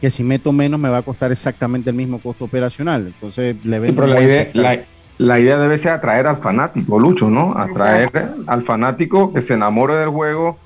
que 0.01 0.11
si 0.11 0.23
meto 0.23 0.51
menos 0.51 0.79
me 0.79 0.89
va 0.89 0.97
a 0.97 1.01
costar 1.01 1.31
exactamente 1.31 1.89
el 1.89 1.95
mismo 1.95 2.19
costo 2.19 2.45
operacional. 2.45 3.07
Entonces 3.07 3.55
le 3.63 3.79
vendo. 3.79 4.05
la, 4.05 4.21
idea, 4.21 4.49
la, 4.53 4.79
idea, 5.19 5.57
debe 5.57 5.77
ser 5.77 5.91
atraer 5.91 6.27
al 6.27 6.37
fanático, 6.37 6.99
Lucho, 6.99 7.29
¿no? 7.29 7.57
Atraer 7.57 8.33
al 8.47 8.63
fanático 8.63 9.33
que 9.33 9.41
se 9.41 9.53
enamore 9.53 9.95
del 9.95 10.09
juego. 10.09 10.57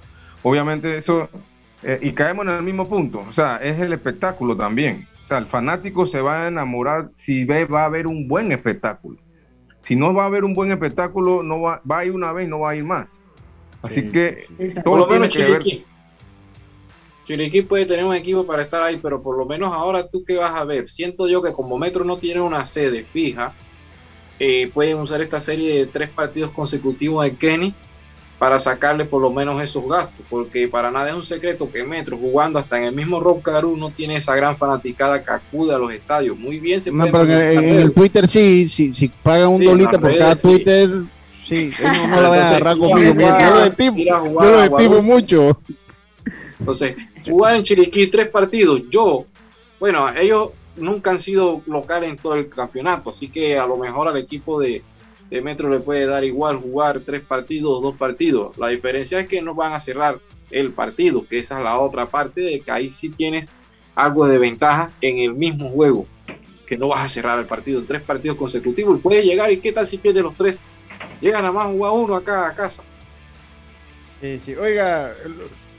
Obviamente 0.44 0.98
eso, 0.98 1.30
eh, 1.84 2.00
y 2.02 2.14
caemos 2.14 2.48
en 2.48 2.54
el 2.54 2.64
mismo 2.64 2.88
punto, 2.88 3.24
o 3.28 3.34
sea, 3.34 3.58
es 3.58 3.80
el 3.80 3.94
espectáculo 3.94 4.56
también. 4.56 5.08
O 5.26 5.28
sea, 5.28 5.38
el 5.38 5.46
fanático 5.46 6.08
se 6.08 6.22
va 6.22 6.44
a 6.44 6.48
enamorar 6.48 7.10
si 7.16 7.46
ve, 7.46 7.66
va 7.66 7.84
a 7.84 7.86
haber 7.86 8.08
un 8.08 8.28
buen 8.28 8.52
espectáculo. 8.52 9.18
Si 9.82 9.96
no 9.96 10.14
va 10.14 10.24
a 10.24 10.26
haber 10.26 10.44
un 10.44 10.54
buen 10.54 10.72
espectáculo, 10.72 11.44
no 11.44 11.62
va, 11.62 11.82
va 11.90 12.00
a 12.00 12.06
ir 12.06 12.12
una 12.12 12.32
vez 12.32 12.48
y 12.48 12.50
no 12.50 12.60
va 12.60 12.72
a 12.72 12.76
ir 12.76 12.84
más. 12.84 13.22
Así 13.82 14.12
que 14.12 14.44
todo 14.84 14.98
lo 14.98 15.08
tiene 15.08 15.30
que 15.30 15.46
ver. 15.46 15.64
Chiriquí 17.26 17.62
puede 17.62 17.86
tener 17.86 18.06
un 18.06 18.16
equipo 18.16 18.46
para 18.46 18.64
estar 18.64 18.82
ahí, 18.82 19.00
pero 19.02 19.22
por 19.22 19.38
lo 19.38 19.46
menos 19.46 19.72
ahora 19.72 20.08
tú 20.08 20.24
qué 20.26 20.38
vas 20.38 20.54
a 20.54 20.66
ver. 20.66 20.90
Siento 20.90 21.28
yo 21.28 21.44
que 21.44 21.54
como 21.54 21.78
Metro 21.78 22.04
no 22.04 22.18
tiene 22.18 22.42
una 22.42 22.66
sede 22.66 23.04
fija, 23.04 23.54
eh, 24.40 24.72
pueden 24.74 25.00
usar 25.00 25.22
esta 25.22 25.40
serie 25.40 25.78
de 25.78 25.86
tres 25.86 26.10
partidos 26.10 26.52
consecutivos 26.52 27.26
de 27.26 27.36
Kenny 27.36 27.74
para 28.40 28.58
sacarle 28.58 29.04
por 29.04 29.22
lo 29.22 29.32
menos 29.32 29.62
esos 29.62 29.86
gastos, 29.88 30.26
porque 30.30 30.70
para 30.70 30.90
nada 30.90 31.10
es 31.10 31.16
un 31.16 31.26
secreto 31.26 31.70
que 31.70 31.84
Metro 31.84 32.18
jugando 32.18 32.58
hasta 32.58 32.78
en 32.78 32.86
el 32.86 32.96
mismo 32.96 33.20
Rock 33.20 33.44
Caru 33.44 33.76
no 33.76 33.90
tiene 33.90 34.16
esa 34.16 34.34
gran 34.34 34.58
fanaticada 34.58 35.22
que 35.22 35.30
acude 35.30 35.76
a 35.76 35.78
los 35.78 35.92
estadios. 35.92 36.38
Muy 36.38 36.58
bien 36.58 36.80
se 36.80 36.90
no, 36.90 37.06
pero 37.06 37.24
en, 37.24 37.66
el 37.66 37.94
Twitter 37.94 38.30
sí, 38.30 38.70
si 38.70 38.94
sí, 38.94 39.12
pagan 39.22 39.50
un 39.50 39.66
dolita 39.66 40.00
por 40.00 40.18
cada 40.18 40.38
Twitter, 40.38 40.90
sí, 41.46 41.72
no, 41.84 42.08
no 42.08 42.22
la 42.22 42.30
voy 42.30 42.38
a 42.38 42.50
agarrar 42.50 42.78
conmigo. 42.78 43.14
Yo 43.14 44.52
lo 44.52 44.64
estimo 44.64 45.02
mucho. 45.02 45.60
Entonces, 46.60 46.96
jugar 47.28 47.56
en 47.58 47.64
Chiriquí 47.64 48.08
tres 48.08 48.30
partidos, 48.30 48.84
yo, 48.90 49.26
bueno, 49.82 50.08
ellos 50.18 50.52
nunca 50.80 51.12
han 51.12 51.20
sido 51.20 51.62
locales 51.66 52.10
en 52.10 52.18
todo 52.18 52.36
el 52.36 52.50
campeonato, 52.50 53.10
así 53.10 53.30
que 53.30 53.58
a 53.58 53.66
lo 53.66 53.78
mejor 53.78 54.08
al 54.08 54.18
equipo 54.18 54.60
de, 54.60 54.84
Metro 55.30 55.70
le 55.70 55.80
puede 55.80 56.08
dar 56.08 56.24
igual 56.24 56.58
jugar 56.58 57.02
tres 57.02 57.22
partidos, 57.22 57.84
dos 57.84 57.96
partidos. 57.96 58.58
La 58.58 58.70
diferencia 58.70 59.20
es 59.20 59.28
que 59.28 59.44
no 59.44 59.54
van 59.54 59.74
a 59.74 59.80
cerrar 59.80 60.20
el 60.50 60.72
partido, 60.74 61.24
que 61.28 61.38
esa 61.38 61.60
es 61.60 61.64
la 61.64 61.78
otra 61.78 62.08
parte 62.08 62.42
de 62.42 62.62
que 62.62 62.72
ahí 62.72 62.90
sí 62.90 63.10
tienes 63.10 63.52
algo 63.94 64.28
de 64.28 64.40
ventaja 64.40 64.92
en 65.02 65.20
el 65.20 65.36
mismo 65.36 65.70
juego, 65.70 66.08
que 66.66 66.80
no 66.80 66.88
vas 66.88 67.06
a 67.06 67.10
cerrar 67.10 67.38
el 67.38 67.46
partido 67.46 67.80
en 67.80 67.86
tres 67.86 68.02
partidos 68.02 68.38
consecutivos 68.38 68.98
y 68.98 69.02
puedes 69.02 69.24
llegar 69.24 69.52
y 69.52 69.60
qué 69.60 69.72
tal 69.72 69.86
si 69.86 70.00
pierdes 70.00 70.24
los 70.24 70.36
tres, 70.36 70.62
llegan 71.22 71.46
a 71.46 71.52
más 71.52 71.68
jugar 71.68 71.92
uno 71.94 72.16
acá 72.16 72.48
a 72.48 72.56
casa. 72.56 72.82
Sí. 74.22 74.56
Oiga, 74.56 75.14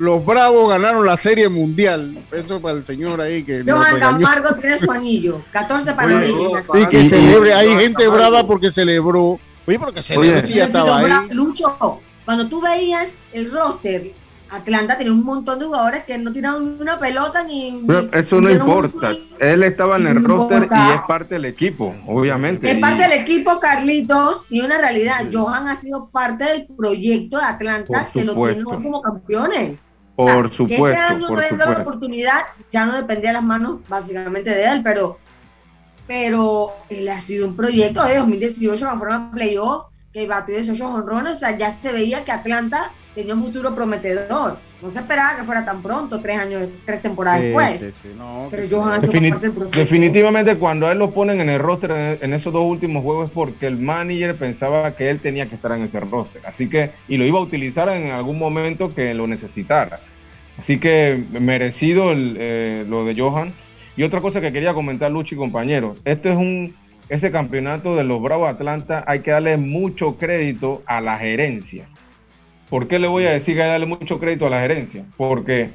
los 0.01 0.25
Bravos 0.25 0.71
ganaron 0.71 1.05
la 1.05 1.19
Serie 1.19 1.51
Mundial. 1.51 2.17
Eso 2.33 2.59
para 2.59 2.79
el 2.79 2.87
señor 2.87 3.21
ahí 3.21 3.45
que. 3.45 3.63
Johan 3.63 4.01
Camargo 4.01 4.55
tiene 4.55 4.79
su 4.79 4.91
anillo. 4.91 5.43
14 5.53 5.93
para 5.93 6.25
él. 6.25 6.35
Sí, 6.73 6.87
que 6.87 7.05
celebre. 7.05 7.53
Hay 7.53 7.69
gente 7.77 8.09
brava 8.09 8.47
porque 8.47 8.71
celebró. 8.71 9.39
Oye, 9.67 9.79
porque 9.79 10.01
celebró 10.01 10.41
si 10.41 10.55
ya 10.55 10.65
estaba 10.65 11.01
ahí. 11.01 11.29
Lucho, 11.33 12.01
cuando 12.25 12.49
tú 12.49 12.63
veías 12.63 13.13
el 13.35 13.53
roster 13.53 14.11
Atlanta 14.51 14.97
tiene 14.97 15.13
un 15.13 15.23
montón 15.23 15.59
de 15.59 15.67
jugadores 15.67 16.05
que 16.05 16.19
no 16.19 16.33
tiran 16.33 16.81
una 16.81 16.99
pelota 16.99 17.45
ni. 17.45 17.87
eso 18.13 18.41
no 18.41 18.51
importa. 18.51 19.13
Él 19.39 19.63
estaba 19.63 19.97
en 19.97 20.07
el 20.07 20.25
roster 20.25 20.67
y 20.71 20.95
es 20.95 21.03
parte 21.07 21.35
del 21.35 21.45
equipo, 21.45 21.95
obviamente. 22.07 22.71
Es 22.71 22.79
parte 22.79 23.03
del 23.03 23.13
equipo, 23.21 23.61
Carlitos, 23.61 24.45
y 24.49 24.61
una 24.61 24.79
realidad. 24.79 25.27
Johan 25.33 25.69
ha 25.69 25.77
sido 25.77 26.09
parte 26.09 26.45
del 26.45 26.67
proyecto 26.67 27.39
de 27.39 27.45
Atlanta 27.45 28.09
que 28.13 28.25
lo 28.25 28.35
tiene 28.35 28.65
como 28.65 29.03
campeones. 29.03 29.81
Por 30.27 30.51
supuesto. 30.53 30.85
Que 30.85 30.91
este 30.91 31.15
año 31.15 31.27
por 31.29 31.59
la 31.59 31.81
oportunidad, 31.81 32.41
ya 32.71 32.87
no 32.87 32.95
dependía 32.95 33.31
de 33.31 33.35
las 33.35 33.45
manos 33.45 33.81
básicamente 33.89 34.51
de 34.51 34.65
él, 34.65 34.83
pero, 34.83 35.19
pero 36.07 36.73
él 36.89 37.09
ha 37.09 37.21
sido 37.21 37.47
un 37.47 37.57
proyecto 37.57 38.05
de 38.05 38.17
2018 38.17 38.91
en 38.91 38.99
forma 38.99 39.31
playoff, 39.33 39.87
que 40.13 40.27
batió 40.27 40.55
18 40.55 40.89
honrones, 40.89 41.37
o 41.37 41.41
sea, 41.41 41.57
ya 41.57 41.77
se 41.81 41.93
veía 41.93 42.25
que 42.25 42.33
Atlanta 42.33 42.91
tenía 43.15 43.35
un 43.35 43.43
futuro 43.43 43.75
prometedor. 43.75 44.59
No 44.83 44.91
se 44.91 45.01
esperaba 45.01 45.37
que 45.37 45.45
fuera 45.45 45.65
tan 45.65 45.83
pronto, 45.83 46.21
tres 46.21 46.39
años, 46.39 46.69
tres 46.87 47.03
temporadas 47.03 47.43
después. 47.43 47.93
Pero 48.51 48.91
Definitivamente 49.71 50.57
cuando 50.57 50.87
a 50.87 50.93
él 50.93 50.99
lo 50.99 51.11
ponen 51.11 51.41
en 51.41 51.51
el 51.51 51.59
roster 51.59 52.19
en, 52.21 52.33
esos 52.33 52.53
dos 52.53 52.65
últimos 52.65 53.03
juegos 53.03 53.27
es 53.27 53.31
porque 53.31 53.67
el 53.67 53.77
manager 53.77 54.37
pensaba 54.37 54.97
que 54.97 55.11
él 55.11 55.21
tenía 55.21 55.49
que 55.49 55.57
estar 55.57 55.73
en 55.73 55.83
ese 55.83 56.01
roster. 56.01 56.41
Así 56.47 56.69
que, 56.69 56.93
y 57.09 57.19
lo 57.19 57.27
iba 57.27 57.39
a 57.39 57.43
utilizar 57.43 57.91
en 57.91 58.11
algún 58.11 58.39
momento 58.39 58.95
que 58.95 59.13
lo 59.13 59.27
necesitara. 59.27 60.01
Así 60.61 60.79
que 60.79 61.25
merecido 61.41 62.13
eh, 62.15 62.85
lo 62.89 63.05
de 63.05 63.15
Johan. 63.19 63.53
Y 63.97 64.03
otra 64.03 64.21
cosa 64.21 64.41
que 64.41 64.53
quería 64.53 64.75
comentar, 64.75 65.11
Luchi, 65.11 65.35
compañeros. 65.35 65.99
Este 66.05 66.31
es 66.31 66.37
un, 66.37 66.75
ese 67.09 67.31
campeonato 67.31 67.97
de 67.97 68.05
los 68.05 68.21
Bravos 68.23 68.49
Atlanta, 68.49 69.03
hay 69.07 69.21
que 69.21 69.31
darle 69.31 69.57
mucho 69.57 70.17
crédito 70.17 70.83
a 70.87 71.01
la 71.01 71.19
gerencia 71.19 71.87
¿Por 72.71 72.87
qué 72.87 73.01
le 73.01 73.09
voy 73.09 73.25
a 73.25 73.33
decir 73.33 73.57
que 73.57 73.63
hay 73.63 73.67
que 73.67 73.73
darle 73.73 73.87
mucho 73.87 74.21
crédito 74.21 74.47
a 74.47 74.51
la 74.51 74.61
gerencia? 74.61 75.05
Porque 75.17 75.71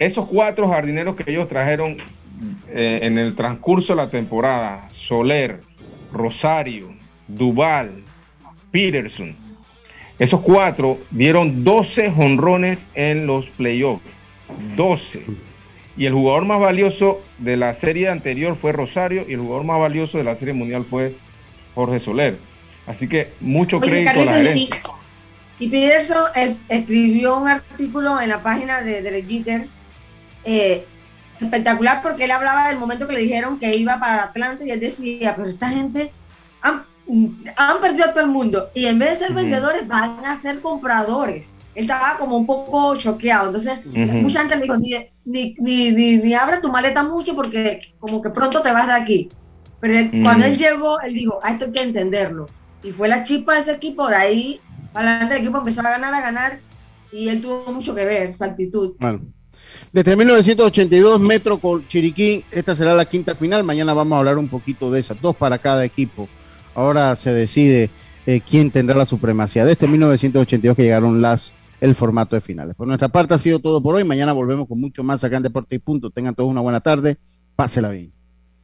esos 0.00 0.26
cuatro 0.26 0.68
jardineros 0.68 1.14
que 1.14 1.30
ellos 1.30 1.48
trajeron 1.48 1.96
eh, 2.68 2.98
en 3.02 3.16
el 3.16 3.36
transcurso 3.36 3.92
de 3.92 3.98
la 3.98 4.10
temporada, 4.10 4.88
Soler, 4.92 5.60
Rosario, 6.12 6.92
Duval, 7.28 8.02
Peterson, 8.72 9.36
esos 10.20 10.40
cuatro 10.42 10.98
dieron 11.10 11.64
12 11.64 12.10
jonrones 12.10 12.86
en 12.94 13.26
los 13.26 13.46
playoffs. 13.48 14.04
12. 14.76 15.24
Y 15.96 16.04
el 16.04 16.12
jugador 16.12 16.44
más 16.44 16.60
valioso 16.60 17.22
de 17.38 17.56
la 17.56 17.74
serie 17.74 18.10
anterior 18.10 18.54
fue 18.60 18.72
Rosario 18.72 19.24
y 19.26 19.32
el 19.32 19.40
jugador 19.40 19.64
más 19.64 19.80
valioso 19.80 20.18
de 20.18 20.24
la 20.24 20.36
serie 20.36 20.52
mundial 20.52 20.84
fue 20.84 21.14
Jorge 21.74 22.00
Soler. 22.00 22.36
Así 22.86 23.08
que 23.08 23.32
mucho 23.40 23.80
crédito 23.80 24.20
a 24.20 24.24
la 24.26 24.32
gerencia. 24.34 24.82
Y 25.58 25.68
Peterson 25.68 26.24
escribió 26.68 27.38
un 27.38 27.48
artículo 27.48 28.20
en 28.20 28.28
la 28.28 28.42
página 28.42 28.82
de 28.82 29.00
Derek 29.00 29.26
eh, 30.44 30.84
espectacular 31.40 32.02
porque 32.02 32.24
él 32.24 32.30
hablaba 32.30 32.68
del 32.68 32.78
momento 32.78 33.06
que 33.06 33.14
le 33.14 33.20
dijeron 33.20 33.58
que 33.58 33.74
iba 33.74 33.98
para 33.98 34.24
Atlanta 34.24 34.66
y 34.66 34.70
él 34.70 34.80
decía, 34.80 35.34
pero 35.34 35.48
esta 35.48 35.70
gente 35.70 36.12
han, 36.60 36.84
perdido 37.80 38.04
a 38.06 38.12
todo 38.12 38.24
el 38.24 38.30
mundo 38.30 38.70
y 38.74 38.86
en 38.86 38.98
vez 38.98 39.18
de 39.18 39.26
ser 39.26 39.34
vendedores 39.34 39.86
van 39.86 40.24
a 40.24 40.40
ser 40.40 40.60
compradores. 40.60 41.54
Él 41.74 41.84
estaba 41.84 42.18
como 42.18 42.36
un 42.36 42.46
poco 42.46 42.96
choqueado. 42.96 43.46
Entonces, 43.46 43.78
mucha 43.84 44.40
gente 44.40 44.56
le 44.56 44.62
dijo, 44.62 44.76
ni, 44.76 44.94
ni, 45.24 45.54
ni, 45.58 46.16
ni, 46.18 46.34
abre 46.34 46.60
tu 46.60 46.70
maleta 46.70 47.02
mucho 47.02 47.34
porque 47.34 47.78
como 47.98 48.20
que 48.20 48.30
pronto 48.30 48.60
te 48.60 48.72
vas 48.72 48.86
de 48.86 48.92
aquí. 48.92 49.28
Pero 49.80 50.10
cuando 50.22 50.44
él 50.44 50.58
llegó, 50.58 51.00
él 51.00 51.14
dijo, 51.14 51.38
a 51.42 51.50
esto 51.50 51.66
hay 51.66 51.72
que 51.72 51.82
entenderlo. 51.82 52.46
Y 52.82 52.92
fue 52.92 53.08
la 53.08 53.22
chispa 53.22 53.54
de 53.54 53.60
ese 53.60 53.72
equipo, 53.72 54.08
de 54.08 54.16
ahí 54.16 54.60
adelante 54.94 55.34
el 55.34 55.42
equipo 55.42 55.58
empezó 55.58 55.80
a 55.80 55.90
ganar, 55.90 56.14
a 56.14 56.20
ganar, 56.20 56.60
y 57.12 57.28
él 57.28 57.40
tuvo 57.40 57.72
mucho 57.72 57.94
que 57.94 58.04
ver, 58.04 58.36
su 58.36 58.44
actitud. 58.44 58.94
Bueno. 58.98 59.20
Desde 59.92 60.16
1982, 60.16 61.20
Metro 61.20 61.58
con 61.58 61.86
Chiriquí, 61.86 62.44
esta 62.50 62.74
será 62.74 62.94
la 62.94 63.04
quinta 63.04 63.34
final. 63.34 63.64
Mañana 63.64 63.92
vamos 63.92 64.16
a 64.16 64.18
hablar 64.20 64.38
un 64.38 64.48
poquito 64.48 64.90
de 64.90 65.00
esas, 65.00 65.20
dos 65.20 65.36
para 65.36 65.58
cada 65.58 65.84
equipo. 65.84 66.28
Ahora 66.74 67.16
se 67.16 67.32
decide 67.32 67.90
eh, 68.26 68.40
quién 68.48 68.70
tendrá 68.70 68.96
la 68.96 69.06
supremacía. 69.06 69.64
Desde 69.64 69.88
1982 69.88 70.76
que 70.76 70.82
llegaron 70.82 71.20
las 71.22 71.52
el 71.80 71.94
formato 71.94 72.36
de 72.36 72.40
finales. 72.40 72.76
Por 72.76 72.86
nuestra 72.86 73.08
parte 73.08 73.34
ha 73.34 73.38
sido 73.38 73.58
todo 73.58 73.82
por 73.82 73.94
hoy. 73.94 74.04
Mañana 74.04 74.32
volvemos 74.32 74.66
con 74.66 74.80
mucho 74.80 75.02
más 75.02 75.24
acá 75.24 75.38
en 75.38 75.42
Deporte 75.42 75.76
y 75.76 75.78
Punto. 75.78 76.10
Tengan 76.10 76.34
todos 76.34 76.50
una 76.50 76.60
buena 76.60 76.80
tarde. 76.80 77.18
Pásela 77.56 77.88
bien. 77.88 78.12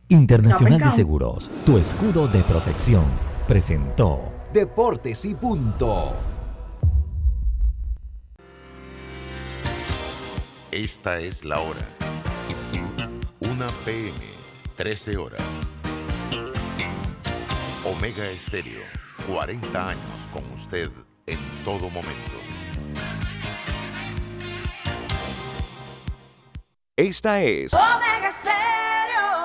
Internacional 0.09 0.81
de 0.81 0.91
Seguros, 0.93 1.51
tu 1.65 1.79
escudo 1.79 2.29
de 2.29 2.41
protección, 2.43 3.03
presentó 3.49 4.21
Deportes 4.53 5.25
y 5.25 5.35
punto. 5.35 6.15
Esta 10.71 11.19
es 11.19 11.45
la 11.45 11.59
hora. 11.59 11.81
Una 13.41 13.67
PM, 13.85 14.13
13 14.77 15.17
horas. 15.17 15.43
Omega 17.89 18.28
Estéreo, 18.28 18.82
40 19.28 19.91
años 19.91 20.26
con 20.32 20.45
usted 20.51 20.91
en 21.24 21.39
todo 21.64 21.89
momento. 21.89 22.34
Esta 26.97 27.41
es 27.45 27.72
Omega 27.72 28.28
Estéreo. 28.28 29.37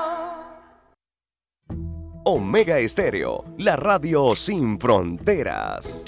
Omega 2.24 2.80
Estéreo, 2.80 3.46
la 3.60 3.76
radio 3.76 4.36
sin 4.36 4.80
fronteras. 4.80 6.04